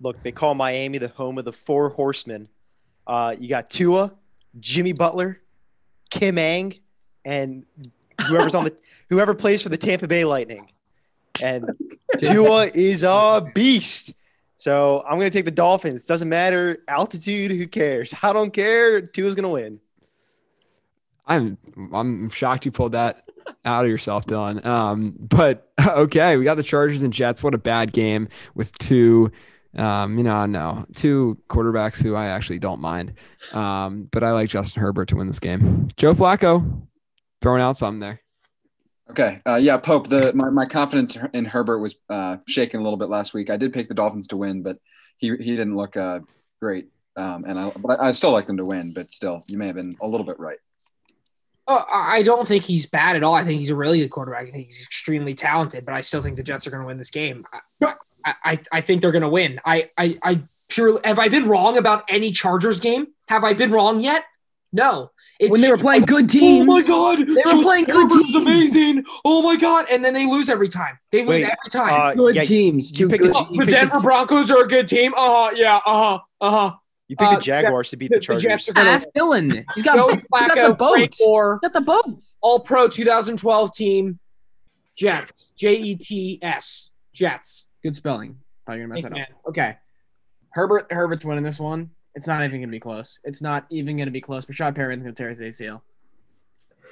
Look, 0.00 0.22
they 0.22 0.32
call 0.32 0.54
Miami 0.54 0.98
the 0.98 1.08
home 1.08 1.38
of 1.38 1.44
the 1.44 1.52
four 1.52 1.88
horsemen. 1.88 2.48
Uh, 3.06 3.36
you 3.38 3.48
got 3.48 3.70
Tua, 3.70 4.12
Jimmy 4.60 4.92
Butler, 4.92 5.40
Kim 6.10 6.38
Ng, 6.38 6.74
and 7.24 7.64
whoever's 8.26 8.54
on 8.54 8.64
the 8.64 8.76
whoever 9.08 9.34
plays 9.34 9.62
for 9.62 9.68
the 9.68 9.76
Tampa 9.76 10.08
Bay 10.08 10.24
Lightning. 10.24 10.70
And 11.42 11.70
Tua 12.18 12.66
is 12.74 13.02
a 13.02 13.50
beast. 13.54 14.14
So 14.56 15.04
I'm 15.08 15.18
gonna 15.18 15.30
take 15.30 15.44
the 15.44 15.50
Dolphins. 15.50 16.06
Doesn't 16.06 16.28
matter 16.28 16.78
altitude. 16.88 17.50
Who 17.50 17.66
cares? 17.66 18.14
I 18.22 18.32
don't 18.32 18.52
care. 18.52 19.00
Tua's 19.00 19.34
gonna 19.34 19.50
win. 19.50 19.80
I'm 21.26 21.58
I'm 21.92 22.30
shocked 22.30 22.64
you 22.66 22.72
pulled 22.72 22.92
that 22.92 23.28
out 23.64 23.84
of 23.84 23.90
yourself, 23.90 24.26
Dylan. 24.26 24.64
Um, 24.64 25.14
but 25.18 25.72
okay, 25.86 26.36
we 26.36 26.44
got 26.44 26.56
the 26.56 26.62
Chargers 26.62 27.02
and 27.02 27.12
Jets. 27.12 27.42
What 27.42 27.54
a 27.54 27.58
bad 27.58 27.92
game 27.92 28.28
with 28.54 28.76
two, 28.78 29.30
um, 29.76 30.18
you 30.18 30.24
know, 30.24 30.46
no 30.46 30.86
two 30.94 31.38
quarterbacks 31.48 32.02
who 32.02 32.14
I 32.14 32.26
actually 32.26 32.58
don't 32.58 32.80
mind. 32.80 33.14
Um, 33.52 34.08
but 34.10 34.22
I 34.22 34.32
like 34.32 34.50
Justin 34.50 34.82
Herbert 34.82 35.08
to 35.08 35.16
win 35.16 35.26
this 35.26 35.40
game. 35.40 35.88
Joe 35.96 36.14
Flacco 36.14 36.86
throwing 37.40 37.62
out 37.62 37.76
something 37.76 38.00
there. 38.00 38.20
Okay. 39.10 39.40
Uh, 39.46 39.56
yeah, 39.56 39.76
Pope. 39.76 40.08
The 40.08 40.32
my, 40.32 40.50
my 40.50 40.66
confidence 40.66 41.16
in 41.32 41.44
Herbert 41.44 41.78
was 41.78 41.96
uh, 42.08 42.38
shaken 42.46 42.80
a 42.80 42.82
little 42.82 42.96
bit 42.96 43.08
last 43.08 43.34
week. 43.34 43.50
I 43.50 43.56
did 43.56 43.72
pick 43.72 43.88
the 43.88 43.94
Dolphins 43.94 44.28
to 44.28 44.36
win, 44.36 44.62
but 44.62 44.78
he 45.18 45.28
he 45.36 45.50
didn't 45.50 45.76
look 45.76 45.96
uh, 45.96 46.20
great. 46.60 46.88
Um, 47.16 47.44
and 47.46 47.58
I 47.58 47.70
but 47.76 48.00
I, 48.00 48.12
still 48.12 48.32
like 48.32 48.46
them 48.46 48.56
to 48.56 48.64
win. 48.64 48.92
But 48.92 49.12
still, 49.12 49.44
you 49.46 49.58
may 49.58 49.66
have 49.66 49.76
been 49.76 49.96
a 50.00 50.06
little 50.06 50.26
bit 50.26 50.38
right. 50.40 50.58
Uh, 51.66 51.82
I 51.92 52.16
I 52.16 52.22
don't 52.22 52.48
think 52.48 52.64
he's 52.64 52.86
bad 52.86 53.16
at 53.16 53.22
all. 53.22 53.34
I 53.34 53.44
think 53.44 53.60
he's 53.60 53.70
a 53.70 53.76
really 53.76 53.98
good 53.98 54.10
quarterback. 54.10 54.48
I 54.48 54.50
think 54.50 54.66
he's 54.66 54.82
extremely 54.82 55.34
talented, 55.34 55.84
but 55.84 55.94
I 55.94 56.00
still 56.00 56.22
think 56.22 56.36
the 56.36 56.42
Jets 56.42 56.66
are 56.66 56.70
going 56.70 56.82
to 56.82 56.86
win 56.86 56.96
this 56.96 57.10
game. 57.10 57.46
I, 57.82 57.94
I, 58.44 58.60
I 58.72 58.80
think 58.80 59.00
they're 59.00 59.12
going 59.12 59.22
to 59.22 59.28
win. 59.28 59.60
I, 59.64 59.90
I, 59.98 60.18
I 60.22 60.42
purely 60.68 61.00
have 61.04 61.18
I 61.18 61.28
been 61.28 61.48
wrong 61.48 61.76
about 61.76 62.04
any 62.08 62.30
Chargers 62.32 62.80
game? 62.80 63.08
Have 63.28 63.44
I 63.44 63.52
been 63.52 63.70
wrong 63.70 64.00
yet? 64.00 64.24
No. 64.72 65.10
It's 65.40 65.50
when 65.50 65.60
they 65.60 65.70
were 65.70 65.76
playing 65.76 66.02
good 66.02 66.28
teams. 66.30 66.62
Oh 66.68 66.72
my 66.72 66.82
god, 66.82 67.18
They 67.26 67.56
were 67.56 67.62
playing 67.62 67.86
good 67.86 67.94
Herbert's 67.94 68.22
teams. 68.32 68.34
amazing. 68.36 69.04
Oh 69.24 69.42
my 69.42 69.56
god, 69.56 69.86
and 69.90 70.04
then 70.04 70.14
they 70.14 70.26
lose 70.26 70.48
every 70.48 70.68
time. 70.68 70.98
They 71.10 71.20
lose 71.20 71.28
Wait, 71.28 71.44
every 71.44 71.70
time. 71.72 71.92
Uh, 71.92 72.14
Good 72.14 72.36
yeah, 72.36 72.42
teams. 72.42 72.98
you 72.98 73.08
pick 73.08 73.20
good. 73.20 73.30
the- 73.34 73.38
Oh, 73.38 73.40
you 73.50 73.58
the 73.60 73.66
pick 73.66 73.66
the- 73.66 73.72
Denver 73.72 74.00
Broncos 74.00 74.50
are 74.50 74.62
a 74.64 74.68
good 74.68 74.86
team. 74.86 75.12
Uh 75.14 75.18
huh. 75.48 75.50
Yeah. 75.56 75.76
Uh 75.76 75.80
huh. 75.86 76.18
Uh 76.40 76.50
huh. 76.50 76.76
You 77.08 77.16
picked 77.16 77.32
Uh, 77.32 77.34
the 77.36 77.40
Jaguars 77.42 77.90
to 77.90 77.96
beat 77.96 78.08
the 78.10 78.14
the- 78.14 78.20
the 78.20 78.24
Chargers. 78.24 78.68
are 78.68 78.72
gonna- 78.74 78.90
Ask 78.90 79.08
Dylan. 79.14 79.64
He's 79.74 79.82
got, 79.84 79.96
Joey 79.96 80.14
he's 80.14 80.26
got 80.28 80.54
the 80.68 80.74
boat. 80.74 80.94
Frank 80.94 81.18
Gore, 81.18 81.58
He's 81.62 81.70
got 81.70 81.78
the 81.78 81.84
boat. 81.84 82.24
All 82.40 82.60
Pro 82.60 82.88
2012 82.88 83.74
team, 83.74 84.18
Jets. 84.96 85.50
J 85.56 85.74
E 85.74 85.96
T 85.96 86.38
S. 86.42 86.90
Jets. 87.12 87.68
Good 87.82 87.96
spelling. 87.96 88.38
Thought 88.66 88.74
you 88.74 88.82
were 88.82 88.86
gonna 88.88 88.94
mess 88.94 89.02
Thanks, 89.02 89.16
that 89.16 89.22
up. 89.22 89.28
man. 89.30 89.38
Okay. 89.48 89.76
Herbert 90.50 90.86
Herbert's 90.90 91.24
winning 91.24 91.44
this 91.44 91.58
one. 91.60 91.90
It's 92.14 92.26
not 92.26 92.44
even 92.44 92.60
gonna 92.60 92.70
be 92.70 92.80
close. 92.80 93.18
It's 93.24 93.42
not 93.42 93.66
even 93.70 93.96
gonna 93.96 94.10
be 94.10 94.20
close. 94.20 94.44
Breshad 94.46 94.74
Perriman's 94.74 95.02
gonna 95.02 95.14
tear 95.14 95.30
his 95.30 95.40
ACL. 95.40 95.82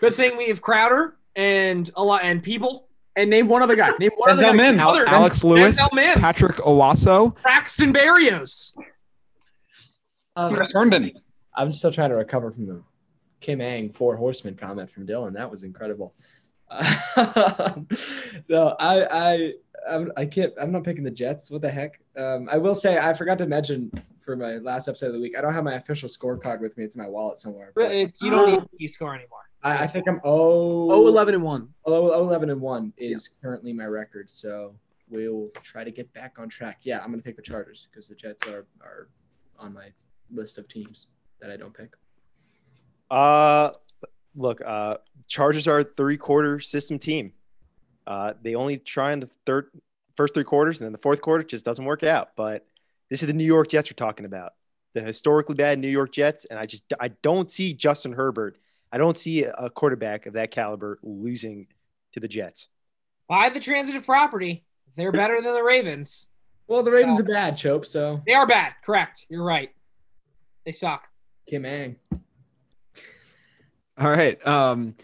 Good 0.00 0.14
thing 0.14 0.36
we 0.36 0.48
have 0.48 0.60
Crowder 0.60 1.16
and 1.36 1.90
a 1.96 2.02
lot 2.02 2.22
and 2.24 2.42
people. 2.42 2.88
And 3.14 3.28
name 3.28 3.46
one 3.46 3.62
other 3.62 3.76
guy. 3.76 3.90
Name 3.98 4.10
one 4.16 4.30
other 4.30 4.42
guy. 4.42 4.52
Mims. 4.52 4.82
Other- 4.82 5.06
Alex 5.06 5.44
Lewis, 5.44 5.78
Denzel 5.78 5.92
Mims. 5.92 6.18
Patrick 6.20 6.56
Onwuasor. 6.56 7.36
Braxton 7.42 7.92
Berrios. 7.92 8.72
Um, 10.34 10.54
Chris 10.54 10.72
Herndon. 10.72 11.12
I'm 11.54 11.74
still 11.74 11.92
trying 11.92 12.08
to 12.08 12.16
recover 12.16 12.50
from 12.50 12.64
the 12.64 12.82
Kim 13.40 13.60
Ng 13.60 13.92
four 13.92 14.16
horsemen 14.16 14.54
comment 14.54 14.90
from 14.90 15.06
Dylan. 15.06 15.34
That 15.34 15.50
was 15.50 15.62
incredible. 15.62 16.14
no, 18.48 18.76
I, 18.78 19.06
I, 19.10 19.52
I'm, 19.88 20.12
I 20.16 20.24
can't. 20.26 20.52
I'm 20.60 20.72
not 20.72 20.84
picking 20.84 21.04
the 21.04 21.10
Jets. 21.10 21.50
What 21.50 21.62
the 21.62 21.70
heck? 21.70 22.00
Um, 22.16 22.48
I 22.50 22.56
will 22.58 22.74
say 22.74 22.98
I 22.98 23.12
forgot 23.14 23.38
to 23.38 23.46
mention 23.46 23.90
for 24.20 24.36
my 24.36 24.54
last 24.58 24.88
episode 24.88 25.08
of 25.08 25.12
the 25.14 25.20
week. 25.20 25.36
I 25.36 25.40
don't 25.40 25.52
have 25.52 25.64
my 25.64 25.74
official 25.74 26.08
scorecard 26.08 26.60
with 26.60 26.76
me. 26.78 26.84
It's 26.84 26.94
in 26.94 27.02
my 27.02 27.08
wallet 27.08 27.38
somewhere. 27.38 27.72
but 27.74 27.90
It's, 27.90 28.22
you 28.22 28.30
don't 28.30 28.68
need 28.78 28.86
to 28.88 28.92
score 28.92 29.14
anymore. 29.14 29.40
I, 29.64 29.84
I 29.84 29.86
think 29.86 30.08
I'm 30.08 30.20
oh, 30.24 30.90
Oh, 30.92 31.06
11 31.08 31.34
and 31.34 31.42
1. 31.42 31.68
oh, 31.86 32.12
11 32.20 32.50
and 32.50 32.60
one 32.60 32.92
is 32.96 33.30
currently 33.40 33.72
my 33.72 33.84
record. 33.86 34.28
So 34.30 34.74
we'll 35.08 35.48
try 35.62 35.84
to 35.84 35.90
get 35.90 36.12
back 36.14 36.38
on 36.38 36.48
track. 36.48 36.78
Yeah, 36.82 36.98
I'm 37.00 37.10
gonna 37.10 37.22
take 37.22 37.36
the 37.36 37.42
Chargers 37.42 37.88
because 37.90 38.08
the 38.08 38.14
Jets 38.14 38.46
are 38.46 38.66
are 38.80 39.08
on 39.58 39.72
my 39.72 39.88
list 40.32 40.58
of 40.58 40.66
teams 40.68 41.06
that 41.40 41.50
I 41.50 41.56
don't 41.56 41.74
pick. 41.74 41.92
Uh, 43.10 43.70
look, 44.34 44.60
uh, 44.64 44.96
Chargers 45.26 45.66
are 45.68 45.80
a 45.80 45.84
three-quarter 45.84 46.60
system 46.60 46.98
team. 46.98 47.32
Uh, 48.06 48.34
they 48.42 48.54
only 48.54 48.78
try 48.78 49.12
in 49.12 49.20
the 49.20 49.30
third, 49.46 49.70
first 50.16 50.34
three 50.34 50.44
quarters, 50.44 50.80
and 50.80 50.86
then 50.86 50.92
the 50.92 50.98
fourth 50.98 51.20
quarter 51.20 51.44
just 51.44 51.64
doesn't 51.64 51.84
work 51.84 52.02
out. 52.02 52.30
But 52.36 52.66
this 53.10 53.22
is 53.22 53.26
the 53.28 53.32
New 53.32 53.44
York 53.44 53.68
Jets 53.68 53.90
we're 53.90 53.94
talking 53.94 54.26
about. 54.26 54.52
the 54.94 55.00
historically 55.00 55.54
bad 55.54 55.78
New 55.78 55.88
York 55.88 56.12
Jets, 56.12 56.44
and 56.46 56.58
I 56.58 56.64
just 56.64 56.82
I 57.00 57.08
don't 57.22 57.50
see 57.50 57.72
Justin 57.72 58.12
Herbert. 58.12 58.58
I 58.90 58.98
don't 58.98 59.16
see 59.16 59.44
a 59.44 59.70
quarterback 59.70 60.26
of 60.26 60.34
that 60.34 60.50
caliber 60.50 60.98
losing 61.02 61.66
to 62.12 62.20
the 62.20 62.28
Jets. 62.28 62.68
By 63.28 63.48
the 63.48 63.60
transitive 63.60 64.04
property. 64.04 64.64
They're 64.96 65.12
better 65.12 65.40
than 65.40 65.54
the 65.54 65.62
Ravens. 65.62 66.28
Well, 66.66 66.82
the 66.82 66.92
Ravens 66.92 67.18
are 67.18 67.22
bad, 67.22 67.56
Chope. 67.56 67.86
So 67.86 68.20
They 68.26 68.34
are 68.34 68.46
bad. 68.46 68.74
Correct. 68.84 69.24
You're 69.30 69.42
right. 69.42 69.70
They 70.66 70.72
suck. 70.72 71.04
Kim 71.48 71.64
Ng. 71.64 71.96
All 73.98 74.10
right. 74.10 74.44
Um, 74.46 74.94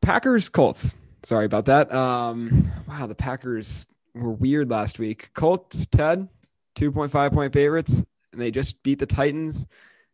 Packers 0.00 0.48
Colts. 0.48 0.96
Sorry 1.22 1.46
about 1.46 1.66
that. 1.66 1.92
Um, 1.92 2.72
wow, 2.88 3.06
the 3.06 3.14
Packers 3.14 3.86
were 4.14 4.32
weird 4.32 4.70
last 4.70 4.98
week. 4.98 5.30
Colts, 5.34 5.86
Ted, 5.86 6.28
2.5 6.76 7.32
point 7.32 7.52
favorites, 7.52 8.02
and 8.32 8.40
they 8.40 8.50
just 8.50 8.82
beat 8.82 8.98
the 8.98 9.06
Titans 9.06 9.66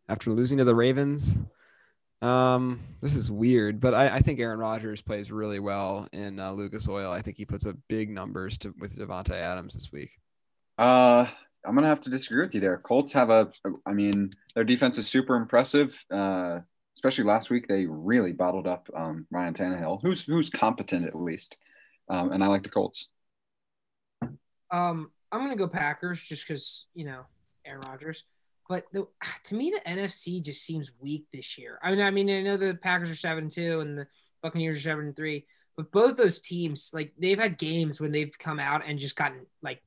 after 0.08 0.30
losing 0.30 0.58
to 0.58 0.64
the 0.64 0.74
Ravens. 0.74 1.38
Um, 2.20 2.80
this 3.00 3.14
is 3.14 3.30
weird, 3.30 3.80
but 3.80 3.94
I, 3.94 4.16
I 4.16 4.20
think 4.20 4.40
Aaron 4.40 4.58
Rodgers 4.58 5.00
plays 5.00 5.30
really 5.30 5.60
well 5.60 6.08
in 6.12 6.40
uh, 6.40 6.52
Lucas 6.52 6.88
Oil. 6.88 7.12
I 7.12 7.22
think 7.22 7.36
he 7.36 7.44
puts 7.44 7.64
up 7.64 7.76
big 7.88 8.10
numbers 8.10 8.58
to 8.58 8.74
with 8.78 8.96
Davante 8.96 9.32
Adams 9.32 9.74
this 9.74 9.92
week. 9.92 10.10
Uh, 10.78 11.26
I'm 11.64 11.74
gonna 11.74 11.86
have 11.86 12.00
to 12.02 12.10
disagree 12.10 12.42
with 12.42 12.54
you 12.54 12.60
there. 12.60 12.78
Colts 12.78 13.12
have 13.12 13.30
a, 13.30 13.50
I 13.86 13.92
mean, 13.92 14.30
their 14.54 14.64
defense 14.64 14.98
is 14.98 15.08
super 15.08 15.36
impressive. 15.36 16.04
Uh, 16.10 16.60
especially 16.98 17.22
last 17.22 17.48
week, 17.48 17.68
they 17.68 17.86
really 17.86 18.32
bottled 18.32 18.66
up 18.66 18.90
um, 18.92 19.24
Ryan 19.30 19.54
Tannehill, 19.54 20.02
who's 20.02 20.24
who's 20.24 20.50
competent 20.50 21.06
at 21.06 21.14
least. 21.14 21.56
Um, 22.10 22.32
and 22.32 22.42
I 22.42 22.48
like 22.48 22.64
the 22.64 22.70
Colts. 22.70 23.08
Um, 24.72 25.12
I'm 25.30 25.40
gonna 25.40 25.54
go 25.54 25.68
Packers 25.68 26.20
just 26.20 26.46
because 26.46 26.86
you 26.94 27.04
know 27.04 27.20
Aaron 27.64 27.82
Rodgers. 27.82 28.24
But 28.68 28.86
the, 28.92 29.06
to 29.44 29.54
me, 29.54 29.70
the 29.72 29.88
NFC 29.88 30.42
just 30.42 30.64
seems 30.66 30.90
weak 30.98 31.26
this 31.32 31.56
year. 31.56 31.78
I 31.84 31.92
mean, 31.92 32.00
I 32.00 32.10
mean, 32.10 32.28
I 32.30 32.42
know 32.42 32.56
the 32.56 32.74
Packers 32.74 33.12
are 33.12 33.16
seven 33.16 33.48
two 33.48 33.78
and 33.78 33.96
the 33.96 34.08
Buccaneers 34.42 34.78
are 34.78 34.80
seven 34.80 35.14
three, 35.14 35.46
but 35.76 35.92
both 35.92 36.16
those 36.16 36.40
teams, 36.40 36.90
like 36.92 37.12
they've 37.16 37.38
had 37.38 37.58
games 37.58 38.00
when 38.00 38.10
they've 38.10 38.36
come 38.40 38.58
out 38.58 38.82
and 38.84 38.98
just 38.98 39.14
gotten 39.14 39.46
like, 39.62 39.84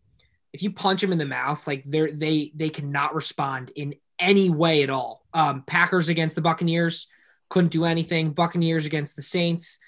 if 0.54 0.64
you 0.64 0.72
punch 0.72 1.02
them 1.02 1.12
in 1.12 1.18
the 1.18 1.26
mouth, 1.26 1.68
like 1.68 1.84
they're 1.86 2.14
they 2.14 2.54
they 2.56 2.70
cannot 2.70 3.16
respond 3.16 3.74
in 3.76 3.96
any 4.22 4.50
way 4.50 4.84
at 4.84 4.90
all. 4.90 5.26
Um, 5.34 5.64
Packers 5.64 6.08
against 6.08 6.36
the 6.36 6.42
Buccaneers 6.42 7.08
couldn't 7.50 7.72
do 7.72 7.84
anything. 7.84 8.32
Buccaneers 8.32 8.86
against 8.86 9.18
the 9.18 9.22
Saints. 9.22 9.80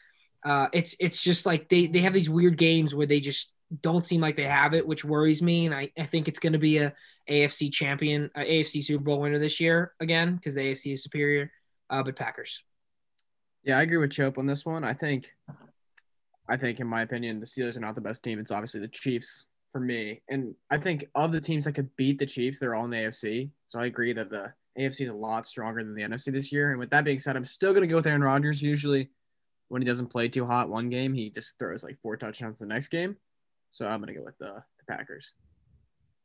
Uh, 0.44 0.68
it's 0.74 0.96
it's 1.00 1.22
just 1.24 1.46
like 1.46 1.70
they 1.70 1.88
they 1.88 2.00
have 2.00 2.14
these 2.14 2.30
weird 2.30 2.58
games 2.58 2.94
where 2.94 3.08
they 3.08 3.22
just 3.22 3.54
don't 3.82 4.06
seem 4.06 4.20
like 4.20 4.36
they 4.36 4.44
have 4.44 4.74
it, 4.74 4.86
which 4.86 5.06
worries 5.06 5.42
me. 5.42 5.66
And 5.66 5.74
I, 5.74 5.92
I 5.98 6.04
think 6.04 6.28
it's 6.28 6.40
going 6.40 6.54
to 6.54 6.60
be 6.60 6.78
a 6.78 6.94
AFC 7.30 7.72
champion, 7.72 8.30
a 8.36 8.42
AFC 8.42 8.84
Super 8.84 9.04
Bowl 9.04 9.22
winner 9.22 9.40
this 9.40 9.60
year 9.60 9.94
again 10.00 10.36
because 10.36 10.54
the 10.54 10.62
AFC 10.62 10.94
is 10.94 11.04
superior. 11.04 11.52
Uh, 11.90 12.04
but 12.04 12.16
Packers. 12.16 12.62
Yeah, 13.64 13.78
I 13.78 13.82
agree 13.84 13.98
with 13.98 14.12
Chope 14.12 14.38
on 14.38 14.46
this 14.46 14.66
one. 14.66 14.84
I 14.84 14.94
think, 14.94 15.32
I 16.50 16.58
think 16.58 16.82
in 16.82 16.88
my 16.88 17.02
opinion, 17.02 17.40
the 17.40 17.46
Steelers 17.46 17.78
are 17.78 17.82
not 17.82 17.96
the 17.96 18.02
best 18.02 18.22
team. 18.24 18.40
It's 18.40 18.52
obviously 18.52 18.82
the 18.82 18.90
Chiefs 18.90 19.48
for 19.74 19.80
me, 19.80 20.22
and 20.30 20.56
I 20.70 20.78
think 20.78 21.06
of 21.16 21.32
the 21.32 21.42
teams 21.42 21.66
that 21.66 21.74
could 21.74 21.94
beat 21.98 22.20
the 22.20 22.26
Chiefs, 22.26 22.60
they're 22.60 22.76
all 22.76 22.86
in 22.86 22.92
the 22.92 22.98
AFC. 22.98 23.50
So 23.68 23.80
I 23.80 23.88
agree 23.88 24.14
that 24.14 24.30
the 24.30 24.54
AFC 24.80 25.02
is 25.02 25.10
a 25.10 25.14
lot 25.14 25.48
stronger 25.48 25.84
than 25.84 25.96
the 25.96 26.04
NFC 26.04 26.32
this 26.32 26.52
year. 26.52 26.70
And 26.70 26.80
with 26.80 26.92
that 26.92 27.04
being 27.04 27.20
said, 27.20 27.36
I'm 27.36 27.44
still 27.44 27.72
going 27.72 27.82
to 27.82 27.88
go 27.88 27.96
with 27.96 28.08
Aaron 28.08 28.24
Rodgers. 28.24 28.62
Usually, 28.62 29.10
when 29.70 29.82
he 29.82 29.88
doesn't 29.88 30.12
play 30.12 30.30
too 30.30 30.46
hot 30.46 30.70
one 30.70 30.90
game, 30.90 31.14
he 31.14 31.32
just 31.32 31.58
throws 31.58 31.84
like 31.84 32.00
four 32.02 32.16
touchdowns 32.16 32.60
the 32.60 32.68
next 32.68 32.90
game. 32.90 33.18
So 33.72 33.88
I'm 33.88 34.00
going 34.00 34.14
to 34.14 34.20
go 34.20 34.24
with 34.24 34.38
the, 34.38 34.64
the 34.78 34.86
Packers. 34.88 35.34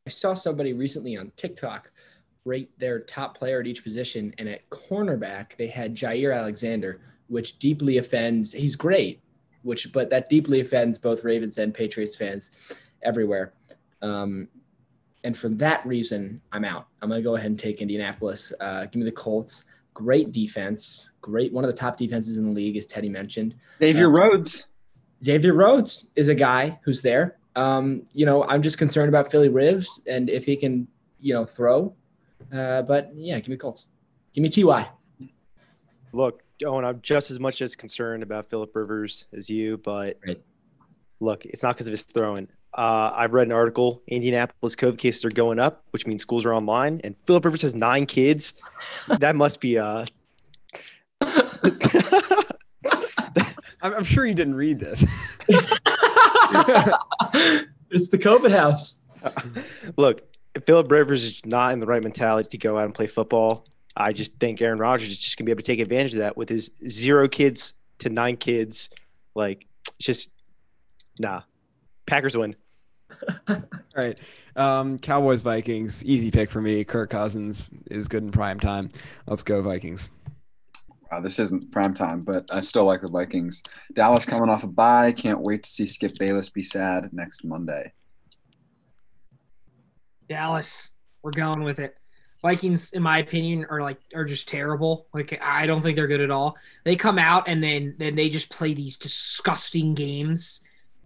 I 0.06 0.10
saw 0.10 0.34
somebody 0.34 0.74
recently 0.74 1.16
on 1.16 1.32
TikTok 1.36 1.90
rate 2.44 2.78
their 2.78 3.00
top 3.00 3.36
player 3.36 3.60
at 3.60 3.66
each 3.66 3.82
position, 3.82 4.34
and 4.36 4.48
at 4.48 4.68
cornerback 4.68 5.56
they 5.56 5.68
had 5.68 5.96
Jaire 5.96 6.36
Alexander, 6.36 7.00
which 7.28 7.58
deeply 7.58 7.96
offends. 7.96 8.52
He's 8.52 8.76
great, 8.76 9.22
which 9.62 9.90
but 9.92 10.10
that 10.10 10.28
deeply 10.28 10.60
offends 10.60 10.98
both 10.98 11.24
Ravens 11.24 11.56
and 11.56 11.72
Patriots 11.72 12.16
fans 12.16 12.50
everywhere. 13.02 13.52
Um, 14.02 14.48
and 15.24 15.36
for 15.36 15.48
that 15.50 15.84
reason, 15.86 16.40
I'm 16.52 16.64
out. 16.64 16.86
I'm 17.02 17.08
gonna 17.08 17.22
go 17.22 17.34
ahead 17.36 17.50
and 17.50 17.58
take 17.58 17.80
Indianapolis. 17.80 18.52
Uh, 18.60 18.82
give 18.86 18.96
me 18.96 19.04
the 19.04 19.12
Colts. 19.12 19.64
Great 19.94 20.30
defense. 20.32 21.10
Great. 21.20 21.52
One 21.52 21.64
of 21.64 21.70
the 21.70 21.76
top 21.76 21.98
defenses 21.98 22.38
in 22.38 22.44
the 22.46 22.52
league, 22.52 22.76
as 22.76 22.86
Teddy 22.86 23.08
mentioned. 23.08 23.54
Xavier 23.78 24.06
Uh, 24.06 24.10
Rhodes. 24.10 24.68
Xavier 25.22 25.52
Rhodes 25.54 26.06
is 26.14 26.28
a 26.28 26.34
guy 26.34 26.78
who's 26.84 27.02
there. 27.02 27.38
Um, 27.56 28.04
you 28.12 28.24
know, 28.24 28.44
I'm 28.44 28.62
just 28.62 28.78
concerned 28.78 29.08
about 29.08 29.28
Philly 29.30 29.48
Rivers 29.48 30.00
and 30.06 30.30
if 30.30 30.46
he 30.46 30.56
can, 30.56 30.86
you 31.18 31.34
know, 31.34 31.44
throw. 31.44 31.92
Uh, 32.52 32.82
but 32.82 33.10
yeah, 33.16 33.36
give 33.40 33.48
me 33.48 33.56
Colts. 33.56 33.86
Give 34.32 34.42
me 34.42 34.48
Ty. 34.48 34.88
Look, 36.12 36.42
Owen, 36.64 36.84
I'm 36.84 37.00
just 37.02 37.30
as 37.32 37.40
much 37.40 37.60
as 37.60 37.74
concerned 37.74 38.22
about 38.22 38.48
Philip 38.48 38.74
Rivers 38.74 39.26
as 39.32 39.50
you, 39.50 39.78
but 39.78 40.18
Right. 40.26 40.40
look, 41.20 41.44
it's 41.46 41.62
not 41.64 41.74
because 41.74 41.88
of 41.88 41.92
his 41.92 42.04
throwing. 42.04 42.48
Uh, 42.74 43.12
I've 43.14 43.32
read 43.32 43.46
an 43.46 43.52
article. 43.52 44.02
Indianapolis 44.06 44.76
COVID 44.76 44.98
cases 44.98 45.24
are 45.24 45.30
going 45.30 45.58
up, 45.58 45.84
which 45.90 46.06
means 46.06 46.22
schools 46.22 46.44
are 46.44 46.54
online, 46.54 47.00
and 47.02 47.16
Philip 47.26 47.44
Rivers 47.44 47.62
has 47.62 47.74
nine 47.74 48.06
kids. 48.06 48.54
that 49.18 49.34
must 49.36 49.60
be 49.60 49.78
uh 49.78 50.04
I'm, 53.80 53.94
I'm 53.94 54.04
sure 54.04 54.26
you 54.26 54.34
didn't 54.34 54.54
read 54.54 54.78
this. 54.78 55.02
it's 57.90 58.08
the 58.08 58.18
COVID 58.18 58.50
house. 58.50 59.02
Look, 59.96 60.22
Philip 60.66 60.90
Rivers 60.90 61.24
is 61.24 61.44
not 61.44 61.72
in 61.72 61.80
the 61.80 61.86
right 61.86 62.02
mentality 62.02 62.48
to 62.50 62.58
go 62.58 62.78
out 62.78 62.84
and 62.84 62.94
play 62.94 63.06
football, 63.06 63.64
I 63.98 64.12
just 64.12 64.34
think 64.34 64.62
Aaron 64.62 64.78
Rodgers 64.78 65.08
is 65.08 65.18
just 65.18 65.36
gonna 65.36 65.46
be 65.46 65.50
able 65.50 65.62
to 65.62 65.66
take 65.66 65.80
advantage 65.80 66.12
of 66.14 66.20
that 66.20 66.36
with 66.36 66.48
his 66.48 66.70
zero 66.88 67.28
kids 67.28 67.74
to 67.98 68.08
nine 68.08 68.36
kids. 68.36 68.90
Like, 69.34 69.66
it's 69.96 70.06
just 70.06 70.30
nah. 71.18 71.42
Packers 72.08 72.36
win. 72.36 72.56
All 73.48 73.56
right. 73.96 74.20
Um, 74.56 74.98
Cowboys 74.98 75.42
Vikings, 75.42 76.04
easy 76.04 76.30
pick 76.30 76.50
for 76.50 76.60
me. 76.60 76.82
Kirk 76.84 77.10
Cousins 77.10 77.68
is 77.90 78.08
good 78.08 78.22
in 78.22 78.32
prime 78.32 78.58
time. 78.58 78.88
Let's 79.26 79.42
go 79.42 79.62
Vikings. 79.62 80.10
Wow, 81.10 81.20
this 81.20 81.38
isn't 81.38 81.70
prime 81.70 81.94
time, 81.94 82.22
but 82.22 82.52
I 82.52 82.60
still 82.60 82.84
like 82.84 83.00
the 83.00 83.08
Vikings. 83.08 83.62
Dallas 83.94 84.26
coming 84.26 84.48
off 84.48 84.64
a 84.64 84.66
bye. 84.66 85.12
Can't 85.12 85.40
wait 85.40 85.62
to 85.62 85.70
see 85.70 85.86
Skip 85.86 86.18
Bayless 86.18 86.50
be 86.50 86.62
sad 86.62 87.10
next 87.12 87.44
Monday. 87.44 87.92
Dallas. 90.28 90.92
We're 91.22 91.30
going 91.32 91.64
with 91.64 91.78
it. 91.78 91.96
Vikings, 92.42 92.92
in 92.92 93.02
my 93.02 93.18
opinion, 93.18 93.66
are 93.70 93.82
like 93.82 93.98
are 94.14 94.24
just 94.24 94.46
terrible. 94.48 95.06
Like 95.12 95.38
I 95.42 95.66
don't 95.66 95.82
think 95.82 95.96
they're 95.96 96.06
good 96.06 96.20
at 96.20 96.30
all. 96.30 96.56
They 96.84 96.94
come 96.94 97.18
out 97.18 97.48
and 97.48 97.62
then 97.62 97.96
then 97.98 98.14
they 98.14 98.28
just 98.28 98.50
play 98.50 98.74
these 98.74 98.96
disgusting 98.96 99.94
games. 99.94 100.60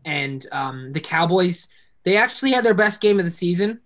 And 0.05 0.47
um, 0.53 0.93
the 0.93 1.01
Cowboys, 1.01 1.69
they 2.05 2.17
actually 2.17 2.53
had 2.53 2.65
their 2.65 2.75
best 2.75 3.01
game 3.01 3.19
of 3.19 3.25
the 3.25 3.31
season 3.31 3.81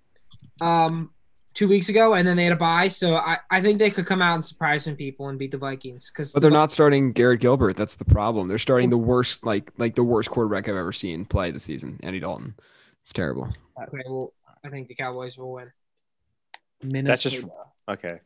um, 0.60 1.10
two 1.54 1.68
weeks 1.68 1.88
ago, 1.88 2.14
and 2.14 2.26
then 2.26 2.36
they 2.36 2.44
had 2.44 2.52
a 2.52 2.56
bye. 2.56 2.88
So 2.88 3.16
I, 3.16 3.38
I 3.50 3.60
think 3.60 3.78
they 3.78 3.90
could 3.90 4.06
come 4.06 4.22
out 4.22 4.34
and 4.34 4.44
surprise 4.44 4.84
some 4.84 4.96
people 4.96 5.28
and 5.28 5.38
beat 5.38 5.50
the 5.50 5.58
Vikings 5.58 6.10
because 6.10 6.32
But 6.32 6.42
they're 6.42 6.50
not 6.50 6.72
starting 6.72 7.12
Garrett 7.12 7.40
Gilbert. 7.40 7.76
That's 7.76 7.96
the 7.96 8.04
problem. 8.04 8.48
They're 8.48 8.58
starting 8.58 8.90
the 8.90 8.98
worst, 8.98 9.44
like 9.44 9.72
like 9.76 9.94
the 9.94 10.04
worst 10.04 10.30
quarterback 10.30 10.68
I've 10.68 10.76
ever 10.76 10.92
seen 10.92 11.24
play 11.24 11.50
this 11.50 11.64
season, 11.64 12.00
Andy 12.02 12.20
Dalton. 12.20 12.54
It's 13.02 13.12
terrible. 13.12 13.48
Okay, 13.80 14.02
well, 14.08 14.32
I 14.64 14.68
think 14.68 14.88
the 14.88 14.94
Cowboys 14.94 15.38
will 15.38 15.52
win. 15.52 15.72
Minnesota. 16.82 17.08
That's 17.08 17.22
just 17.22 17.44
okay. 17.88 18.20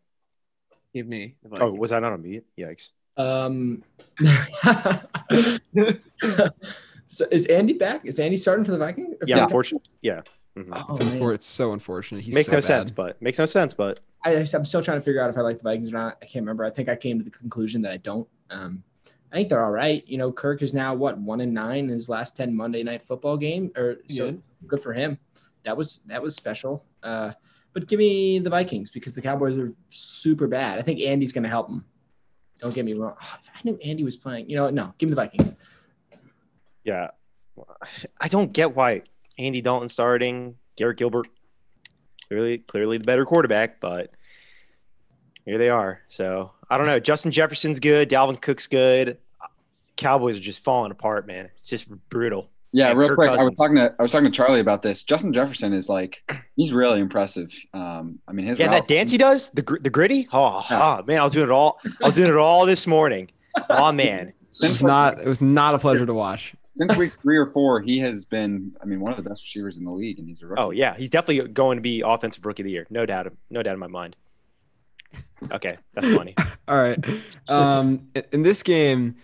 give 0.94 1.06
me. 1.06 1.36
The 1.42 1.62
Oh, 1.62 1.72
was 1.72 1.92
I 1.92 2.00
not 2.00 2.12
on 2.12 2.22
mute? 2.22 2.46
Yikes. 2.58 2.90
Um, 3.16 3.82
so 7.12 7.26
is 7.30 7.46
Andy 7.46 7.72
back? 7.74 8.06
Is 8.06 8.18
Andy 8.18 8.36
starting 8.36 8.64
for 8.64 8.70
the 8.70 8.78
Vikings? 8.78 9.14
Or 9.14 9.18
for 9.18 9.26
Yeah, 9.26 9.36
the- 9.36 9.42
unfortunately. 9.44 9.90
Yeah. 10.00 10.22
Mhm. 10.56 10.68
Oh, 10.72 10.86
It's, 10.94 11.04
man. 11.04 11.20
unfor- 11.20 11.34
it's 11.34 11.46
so 11.46 11.72
unfortunate. 11.72 12.24
He's 12.24 12.34
makes 12.34 12.46
so 12.46 12.52
no 12.52 12.56
bad. 12.58 12.64
sense, 12.64 12.90
but 12.90 13.20
makes 13.22 13.38
no 13.38 13.46
sense, 13.46 13.72
but 13.74 14.00
I, 14.24 14.34
I'm 14.36 14.64
still 14.64 14.82
trying 14.82 14.98
to 14.98 15.02
figure 15.02 15.20
out 15.20 15.30
if 15.30 15.36
I 15.38 15.40
like 15.42 15.58
the 15.58 15.62
Vikings 15.64 15.88
or 15.90 15.92
not. 15.92 16.18
I 16.22 16.26
can't 16.26 16.42
remember. 16.44 16.64
I 16.64 16.70
think 16.70 16.88
I 16.88 16.96
came 16.96 17.18
to 17.18 17.24
the 17.24 17.30
conclusion 17.30 17.82
that 17.82 17.92
I 17.92 17.96
don't. 17.98 18.28
Um, 18.50 18.82
I 19.32 19.36
think 19.36 19.48
they're 19.48 19.64
all 19.64 19.70
right. 19.70 20.02
You 20.08 20.18
know, 20.18 20.32
Kirk 20.32 20.60
is 20.62 20.74
now 20.74 20.92
what 20.94 21.16
one 21.18 21.40
and 21.40 21.54
nine 21.54 21.84
in 21.84 21.88
his 21.90 22.08
last 22.08 22.36
ten 22.36 22.54
Monday 22.54 22.82
Night 22.82 23.02
Football 23.02 23.36
game, 23.36 23.70
or 23.76 23.98
so 24.08 24.26
Good. 24.32 24.42
good 24.66 24.82
for 24.82 24.92
him. 24.92 25.18
That 25.62 25.76
was 25.76 25.98
that 26.08 26.20
was 26.22 26.34
special. 26.34 26.84
Uh, 27.02 27.32
but 27.72 27.86
give 27.86 27.98
me 28.00 28.40
the 28.40 28.50
Vikings 28.50 28.90
because 28.90 29.14
the 29.14 29.22
Cowboys 29.22 29.56
are 29.56 29.72
super 29.90 30.48
bad. 30.48 30.78
I 30.78 30.82
think 30.82 30.98
Andy's 31.00 31.30
going 31.32 31.44
to 31.44 31.48
help 31.48 31.68
them. 31.68 31.84
Don't 32.58 32.74
get 32.74 32.84
me 32.84 32.94
wrong. 32.94 33.14
Oh, 33.22 33.36
if 33.40 33.48
I 33.54 33.60
knew 33.64 33.78
Andy 33.84 34.02
was 34.02 34.16
playing, 34.16 34.50
you 34.50 34.56
know, 34.56 34.68
no, 34.68 34.92
give 34.98 35.08
me 35.08 35.10
the 35.14 35.16
Vikings. 35.22 35.52
Yeah. 36.84 37.08
I 38.20 38.28
don't 38.28 38.52
get 38.52 38.74
why 38.74 39.02
Andy 39.38 39.60
Dalton 39.60 39.88
starting, 39.88 40.56
Garrett 40.76 40.96
Gilbert, 40.98 41.28
clearly 42.28 42.58
clearly 42.58 42.98
the 42.98 43.04
better 43.04 43.24
quarterback, 43.26 43.80
but 43.80 44.10
here 45.44 45.58
they 45.58 45.68
are. 45.70 46.00
So 46.08 46.52
I 46.70 46.78
don't 46.78 46.86
know. 46.86 47.00
Justin 47.00 47.32
Jefferson's 47.32 47.80
good, 47.80 48.08
Dalvin 48.08 48.40
Cook's 48.40 48.66
good. 48.66 49.18
Cowboys 49.96 50.36
are 50.38 50.40
just 50.40 50.64
falling 50.64 50.90
apart, 50.92 51.26
man. 51.26 51.50
It's 51.54 51.66
just 51.66 51.88
brutal. 52.08 52.48
Yeah, 52.72 52.90
And 52.90 52.98
real 52.98 53.08
Kirk 53.08 53.18
quick. 53.18 53.30
I 53.30 53.44
was 53.44 53.54
talking 53.58 53.74
to 53.76 53.92
I 53.98 54.02
was 54.02 54.12
talking 54.12 54.26
to 54.26 54.32
Charlie 54.32 54.60
about 54.60 54.80
this. 54.80 55.02
Justin 55.02 55.32
Jefferson 55.32 55.72
is 55.72 55.88
like 55.88 56.22
he's 56.56 56.72
really 56.72 57.00
impressive. 57.00 57.52
Um, 57.74 58.20
I 58.28 58.32
mean 58.32 58.46
his 58.46 58.58
Yeah, 58.58 58.66
route- 58.66 58.72
that 58.72 58.88
dance 58.88 59.10
he 59.10 59.18
does, 59.18 59.50
the 59.50 59.62
gr- 59.62 59.78
the 59.78 59.90
gritty. 59.90 60.28
Oh, 60.32 60.64
oh, 60.70 61.02
man, 61.06 61.20
I 61.20 61.24
was 61.24 61.32
doing 61.32 61.48
it 61.48 61.50
all. 61.52 61.80
I 62.02 62.06
was 62.06 62.14
doing 62.14 62.30
it 62.30 62.36
all 62.36 62.64
this 62.66 62.86
morning. 62.86 63.28
Oh 63.68 63.90
man, 63.92 64.28
It 64.28 64.34
was 64.62 64.82
not. 64.82 65.20
It 65.20 65.26
was 65.26 65.40
not 65.40 65.74
a 65.74 65.78
pleasure 65.78 66.06
to 66.06 66.14
watch. 66.14 66.54
Since 66.88 66.96
week 66.96 67.12
three 67.22 67.36
or 67.36 67.46
four, 67.46 67.80
he 67.80 67.98
has 68.00 68.24
been. 68.24 68.72
I 68.82 68.86
mean, 68.86 69.00
one 69.00 69.12
of 69.12 69.22
the 69.22 69.28
best 69.28 69.42
receivers 69.44 69.76
in 69.76 69.84
the 69.84 69.90
league, 69.92 70.18
and 70.18 70.26
he's 70.28 70.42
a 70.42 70.46
rookie. 70.46 70.60
oh 70.62 70.70
yeah, 70.70 70.96
he's 70.96 71.10
definitely 71.10 71.48
going 71.52 71.76
to 71.76 71.82
be 71.82 72.02
offensive 72.04 72.44
rookie 72.46 72.62
of 72.62 72.64
the 72.64 72.70
year. 72.72 72.86
No 72.90 73.06
doubt, 73.06 73.32
no 73.50 73.62
doubt 73.62 73.74
in 73.74 73.80
my 73.80 73.86
mind. 73.86 74.16
Okay, 75.52 75.76
that's 75.94 76.08
funny. 76.16 76.34
All 76.68 76.78
right. 76.80 76.98
Um, 77.48 78.08
in- 78.14 78.24
in 78.32 78.42
this 78.42 78.62
game, 78.62 79.16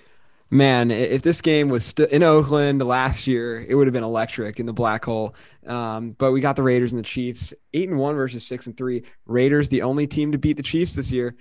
man, 0.50 0.90
if 0.90 1.22
this 1.22 1.40
game 1.40 1.68
was 1.68 1.86
st- 1.86 2.10
in 2.10 2.22
Oakland 2.22 2.82
last 2.82 3.26
year, 3.26 3.64
it 3.68 3.74
would 3.74 3.86
have 3.86 3.94
been 3.94 4.02
electric 4.04 4.58
in 4.58 4.66
the 4.66 4.72
black 4.72 5.04
hole. 5.04 5.34
Um, 5.66 6.12
but 6.12 6.32
we 6.32 6.40
got 6.40 6.56
the 6.56 6.62
Raiders 6.62 6.92
and 6.92 6.98
the 6.98 7.04
Chiefs, 7.06 7.52
eight 7.74 7.88
and 7.88 7.98
one 7.98 8.14
versus 8.14 8.46
six 8.46 8.66
and 8.66 8.76
three. 8.76 9.02
Raiders, 9.26 9.68
the 9.68 9.82
only 9.82 10.06
team 10.06 10.32
to 10.32 10.38
beat 10.38 10.56
the 10.56 10.62
Chiefs 10.62 10.94
this 10.94 11.12
year. 11.12 11.36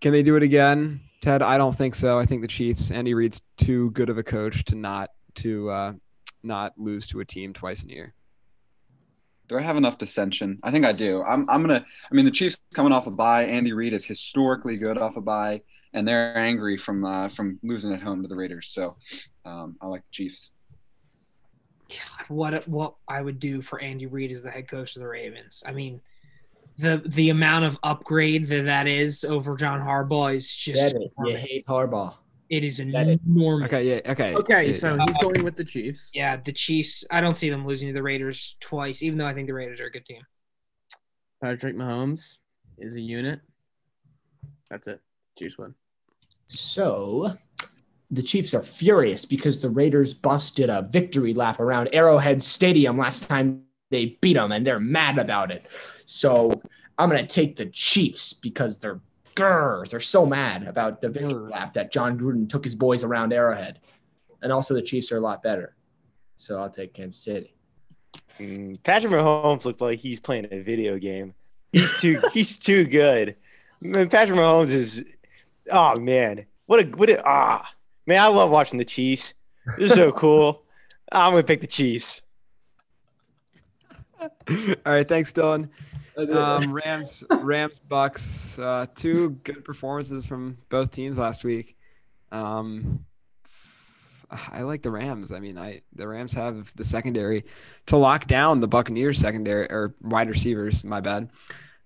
Can 0.00 0.12
they 0.12 0.22
do 0.22 0.36
it 0.36 0.42
again, 0.42 1.00
Ted? 1.20 1.42
I 1.42 1.56
don't 1.58 1.76
think 1.76 1.94
so. 1.94 2.18
I 2.18 2.26
think 2.26 2.42
the 2.42 2.48
Chiefs. 2.48 2.90
Andy 2.90 3.14
Reid's 3.14 3.40
too 3.56 3.90
good 3.92 4.08
of 4.08 4.18
a 4.18 4.22
coach 4.22 4.64
to 4.66 4.74
not 4.74 5.10
to 5.36 5.70
uh, 5.70 5.92
not 6.42 6.72
lose 6.76 7.06
to 7.08 7.20
a 7.20 7.24
team 7.24 7.52
twice 7.52 7.82
in 7.82 7.90
a 7.90 7.94
year. 7.94 8.14
Do 9.48 9.56
I 9.56 9.62
have 9.62 9.76
enough 9.76 9.98
dissension? 9.98 10.58
I 10.62 10.72
think 10.72 10.84
I 10.84 10.92
do. 10.92 11.22
I'm, 11.22 11.48
I'm 11.48 11.62
gonna. 11.62 11.84
I 12.10 12.14
mean, 12.14 12.24
the 12.24 12.32
Chiefs 12.32 12.56
coming 12.74 12.92
off 12.92 13.06
a 13.06 13.10
bye. 13.10 13.44
Andy 13.44 13.72
Reid 13.72 13.94
is 13.94 14.04
historically 14.04 14.76
good 14.76 14.98
off 14.98 15.16
a 15.16 15.20
bye, 15.20 15.62
and 15.92 16.06
they're 16.06 16.36
angry 16.36 16.76
from 16.76 17.04
uh, 17.04 17.28
from 17.28 17.58
losing 17.62 17.92
at 17.92 18.02
home 18.02 18.22
to 18.22 18.28
the 18.28 18.34
Raiders. 18.34 18.68
So, 18.70 18.96
um, 19.44 19.76
I 19.80 19.86
like 19.86 20.02
the 20.02 20.12
Chiefs. 20.12 20.50
what 22.28 22.66
what 22.66 22.96
I 23.06 23.22
would 23.22 23.38
do 23.38 23.62
for 23.62 23.80
Andy 23.80 24.06
Reid 24.06 24.32
as 24.32 24.42
the 24.42 24.50
head 24.50 24.68
coach 24.68 24.96
of 24.96 25.00
the 25.00 25.08
Ravens. 25.08 25.62
I 25.64 25.70
mean, 25.70 26.00
the 26.78 27.02
the 27.06 27.30
amount 27.30 27.66
of 27.66 27.78
upgrade 27.84 28.48
that 28.48 28.64
that 28.64 28.88
is 28.88 29.24
over 29.24 29.56
John 29.56 29.80
Harbaugh 29.80 30.34
is 30.34 30.52
just 30.52 30.94
Get. 30.94 31.02
You 31.24 31.36
hate 31.36 31.64
Harbaugh. 31.66 32.14
It 32.48 32.64
is 32.64 32.78
Get 32.78 33.08
it. 33.08 33.20
enormous. 33.26 33.72
Okay. 33.72 33.88
Yeah. 34.04 34.12
Okay. 34.12 34.34
Okay, 34.34 34.66
Yeah, 34.68 34.72
so 34.76 34.98
he's 35.06 35.18
going 35.18 35.42
with 35.44 35.56
the 35.56 35.64
Chiefs. 35.64 36.10
Yeah, 36.14 36.36
the 36.36 36.52
Chiefs. 36.52 37.04
I 37.10 37.20
don't 37.20 37.36
see 37.36 37.50
them 37.50 37.66
losing 37.66 37.88
to 37.88 37.94
the 37.94 38.02
Raiders 38.02 38.56
twice, 38.60 39.02
even 39.02 39.18
though 39.18 39.26
I 39.26 39.34
think 39.34 39.46
the 39.46 39.54
Raiders 39.54 39.80
are 39.80 39.86
a 39.86 39.90
good 39.90 40.06
team. 40.06 40.22
Patrick 41.42 41.76
Mahomes 41.76 42.38
is 42.78 42.96
a 42.96 43.00
unit. 43.00 43.40
That's 44.70 44.86
it. 44.88 45.00
Chiefs 45.38 45.58
win. 45.58 45.74
So 46.48 47.36
the 48.10 48.22
Chiefs 48.22 48.54
are 48.54 48.62
furious 48.62 49.24
because 49.24 49.60
the 49.60 49.70
Raiders 49.70 50.14
busted 50.14 50.70
a 50.70 50.88
victory 50.90 51.34
lap 51.34 51.60
around 51.60 51.88
Arrowhead 51.92 52.42
Stadium 52.42 52.98
last 52.98 53.28
time 53.28 53.62
they 53.90 54.18
beat 54.20 54.34
them, 54.34 54.52
and 54.52 54.66
they're 54.66 54.80
mad 54.80 55.18
about 55.18 55.50
it. 55.50 55.66
So 56.06 56.60
I'm 56.98 57.08
gonna 57.08 57.26
take 57.26 57.56
the 57.56 57.66
Chiefs 57.66 58.32
because 58.32 58.78
they're 58.78 59.00
grr, 59.36 59.88
they're 59.88 60.00
so 60.00 60.26
mad 60.26 60.66
about 60.66 61.00
the 61.00 61.08
victory 61.08 61.50
lap 61.50 61.74
that 61.74 61.92
Jon 61.92 62.18
Gruden 62.18 62.48
took 62.48 62.64
his 62.64 62.74
boys 62.74 63.04
around 63.04 63.32
Arrowhead, 63.32 63.80
and 64.42 64.52
also 64.52 64.74
the 64.74 64.82
Chiefs 64.82 65.12
are 65.12 65.18
a 65.18 65.20
lot 65.20 65.42
better. 65.42 65.76
So 66.36 66.58
I'll 66.58 66.70
take 66.70 66.94
Kansas 66.94 67.22
City. 67.22 67.54
Mm, 68.38 68.82
Patrick 68.82 69.12
Mahomes 69.12 69.64
looked 69.64 69.80
like 69.80 69.98
he's 69.98 70.20
playing 70.20 70.48
a 70.50 70.60
video 70.60 70.98
game. 70.98 71.34
He's 71.72 72.00
too 72.00 72.20
he's 72.32 72.58
too 72.58 72.84
good. 72.84 73.36
Man, 73.80 74.08
Patrick 74.08 74.38
Mahomes 74.38 74.74
is 74.74 75.04
oh 75.70 75.98
man. 75.98 76.46
What 76.66 76.84
a 76.84 76.88
what 76.88 77.10
a 77.10 77.22
ah 77.24 77.68
man, 78.06 78.22
I 78.22 78.26
love 78.26 78.50
watching 78.50 78.78
the 78.78 78.84
Chiefs. 78.84 79.34
They're 79.78 79.88
so 79.88 80.12
cool. 80.24 80.62
I'm 81.12 81.32
gonna 81.32 81.42
pick 81.42 81.60
the 81.60 81.66
Chiefs. 81.66 82.22
All 84.20 84.28
right. 84.84 85.08
Thanks, 85.08 85.32
Dylan. 85.32 85.68
Um, 86.16 86.72
Rams, 86.84 87.24
Rams, 87.30 87.74
Bucs. 87.88 88.58
Uh, 88.58 88.86
two 88.94 89.30
good 89.44 89.64
performances 89.64 90.26
from 90.26 90.58
both 90.68 90.90
teams 90.90 91.18
last 91.18 91.44
week. 91.44 91.76
Um, 92.32 93.04
I 94.30 94.62
like 94.62 94.82
the 94.82 94.90
Rams. 94.90 95.30
I 95.30 95.38
mean, 95.38 95.56
I 95.58 95.82
the 95.94 96.08
Rams 96.08 96.32
have 96.32 96.74
the 96.74 96.84
secondary 96.84 97.44
to 97.86 97.96
lock 97.96 98.26
down 98.26 98.60
the 98.60 98.68
Buccaneers 98.68 99.18
secondary 99.18 99.66
or 99.70 99.94
wide 100.00 100.28
receivers. 100.28 100.82
My 100.84 101.00
bad. 101.00 101.30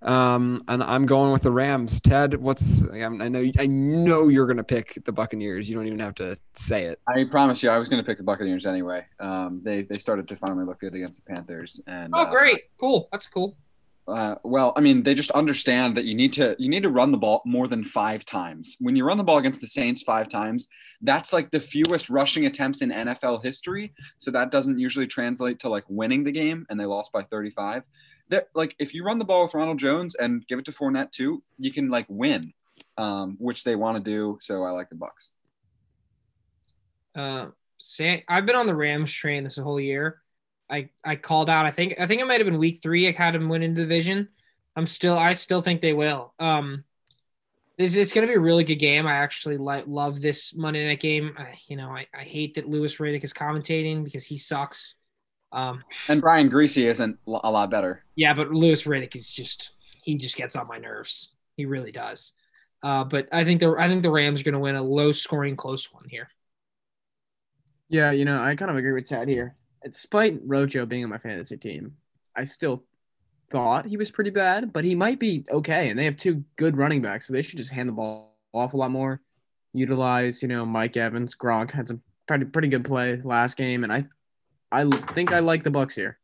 Um, 0.03 0.63
and 0.67 0.83
I'm 0.83 1.05
going 1.05 1.31
with 1.31 1.43
the 1.43 1.51
Rams. 1.51 2.01
Ted, 2.01 2.35
what's 2.41 2.83
I 2.91 3.07
know 3.09 3.51
I 3.59 3.67
know 3.67 4.29
you're 4.29 4.47
gonna 4.47 4.65
pick 4.65 4.99
the 5.05 5.13
Buccaneers. 5.13 5.69
You 5.69 5.77
don't 5.77 5.87
even 5.87 5.99
have 5.99 6.15
to 6.17 6.37
say 6.55 6.85
it. 6.87 7.01
I 7.07 7.25
promise 7.25 7.63
you, 7.63 7.69
I 7.69 7.77
was 7.77 7.89
going 7.89 8.03
to 8.03 8.07
pick 8.07 8.17
the 8.17 8.25
Buccaneers 8.25 8.65
anyway. 8.65 9.05
Um, 9.19 9.61
they 9.63 9.83
they 9.83 9.99
started 9.99 10.27
to 10.29 10.37
finally 10.37 10.65
look 10.65 10.81
good 10.81 10.95
against 10.95 11.23
the 11.23 11.31
Panthers, 11.31 11.83
and 11.87 12.15
Oh, 12.17 12.23
uh, 12.23 12.31
great, 12.31 12.63
cool, 12.79 13.11
that's 13.13 13.27
cool. 13.27 13.59
Uh, 14.09 14.35
well, 14.43 14.73
I 14.77 14.81
mean, 14.81 15.03
they 15.03 15.15
just 15.15 15.31
understand 15.33 15.97
that 15.97 16.05
you 16.05 16.15
need 16.15 16.33
to 16.33 16.57
you 16.59 16.69
need 16.69 16.83
to 16.83 16.91
run 16.91 17.13
the 17.13 17.19
ball 17.19 17.43
more 17.45 17.69
than 17.69 17.85
five 17.85 18.25
times. 18.25 18.77
When 18.81 18.97
you 18.97 19.05
run 19.05 19.19
the 19.19 19.25
ball 19.25 19.39
against 19.39 19.61
the 19.61 19.67
Saints 19.67 20.03
five 20.03 20.29
times, 20.29 20.69
that's 21.03 21.33
like 21.33 21.51
the 21.51 21.61
fewest 21.61 22.11
rushing 22.11 22.47
attempts 22.47 22.83
in 22.83 22.91
NFL 22.91 23.45
history. 23.45 23.93
So 24.19 24.31
that 24.33 24.51
doesn't 24.51 24.79
usually 24.79 25.07
translate 25.07 25.61
to 25.61 25.69
like 25.69 25.85
winning 25.89 26.25
the 26.25 26.33
game, 26.33 26.67
and 26.71 26.81
they 26.81 26.87
lost 26.87 27.13
by 27.13 27.23
35. 27.23 27.85
That 28.31 28.49
like 28.55 28.75
if 28.79 28.95
you 28.95 29.05
run 29.05 29.19
the 29.19 29.25
ball 29.25 29.45
with 29.45 29.55
Ronald 29.55 29.79
Jones 29.79 30.15
and 30.17 30.47
give 30.49 30.59
it 30.59 30.65
to 30.65 30.73
Fournette 30.73 31.13
too, 31.13 31.43
you 31.59 31.73
can 31.73 31.89
like 31.89 32.07
win, 32.09 32.53
um, 32.99 33.37
which 33.39 33.65
they 33.65 33.77
want 33.77 34.03
to 34.03 34.11
do. 34.11 34.39
So 34.41 34.65
I 34.65 34.71
like 34.71 34.89
the 34.89 34.97
Bucs. 34.97 35.33
Uh, 37.15 37.51
San- 37.79 38.23
I've 38.29 38.47
been 38.47 38.57
on 38.57 38.67
the 38.67 38.75
Rams 38.75 39.13
train 39.13 39.45
this 39.45 39.57
whole 39.57 39.81
year. 39.81 40.21
I 40.71 40.91
I 41.05 41.17
called 41.17 41.51
out. 41.51 41.67
I 41.67 41.71
think 41.73 41.95
I 41.99 42.07
think 42.07 42.21
it 42.21 42.27
might 42.27 42.41
have 42.41 42.47
been 42.47 42.59
week 42.59 42.81
three. 42.83 43.09
I 43.09 43.13
had 43.13 43.35
them 43.35 43.49
win 43.49 43.63
in 43.63 43.75
the 43.75 43.83
division. 43.83 44.29
I'm 44.77 44.87
still. 44.87 45.19
I 45.19 45.33
still 45.33 45.63
think 45.63 45.81
they 45.81 45.93
will. 45.93 46.35
Um, 46.39 46.85
this 47.79 47.97
it's 47.97 48.13
going 48.13 48.27
to 48.27 48.31
be 48.31 48.37
a 48.37 48.41
really 48.41 48.65
good 48.65 48.77
game. 48.77 49.07
I 49.07 49.15
actually 49.15 49.57
like 49.57 49.85
love 49.87 50.21
this 50.21 50.55
Monday 50.55 50.87
night 50.87 51.01
game. 51.01 51.35
I, 51.39 51.59
you 51.69 51.77
know, 51.77 51.89
I, 51.91 52.07
I 52.15 52.23
hate 52.23 52.55
that 52.55 52.69
Louis 52.69 52.95
Riddick 52.97 53.25
is 53.25 53.33
commentating 53.33 54.05
because 54.05 54.25
he 54.27 54.37
sucks. 54.39 54.97
Um, 55.53 55.83
And 56.09 56.21
Brian 56.21 56.51
Griese 56.51 56.85
isn't 56.85 57.19
a 57.27 57.51
lot 57.51 57.71
better. 57.71 58.05
yeah, 58.15 58.35
but 58.35 58.51
Louis 58.53 58.83
Riddick 58.85 59.17
is 59.17 59.31
just 59.31 59.73
he 60.05 60.17
just 60.17 60.37
gets 60.37 60.57
on 60.57 60.69
my 60.69 60.79
nerves. 60.79 61.33
He 61.57 61.65
really 61.67 61.93
does. 61.93 62.33
Uh, 62.83 63.05
but 63.05 63.29
I 63.33 63.45
think 63.45 63.61
the 63.61 63.75
I 63.79 63.89
think 63.89 64.03
the 64.03 64.11
Rams 64.11 64.41
are 64.41 64.45
going 64.45 64.55
to 64.55 64.59
win 64.61 64.77
a 64.77 64.83
low 64.83 65.13
scoring 65.13 65.57
close 65.57 65.93
one 65.93 66.09
here. 66.09 66.29
Yeah, 67.89 68.13
you 68.13 68.25
know, 68.25 68.41
I 68.41 68.55
kind 68.57 68.71
of 68.71 68.77
agree 68.77 68.93
with 68.93 69.07
Tad 69.07 69.29
here. 69.29 69.57
Despite 69.85 70.41
Rojo 70.45 70.87
being 70.87 71.05
on 71.05 71.11
my 71.11 71.19
fantasy 71.19 71.57
team, 71.57 71.97
I 72.37 72.45
still 72.45 72.85
thought 73.51 73.85
he 73.85 73.97
was 73.97 74.11
pretty 74.11 74.31
bad, 74.31 74.73
but 74.73 74.85
he 74.85 74.95
might 74.95 75.19
be 75.19 75.45
okay. 75.51 75.91
And 75.91 75.99
they 75.99 76.05
have 76.05 76.17
two 76.17 76.45
good 76.57 76.77
running 76.77 77.03
backs, 77.03 77.27
so 77.27 77.33
they 77.33 77.43
should 77.43 77.57
just 77.57 77.73
hand 77.73 77.89
the 77.89 77.93
ball 77.93 78.37
off 78.53 78.75
a 78.75 78.77
lot 78.77 78.91
more. 78.91 79.21
Utilize, 79.73 80.43
you 80.43 80.49
know, 80.49 80.67
Mike 80.67 80.97
Evans, 80.97 81.35
Gronk 81.35 81.71
had 81.71 81.89
some 81.89 82.03
pretty 82.27 82.45
pretty 82.45 82.69
good 82.69 82.85
play 82.85 83.21
last 83.25 83.57
game, 83.57 83.85
and 83.85 83.93
I, 83.93 84.05
I 84.71 84.85
think 85.15 85.33
I 85.33 85.39
like 85.39 85.63
the 85.63 85.71
Bucs 85.71 85.95
here. 85.95 86.19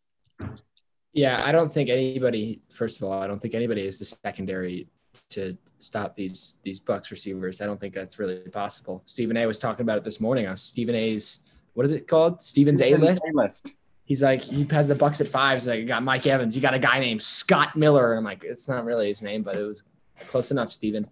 Yeah, 1.13 1.41
I 1.45 1.53
don't 1.53 1.73
think 1.73 1.89
anybody. 1.89 2.61
First 2.71 2.99
of 2.99 3.05
all, 3.05 3.23
I 3.23 3.27
don't 3.27 3.41
think 3.41 3.55
anybody 3.55 3.87
is 3.87 3.99
the 3.99 4.05
secondary 4.05 4.89
to 5.31 5.57
stop 5.79 6.15
these 6.15 6.59
these 6.63 6.81
Bucs 6.81 7.11
receivers. 7.11 7.61
I 7.61 7.67
don't 7.67 7.81
think 7.81 7.95
that's 7.95 8.19
really 8.19 8.41
possible. 8.51 9.03
Stephen 9.07 9.37
A. 9.37 9.47
was 9.47 9.59
talking 9.59 9.83
about 9.83 9.99
it 9.99 10.05
this 10.05 10.21
morning 10.21 10.47
on 10.47 10.57
Stephen 10.57 10.95
A.'s 10.95 11.41
what 11.77 11.85
is 11.85 11.93
it 11.93 12.09
called? 12.09 12.41
Stephen's 12.41 12.81
A 12.81 12.95
list. 12.97 13.21
list. 13.35 13.73
He's 14.07 14.23
like 14.23 14.41
he 14.41 14.67
has 14.71 14.89
the 14.89 14.95
Bucs 14.95 15.21
at 15.21 15.29
five. 15.29 15.57
He's 15.59 15.69
like, 15.69 15.79
you 15.79 15.85
got 15.85 16.03
Mike 16.03 16.27
Evans. 16.27 16.57
You 16.57 16.63
got 16.63 16.73
a 16.73 16.79
guy 16.79 16.99
named 17.01 17.21
Scott 17.21 17.77
Miller. 17.77 18.13
And 18.13 18.19
I'm 18.21 18.25
like, 18.25 18.45
it's 18.45 18.67
not 18.67 18.87
really 18.87 19.09
his 19.09 19.21
name, 19.21 19.43
but 19.43 19.57
it 19.57 19.63
was 19.63 19.83
close 20.29 20.51
enough, 20.51 20.73
Stephen. 20.73 21.07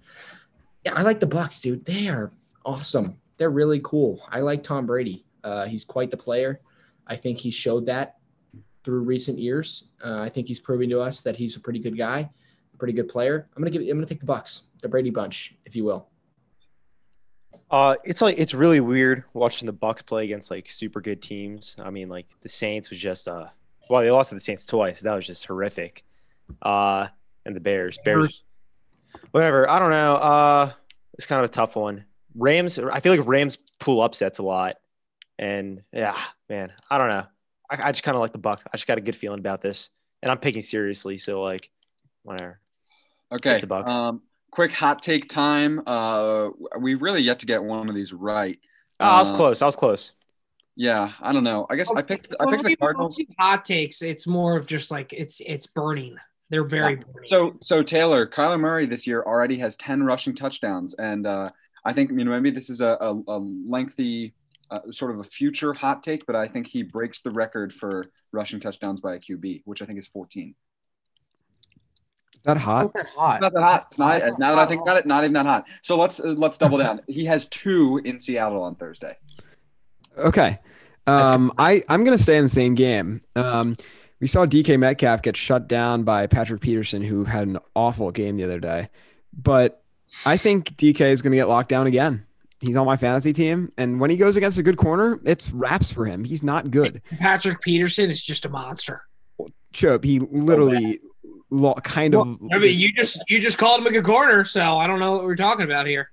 Yeah, 0.82 0.94
I 0.94 1.02
like 1.02 1.20
the 1.20 1.26
Bucs, 1.26 1.60
dude. 1.60 1.84
They 1.84 2.08
are 2.08 2.32
awesome. 2.64 3.18
They're 3.36 3.50
really 3.50 3.80
cool. 3.84 4.22
I 4.30 4.40
like 4.40 4.62
Tom 4.64 4.86
Brady. 4.86 5.26
Uh, 5.42 5.66
he's 5.66 5.84
quite 5.84 6.10
the 6.10 6.16
player. 6.16 6.62
I 7.06 7.16
think 7.16 7.36
he 7.36 7.50
showed 7.50 7.84
that 7.86 8.16
through 8.84 9.00
recent 9.00 9.38
years. 9.38 9.84
Uh, 10.02 10.20
I 10.20 10.30
think 10.30 10.48
he's 10.48 10.60
proving 10.60 10.88
to 10.88 11.00
us 11.00 11.20
that 11.22 11.36
he's 11.36 11.56
a 11.56 11.60
pretty 11.60 11.80
good 11.80 11.98
guy, 11.98 12.30
a 12.72 12.76
pretty 12.78 12.94
good 12.94 13.08
player. 13.08 13.50
I'm 13.54 13.62
gonna 13.62 13.70
give. 13.70 13.82
I'm 13.82 13.98
gonna 13.98 14.06
take 14.06 14.20
the 14.20 14.26
Bucs, 14.26 14.62
the 14.80 14.88
Brady 14.88 15.10
bunch, 15.10 15.56
if 15.66 15.76
you 15.76 15.84
will. 15.84 16.08
Uh, 17.74 17.96
it's 18.04 18.22
like 18.22 18.38
it's 18.38 18.54
really 18.54 18.78
weird 18.78 19.24
watching 19.32 19.66
the 19.66 19.72
Bucs 19.72 20.06
play 20.06 20.22
against 20.22 20.48
like 20.48 20.70
super 20.70 21.00
good 21.00 21.20
teams. 21.20 21.74
I 21.82 21.90
mean, 21.90 22.08
like 22.08 22.26
the 22.40 22.48
Saints 22.48 22.88
was 22.88 23.00
just 23.00 23.26
uh, 23.26 23.46
well, 23.90 24.00
they 24.00 24.12
lost 24.12 24.28
to 24.28 24.36
the 24.36 24.40
Saints 24.40 24.64
twice. 24.64 25.00
That 25.00 25.12
was 25.16 25.26
just 25.26 25.44
horrific. 25.44 26.04
Uh, 26.62 27.08
and 27.44 27.56
the 27.56 27.58
Bears, 27.58 27.98
Bears, 28.04 28.44
whatever. 29.32 29.68
I 29.68 29.80
don't 29.80 29.90
know. 29.90 30.14
Uh, 30.14 30.72
it's 31.14 31.26
kind 31.26 31.42
of 31.42 31.50
a 31.50 31.52
tough 31.52 31.74
one. 31.74 32.04
Rams. 32.36 32.78
I 32.78 33.00
feel 33.00 33.10
like 33.10 33.26
Rams 33.26 33.56
pull 33.80 34.02
upsets 34.02 34.38
a 34.38 34.44
lot, 34.44 34.76
and 35.40 35.82
yeah, 35.92 36.16
man, 36.48 36.72
I 36.88 36.98
don't 36.98 37.10
know. 37.10 37.26
I, 37.68 37.88
I 37.88 37.90
just 37.90 38.04
kind 38.04 38.14
of 38.14 38.20
like 38.20 38.30
the 38.30 38.38
Bucs. 38.38 38.62
I 38.72 38.76
just 38.76 38.86
got 38.86 38.98
a 38.98 39.00
good 39.00 39.16
feeling 39.16 39.40
about 39.40 39.62
this, 39.62 39.90
and 40.22 40.30
I'm 40.30 40.38
picking 40.38 40.62
seriously. 40.62 41.18
So 41.18 41.42
like, 41.42 41.72
whatever. 42.22 42.60
Okay. 43.32 43.50
It's 43.50 43.62
the 43.62 43.66
Bucs. 43.66 43.88
Um, 43.88 44.22
quick 44.54 44.72
hot 44.72 45.02
take 45.02 45.28
time. 45.28 45.82
Uh, 45.86 46.50
we 46.78 46.94
really 46.94 47.20
yet 47.20 47.40
to 47.40 47.46
get 47.46 47.62
one 47.62 47.88
of 47.88 47.94
these 47.94 48.12
right. 48.12 48.58
Oh, 49.00 49.04
I 49.06 49.18
was 49.20 49.32
Uh, 49.32 49.36
close. 49.36 49.62
I 49.62 49.66
was 49.66 49.74
close. 49.76 50.12
Yeah, 50.76 51.12
I 51.20 51.32
don't 51.32 51.44
know. 51.44 51.66
I 51.70 51.76
guess 51.76 51.90
I 51.90 52.02
picked 52.02 52.34
I 52.40 52.50
picked 52.50 52.64
we- 52.64 52.70
the 52.70 52.76
Cardinals. 52.76 53.20
hot 53.38 53.64
takes. 53.64 54.00
It's 54.02 54.26
more 54.26 54.56
of 54.56 54.66
just 54.66 54.90
like 54.90 55.12
it's 55.12 55.40
it's 55.44 55.66
burning. 55.66 56.16
They're 56.50 56.64
very 56.64 56.96
burning. 56.96 57.24
So 57.28 57.56
so 57.60 57.82
Taylor, 57.82 58.26
Kyler 58.26 58.60
Murray 58.60 58.86
this 58.86 59.06
year 59.06 59.22
already 59.22 59.58
has 59.58 59.76
10 59.76 60.02
rushing 60.04 60.34
touchdowns. 60.34 60.94
And 60.94 61.26
uh, 61.26 61.48
I 61.84 61.92
think 61.92 62.10
you 62.10 62.24
know 62.24 62.30
maybe 62.30 62.50
this 62.50 62.70
is 62.70 62.80
a, 62.80 62.96
a, 63.00 63.12
a 63.28 63.38
lengthy 63.38 64.34
uh, 64.70 64.80
sort 64.90 65.10
of 65.10 65.18
a 65.20 65.24
future 65.24 65.72
hot 65.74 66.02
take, 66.02 66.26
but 66.26 66.36
I 66.36 66.46
think 66.48 66.66
he 66.68 66.82
breaks 66.82 67.20
the 67.22 67.30
record 67.30 67.72
for 67.72 68.04
rushing 68.32 68.60
touchdowns 68.60 69.00
by 69.00 69.14
a 69.14 69.18
QB, 69.20 69.62
which 69.64 69.82
I 69.82 69.86
think 69.86 69.98
is 69.98 70.06
14. 70.08 70.54
Is 72.44 72.46
that 72.46 72.58
hot? 72.58 72.80
How's 72.80 72.92
that 72.92 73.06
hot? 73.06 73.40
Not 73.40 73.54
that 73.54 73.62
hot. 73.62 73.86
It's 73.88 73.98
not, 73.98 74.20
Not 74.22 74.38
now 74.38 74.54
that 74.54 74.58
I 74.60 74.66
think 74.66 74.80
hot. 74.80 74.88
about 74.88 74.96
it, 74.98 75.06
not 75.06 75.24
even 75.24 75.32
that 75.32 75.46
hot. 75.46 75.64
So 75.80 75.96
let's 75.96 76.20
uh, 76.20 76.34
let's 76.36 76.58
double 76.58 76.76
down. 76.76 77.00
He 77.08 77.24
has 77.24 77.46
two 77.48 78.02
in 78.04 78.20
Seattle 78.20 78.62
on 78.62 78.74
Thursday. 78.74 79.16
Okay. 80.18 80.58
Um, 81.06 81.54
I 81.56 81.82
I'm 81.88 82.04
gonna 82.04 82.18
stay 82.18 82.36
in 82.36 82.44
the 82.44 82.50
same 82.50 82.74
game. 82.74 83.22
Um, 83.34 83.74
we 84.20 84.26
saw 84.26 84.44
DK 84.44 84.78
Metcalf 84.78 85.22
get 85.22 85.38
shut 85.38 85.68
down 85.68 86.02
by 86.02 86.26
Patrick 86.26 86.60
Peterson, 86.60 87.00
who 87.00 87.24
had 87.24 87.48
an 87.48 87.58
awful 87.74 88.10
game 88.10 88.36
the 88.36 88.44
other 88.44 88.60
day. 88.60 88.90
But 89.32 89.82
I 90.26 90.36
think 90.36 90.76
DK 90.76 91.00
is 91.00 91.22
gonna 91.22 91.36
get 91.36 91.48
locked 91.48 91.70
down 91.70 91.86
again. 91.86 92.26
He's 92.60 92.76
on 92.76 92.84
my 92.84 92.98
fantasy 92.98 93.32
team, 93.32 93.70
and 93.78 93.98
when 94.00 94.10
he 94.10 94.18
goes 94.18 94.36
against 94.36 94.58
a 94.58 94.62
good 94.62 94.76
corner, 94.76 95.18
it's 95.24 95.50
raps 95.50 95.90
for 95.90 96.04
him. 96.04 96.24
He's 96.24 96.42
not 96.42 96.70
good. 96.70 97.00
Patrick 97.18 97.62
Peterson 97.62 98.10
is 98.10 98.22
just 98.22 98.44
a 98.44 98.50
monster. 98.50 99.00
Chop, 99.72 100.04
he 100.04 100.18
literally 100.20 101.00
lo- 101.54 101.74
kind 101.74 102.14
of. 102.14 102.26
I 102.52 102.58
mean, 102.58 102.76
you 102.78 102.92
just 102.92 103.22
you 103.28 103.40
just 103.40 103.58
called 103.58 103.80
him 103.80 103.86
a 103.86 103.90
good 103.90 104.04
corner, 104.04 104.44
so 104.44 104.78
I 104.78 104.86
don't 104.86 105.00
know 105.00 105.12
what 105.12 105.24
we're 105.24 105.36
talking 105.36 105.64
about 105.64 105.86
here. 105.86 106.10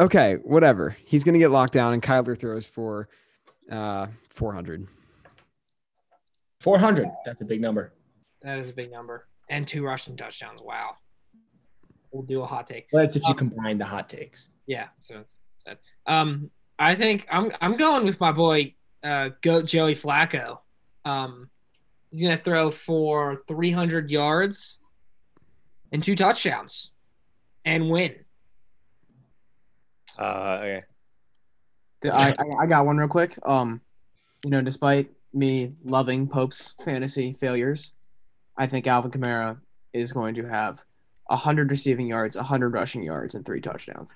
okay, 0.00 0.34
whatever. 0.44 0.96
He's 1.04 1.24
gonna 1.24 1.38
get 1.38 1.50
locked 1.50 1.72
down, 1.72 1.92
and 1.94 2.02
Kyler 2.02 2.36
throws 2.38 2.66
for 2.66 3.08
uh 3.70 4.06
400. 4.30 4.86
400. 6.60 7.08
That's 7.24 7.40
a 7.40 7.44
big 7.44 7.60
number. 7.60 7.92
That 8.42 8.58
is 8.58 8.70
a 8.70 8.72
big 8.72 8.90
number, 8.90 9.26
and 9.48 9.66
two 9.66 9.84
rushing 9.84 10.16
touchdowns. 10.16 10.60
Wow. 10.62 10.96
We'll 12.10 12.22
do 12.22 12.42
a 12.42 12.46
hot 12.46 12.66
take. 12.66 12.86
But 12.92 13.00
that's 13.02 13.16
if 13.16 13.22
you 13.24 13.30
Um, 13.30 13.36
combine 13.36 13.78
the 13.78 13.84
hot 13.84 14.08
takes. 14.08 14.48
Yeah. 14.66 14.86
So, 14.98 15.24
so, 15.66 15.74
um, 16.06 16.50
I 16.78 16.94
think 16.94 17.26
I'm 17.30 17.50
I'm 17.60 17.76
going 17.76 18.04
with 18.04 18.20
my 18.20 18.32
boy, 18.32 18.74
uh, 19.02 19.30
Goat 19.42 19.66
Joey 19.66 19.94
Flacco. 19.94 20.58
Um, 21.04 21.50
he's 22.14 22.22
gonna 22.22 22.36
throw 22.36 22.70
for 22.70 23.42
300 23.48 24.08
yards 24.08 24.78
and 25.90 26.02
two 26.02 26.14
touchdowns, 26.14 26.92
and 27.64 27.90
win. 27.90 28.14
Uh, 30.16 30.58
okay. 30.62 30.82
I, 32.04 32.34
I 32.38 32.44
I 32.62 32.66
got 32.66 32.86
one 32.86 32.98
real 32.98 33.08
quick. 33.08 33.36
Um, 33.44 33.80
you 34.44 34.50
know, 34.50 34.60
despite 34.60 35.10
me 35.32 35.72
loving 35.84 36.28
Pope's 36.28 36.74
fantasy 36.84 37.32
failures, 37.32 37.94
I 38.56 38.66
think 38.66 38.86
Alvin 38.86 39.10
Kamara 39.10 39.58
is 39.92 40.12
going 40.12 40.36
to 40.36 40.44
have 40.44 40.84
hundred 41.28 41.68
receiving 41.68 42.06
yards, 42.06 42.36
hundred 42.36 42.74
rushing 42.74 43.02
yards, 43.02 43.34
and 43.34 43.44
three 43.44 43.60
touchdowns. 43.60 44.14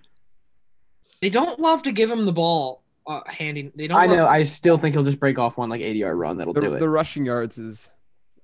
They 1.20 1.30
don't 1.30 1.58
love 1.58 1.82
to 1.82 1.90
give 1.90 2.10
him 2.10 2.26
the 2.26 2.32
ball 2.32 2.84
uh, 3.08 3.20
handing. 3.26 3.72
They 3.74 3.86
don't. 3.88 3.96
I 3.98 4.06
know. 4.06 4.16
love- 4.16 4.28
I 4.28 4.42
still 4.44 4.76
think 4.78 4.94
he'll 4.94 5.02
just 5.04 5.18
break 5.18 5.38
off 5.38 5.56
one 5.56 5.68
like 5.70 5.80
eighty 5.80 5.98
yard 6.00 6.16
run. 6.18 6.36
That'll 6.36 6.52
The, 6.52 6.60
do 6.60 6.74
it. 6.74 6.78
the 6.78 6.88
rushing 6.88 7.24
yards 7.24 7.58
is 7.58 7.88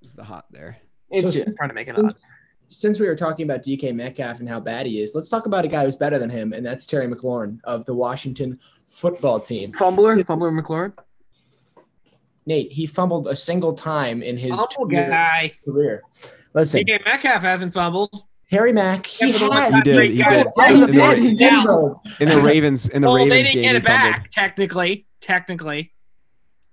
is 0.03 0.12
the 0.15 0.25
hot 0.25 0.47
there. 0.51 0.79
it's 1.11 1.33
So- 1.33 1.45
just 1.45 1.57
trying 1.57 1.69
to 1.69 1.75
make 1.75 1.87
it 1.89 1.97
Since, 1.97 2.12
odd. 2.12 2.21
since 2.69 2.99
we 2.99 3.07
were 3.07 3.15
talking 3.17 3.45
about 3.49 3.62
DK 3.65 3.95
Metcalf 3.95 4.41
and 4.41 4.49
how 4.49 4.59
bad 4.61 4.87
he 4.87 5.01
is, 5.01 5.15
let's 5.15 5.29
talk 5.29 5.47
about 5.47 5.65
a 5.65 5.69
guy 5.69 5.85
who's 5.85 5.97
better 5.97 6.19
than 6.19 6.31
him, 6.31 6.53
and 6.53 6.65
that's 6.67 6.87
Terry 6.87 7.07
McLaurin 7.07 7.61
of 7.65 7.85
the 7.85 7.95
Washington 7.95 8.59
football 8.89 9.39
team. 9.39 9.73
Fumbler, 9.73 10.17
Fumbler 10.25 10.51
McLaurin. 10.51 10.93
Nate, 12.47 12.73
he 12.73 12.87
fumbled 12.87 13.27
a 13.27 13.37
single 13.37 13.73
time 13.73 14.23
in 14.23 14.37
his 14.37 14.51
Humble 14.59 14.67
two-year 14.89 15.09
guy. 15.09 15.53
career. 15.65 16.03
Listen, 16.53 16.81
DK 16.85 17.05
Metcalf 17.05 17.43
hasn't 17.43 17.73
fumbled. 17.73 18.25
Terry 18.55 18.72
Mack, 18.72 19.07
he 19.07 19.26
Yeah, 19.32 19.38
but 19.38 19.48
the 19.48 19.55
has. 19.55 19.74
He 19.74 19.80
did. 19.82 20.02
He 20.02 20.09
did. 20.09 20.18
Yeah, 20.18 20.68
he 20.68 20.74
In 20.74 20.80
the 20.80 20.86
did. 20.86 21.18
He 21.18 21.34
did. 21.34 21.52
In 22.20 22.28
the 22.28 22.40
Ravens, 22.44 22.88
in 22.88 23.02
the 23.02 23.09
well, 23.11 23.28
they 23.28 23.42
didn't 23.42 23.55
game, 23.55 23.62
get 23.62 23.70
he 23.72 23.76
it 23.78 23.84
fumbled. 23.84 24.12
back. 24.12 24.30
Technically, 24.30 25.07
technically, 25.20 25.92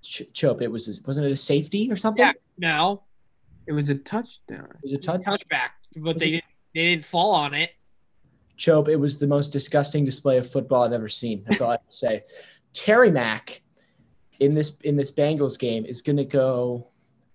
Ch- 0.02 0.22
Chope, 0.32 0.62
it 0.62 0.70
was 0.70 1.00
wasn't 1.06 1.26
it 1.26 1.32
a 1.32 1.36
safety 1.36 1.90
or 1.90 1.96
something? 1.96 2.24
Yeah. 2.24 2.32
no, 2.58 3.02
It 3.66 3.72
was 3.72 3.88
a 3.88 3.96
touchdown. 3.96 4.68
It 4.76 4.80
was 4.84 4.92
a 4.92 4.98
touch. 4.98 5.22
touchback, 5.22 5.70
but 5.96 6.18
they 6.18 6.30
didn't. 6.32 6.44
They 6.74 6.86
didn't 6.94 7.04
fall 7.04 7.32
on 7.32 7.52
it. 7.54 7.70
Chope, 8.56 8.88
it 8.88 8.96
was 8.96 9.18
the 9.18 9.26
most 9.26 9.48
disgusting 9.48 10.04
display 10.04 10.38
of 10.38 10.48
football 10.48 10.84
I've 10.84 10.92
ever 10.92 11.08
seen. 11.08 11.42
That's 11.48 11.60
all 11.60 11.70
I 11.70 11.72
have 11.74 11.86
to 11.88 11.92
say. 11.94 12.22
Terry 12.72 13.10
Mack 13.10 13.60
in 14.40 14.54
this 14.54 14.76
in 14.84 14.96
this 14.96 15.10
Bengals 15.10 15.58
game 15.58 15.84
is 15.84 16.00
going 16.00 16.16
to 16.18 16.24
go. 16.24 16.88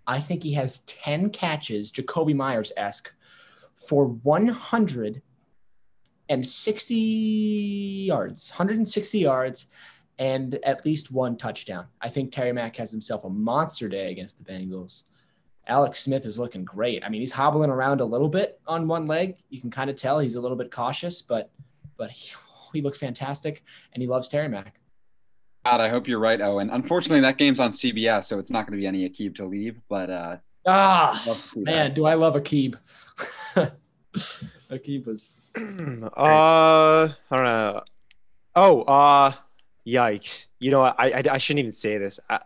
I 0.07 0.21
think 0.21 0.41
he 0.41 0.53
has 0.53 0.79
ten 0.79 1.31
catches, 1.31 1.91
Jakobi 1.91 2.33
Meyers 2.33 2.71
esque, 2.77 3.11
for 3.77 4.05
one 4.07 4.47
hundred 4.47 5.21
and 6.29 6.45
sixty 6.45 6.95
yards, 8.07 8.49
hundred 8.49 8.77
and 8.77 8.87
sixty 8.87 9.19
yards, 9.19 9.67
and 10.19 10.55
at 10.63 10.85
least 10.85 11.11
one 11.11 11.37
touchdown. 11.37 11.85
I 12.01 12.09
think 12.09 12.31
Terry 12.31 12.51
Mack 12.51 12.75
has 12.77 12.91
himself 12.91 13.23
a 13.23 13.29
monster 13.29 13.87
day 13.87 14.11
against 14.11 14.37
the 14.37 14.51
Bengals. 14.51 15.03
Alex 15.67 15.99
Smith 15.99 16.25
is 16.25 16.39
looking 16.39 16.63
great. 16.63 17.03
I 17.03 17.09
mean, 17.09 17.21
he's 17.21 17.31
hobbling 17.33 17.69
around 17.69 17.99
a 17.99 18.05
little 18.05 18.29
bit 18.29 18.59
on 18.67 18.87
one 18.87 19.05
leg. 19.05 19.37
You 19.49 19.59
can 19.59 19.69
kind 19.69 19.89
of 19.89 19.95
tell 19.97 20.19
he's 20.19 20.35
a 20.35 20.41
little 20.41 20.57
bit 20.57 20.71
cautious, 20.71 21.21
but 21.21 21.51
but 21.97 22.09
he, 22.11 22.35
he 22.73 22.81
looked 22.81 22.97
fantastic, 22.97 23.63
and 23.93 24.01
he 24.01 24.07
loves 24.07 24.27
Terry 24.27 24.49
Mack. 24.49 24.79
God, 25.65 25.81
I 25.81 25.89
hope 25.89 26.07
you're 26.07 26.19
right, 26.19 26.39
Owen. 26.39 26.69
Unfortunately, 26.69 27.19
that 27.21 27.37
game's 27.37 27.59
on 27.59 27.71
CBS, 27.71 28.25
so 28.25 28.39
it's 28.39 28.49
not 28.49 28.65
going 28.65 28.77
to 28.77 28.81
be 28.81 28.87
any 28.87 29.07
Akib 29.09 29.35
to 29.35 29.45
leave. 29.45 29.79
But 29.89 30.09
uh, 30.09 30.37
Ah, 30.65 31.21
love 31.27 31.41
to 31.41 31.49
see 31.49 31.61
man, 31.61 31.93
do 31.93 32.05
I 32.05 32.13
love 32.13 32.35
Akib? 32.35 32.75
Akib 34.69 35.05
was 35.05 35.37
uh, 35.55 35.59
I 37.31 37.35
don't 37.35 37.43
know. 37.43 37.83
Oh, 38.55 38.81
uh, 38.83 39.33
yikes. 39.85 40.47
You 40.59 40.71
know. 40.71 40.81
I, 40.81 40.93
I, 40.97 41.23
I 41.31 41.37
shouldn't 41.37 41.59
even 41.59 41.71
say 41.71 41.97
this. 41.97 42.19
I, 42.29 42.39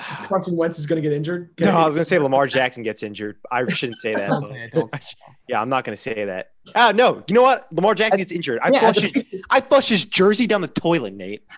Carson 0.00 0.56
Wentz 0.56 0.78
is 0.78 0.86
going 0.86 1.02
to 1.02 1.08
get 1.08 1.14
injured. 1.14 1.50
no, 1.60 1.70
I 1.70 1.86
was 1.86 1.94
gonna 1.94 2.04
say 2.04 2.18
Lamar 2.18 2.46
Jackson 2.46 2.82
gets 2.82 3.02
injured. 3.02 3.36
I 3.50 3.66
shouldn't 3.68 3.98
say 3.98 4.12
that. 4.14 4.28
Don't 4.30 4.46
say 4.46 4.62
it. 4.64 4.72
Don't 4.72 4.90
say. 4.90 4.98
Yeah, 5.48 5.60
I'm 5.60 5.68
not 5.68 5.82
gonna 5.84 5.96
say 5.96 6.24
that. 6.26 6.52
Ah, 6.76 6.92
no. 6.94 7.24
You 7.26 7.34
know 7.34 7.42
what? 7.42 7.66
Lamar 7.72 7.94
Jackson 7.96 8.18
gets 8.18 8.30
injured. 8.30 8.60
I 8.62 8.70
Yeah, 8.70 8.80
flushed 8.80 9.00
his, 9.16 9.42
I 9.50 9.60
flushed 9.60 9.88
his 9.88 10.04
jersey 10.04 10.46
down 10.46 10.60
the 10.60 10.68
toilet, 10.68 11.14
Nate. 11.14 11.42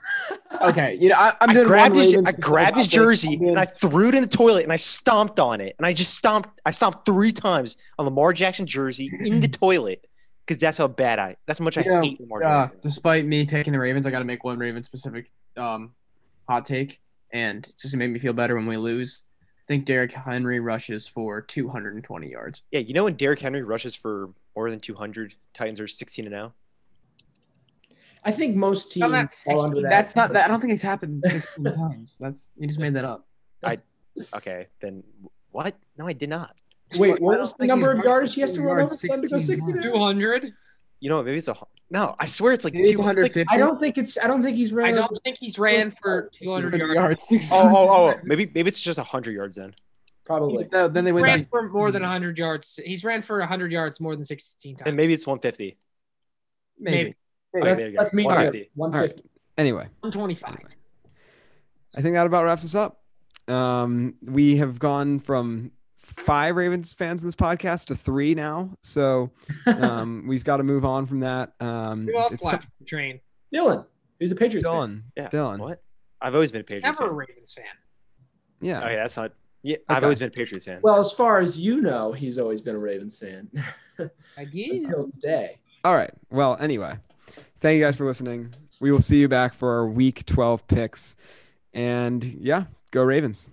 Okay, 0.62 0.96
you 1.00 1.08
know 1.08 1.16
I, 1.16 1.32
I'm 1.40 1.50
I 1.58 1.64
grabbed 1.64 1.96
one 1.96 2.04
his 2.04 2.14
I 2.24 2.32
grabbed 2.32 2.76
his 2.76 2.84
specific 2.84 2.84
hot 2.84 2.84
take. 2.84 2.90
jersey 2.90 3.34
and 3.48 3.58
I 3.58 3.64
threw 3.64 4.08
it 4.08 4.14
in 4.14 4.22
the 4.22 4.28
toilet 4.28 4.62
and 4.62 4.72
I 4.72 4.76
stomped 4.76 5.40
on 5.40 5.60
it 5.60 5.74
and 5.78 5.84
I 5.86 5.92
just 5.92 6.14
stomped 6.14 6.60
I 6.64 6.70
stomped 6.70 7.04
three 7.04 7.32
times 7.32 7.78
on 7.98 8.04
Lamar 8.04 8.32
Jackson 8.32 8.64
jersey 8.66 9.10
in 9.24 9.40
the 9.40 9.48
toilet 9.62 10.06
because 10.46 10.60
that's 10.60 10.78
how 10.78 10.86
bad 10.88 11.18
I 11.18 11.36
that's 11.46 11.58
how 11.58 11.64
much 11.64 11.78
I 11.78 11.82
You 11.82 11.90
know, 11.90 12.02
hate 12.02 12.20
Lamar 12.20 12.44
uh, 12.44 12.68
despite 12.80 13.24
me 13.26 13.44
picking 13.44 13.72
the 13.72 13.78
Ravens, 13.80 14.06
I 14.06 14.10
got 14.10 14.20
to 14.20 14.24
make 14.24 14.44
one 14.44 14.58
Raven 14.58 14.84
specific 14.84 15.30
um, 15.56 15.94
hot 16.48 16.64
take, 16.64 17.00
and 17.32 17.66
it's 17.66 17.82
just 17.82 17.94
gonna 17.94 18.04
make 18.04 18.12
me 18.12 18.18
feel 18.18 18.32
better 18.32 18.54
when 18.56 18.66
we 18.66 18.76
lose. 18.76 19.22
I 19.40 19.64
think 19.68 19.84
Derrick 19.84 20.12
Henry 20.12 20.60
rushes 20.60 21.06
for 21.06 21.40
220 21.40 22.30
yards. 22.30 22.62
Yeah, 22.70 22.80
you 22.80 22.94
know 22.94 23.04
when 23.04 23.14
Derrick 23.14 23.40
Henry 23.40 23.62
rushes 23.62 23.94
for 23.94 24.30
more 24.56 24.70
than 24.70 24.80
200, 24.80 25.34
Titans 25.54 25.80
are 25.80 25.88
16 25.88 26.26
and? 26.26 26.32
0. 26.32 26.52
I 28.24 28.30
think 28.30 28.54
most 28.54 28.96
I'm 29.02 29.10
not 29.10 29.20
teams 29.20 29.42
fall 29.42 29.64
under 29.64 29.80
that. 29.82 29.90
That's 29.90 30.14
not 30.14 30.32
that. 30.32 30.44
I 30.44 30.48
don't 30.48 30.60
think 30.60 30.72
it's 30.72 30.82
happened 30.82 31.24
16 31.26 31.64
times. 31.64 32.16
That's 32.20 32.50
you 32.56 32.66
just 32.66 32.78
made 32.78 32.94
that 32.94 33.04
up. 33.04 33.26
I 33.64 33.78
Okay, 34.34 34.68
then 34.80 35.02
what? 35.50 35.74
No, 35.96 36.06
I 36.06 36.12
did 36.12 36.28
not. 36.28 36.60
Wait, 36.98 37.20
what 37.20 37.38
was 37.38 37.54
the 37.58 37.66
number 37.66 37.90
of 37.90 38.04
yards 38.04 38.34
he 38.34 38.42
has 38.42 38.52
to 38.54 38.62
run 38.62 38.72
over 38.72 38.80
yards 38.80 39.00
for 39.00 39.06
them 39.08 39.22
to 39.22 39.28
go 39.28 39.38
16 39.38 39.72
60 39.72 39.88
200. 39.92 40.52
You 41.02 41.08
know? 41.08 41.20
Maybe 41.20 41.38
it's 41.38 41.48
a 41.48 41.56
no. 41.90 42.14
I 42.20 42.26
swear 42.26 42.52
it's 42.52 42.64
like 42.64 42.74
200. 42.74 43.22
Like, 43.22 43.32
250. 43.34 43.46
I 43.50 43.58
don't 43.58 43.78
think 43.80 43.98
it's. 43.98 44.16
I 44.16 44.28
don't 44.28 44.40
think 44.40 44.56
he's 44.56 44.72
ran. 44.72 44.94
I 44.94 44.96
don't 44.96 45.20
think 45.24 45.36
he's 45.40 45.58
ran 45.58 45.90
for 45.90 46.30
200 46.40 46.78
yards. 46.78 47.28
yards. 47.28 47.48
oh, 47.50 47.70
oh, 47.74 47.88
oh. 47.90 48.20
Maybe 48.22 48.46
maybe 48.54 48.68
it's 48.68 48.80
just 48.80 48.98
100 48.98 49.32
yards 49.32 49.56
then. 49.56 49.74
Probably. 50.24 50.68
No, 50.70 50.86
then 50.86 51.04
they 51.04 51.10
went 51.10 51.24
ran 51.24 51.38
down. 51.40 51.48
for 51.50 51.68
more 51.68 51.90
than 51.90 52.02
100 52.02 52.38
yards. 52.38 52.78
He's 52.84 53.02
ran 53.02 53.20
for 53.20 53.40
100 53.40 53.72
yards 53.72 53.98
more 53.98 54.14
than 54.14 54.24
16 54.24 54.76
times. 54.76 54.86
And 54.86 54.96
maybe 54.96 55.12
it's 55.12 55.26
150. 55.26 55.76
Maybe. 56.78 57.16
Okay, 57.54 57.64
That's, 57.64 57.78
there 57.80 57.92
that's 57.96 58.14
me. 58.14 58.24
150. 58.24 58.70
One 58.74 58.92
fifty. 58.92 59.24
Anyway, 59.58 59.88
125. 60.00 60.56
I 61.94 62.00
think 62.00 62.14
that 62.14 62.26
about 62.26 62.44
wraps 62.44 62.64
us 62.64 62.74
up. 62.76 63.02
Um, 63.48 64.14
we 64.22 64.56
have 64.58 64.78
gone 64.78 65.18
from 65.18 65.72
five 66.12 66.56
Ravens 66.56 66.92
fans 66.94 67.22
in 67.22 67.28
this 67.28 67.36
podcast 67.36 67.86
to 67.86 67.94
three 67.94 68.34
now, 68.34 68.70
so 68.82 69.30
um, 69.66 70.24
we've 70.26 70.44
got 70.44 70.58
to 70.58 70.62
move 70.62 70.84
on 70.84 71.06
from 71.06 71.20
that. 71.20 71.52
Um, 71.60 72.06
Who 72.06 72.16
else 72.16 72.32
it's 72.32 72.42
left 72.42 72.66
the 72.78 72.84
train? 72.84 73.20
Dylan, 73.54 73.84
he's 74.18 74.32
a 74.32 74.34
Patriots 74.36 74.66
fan. 74.66 75.04
Yeah. 75.16 75.28
Dylan. 75.28 75.58
What? 75.58 75.82
I've 76.20 76.34
always 76.34 76.52
been 76.52 76.60
a 76.60 76.64
Patriots 76.64 77.00
Never 77.00 77.04
a 77.04 77.08
fan. 77.08 77.16
Ravens 77.16 77.52
fan. 77.52 77.64
Yeah. 78.60 78.84
Okay, 78.84 78.96
that's 78.96 79.16
not. 79.16 79.32
Yeah, 79.64 79.76
I've 79.88 80.02
always 80.02 80.18
been 80.18 80.28
a 80.28 80.32
Patriots 80.32 80.64
fan. 80.64 80.80
Well, 80.82 80.98
as 80.98 81.12
far 81.12 81.40
as 81.40 81.58
you 81.58 81.80
know, 81.80 82.12
he's 82.12 82.38
always 82.38 82.60
been 82.60 82.74
a 82.74 82.78
Ravens 82.78 83.18
fan 83.18 83.48
I 84.36 84.44
guess. 84.44 84.70
until 84.72 85.08
today. 85.10 85.58
All 85.84 85.94
right. 85.94 86.10
Well, 86.30 86.56
anyway, 86.58 86.94
thank 87.60 87.76
you 87.78 87.84
guys 87.84 87.94
for 87.96 88.06
listening. 88.06 88.52
We 88.80 88.90
will 88.90 89.02
see 89.02 89.18
you 89.18 89.28
back 89.28 89.54
for 89.54 89.78
our 89.78 89.86
week 89.86 90.26
12 90.26 90.66
picks 90.66 91.16
And 91.72 92.24
yeah, 92.24 92.64
go 92.90 93.04
Ravens. 93.04 93.48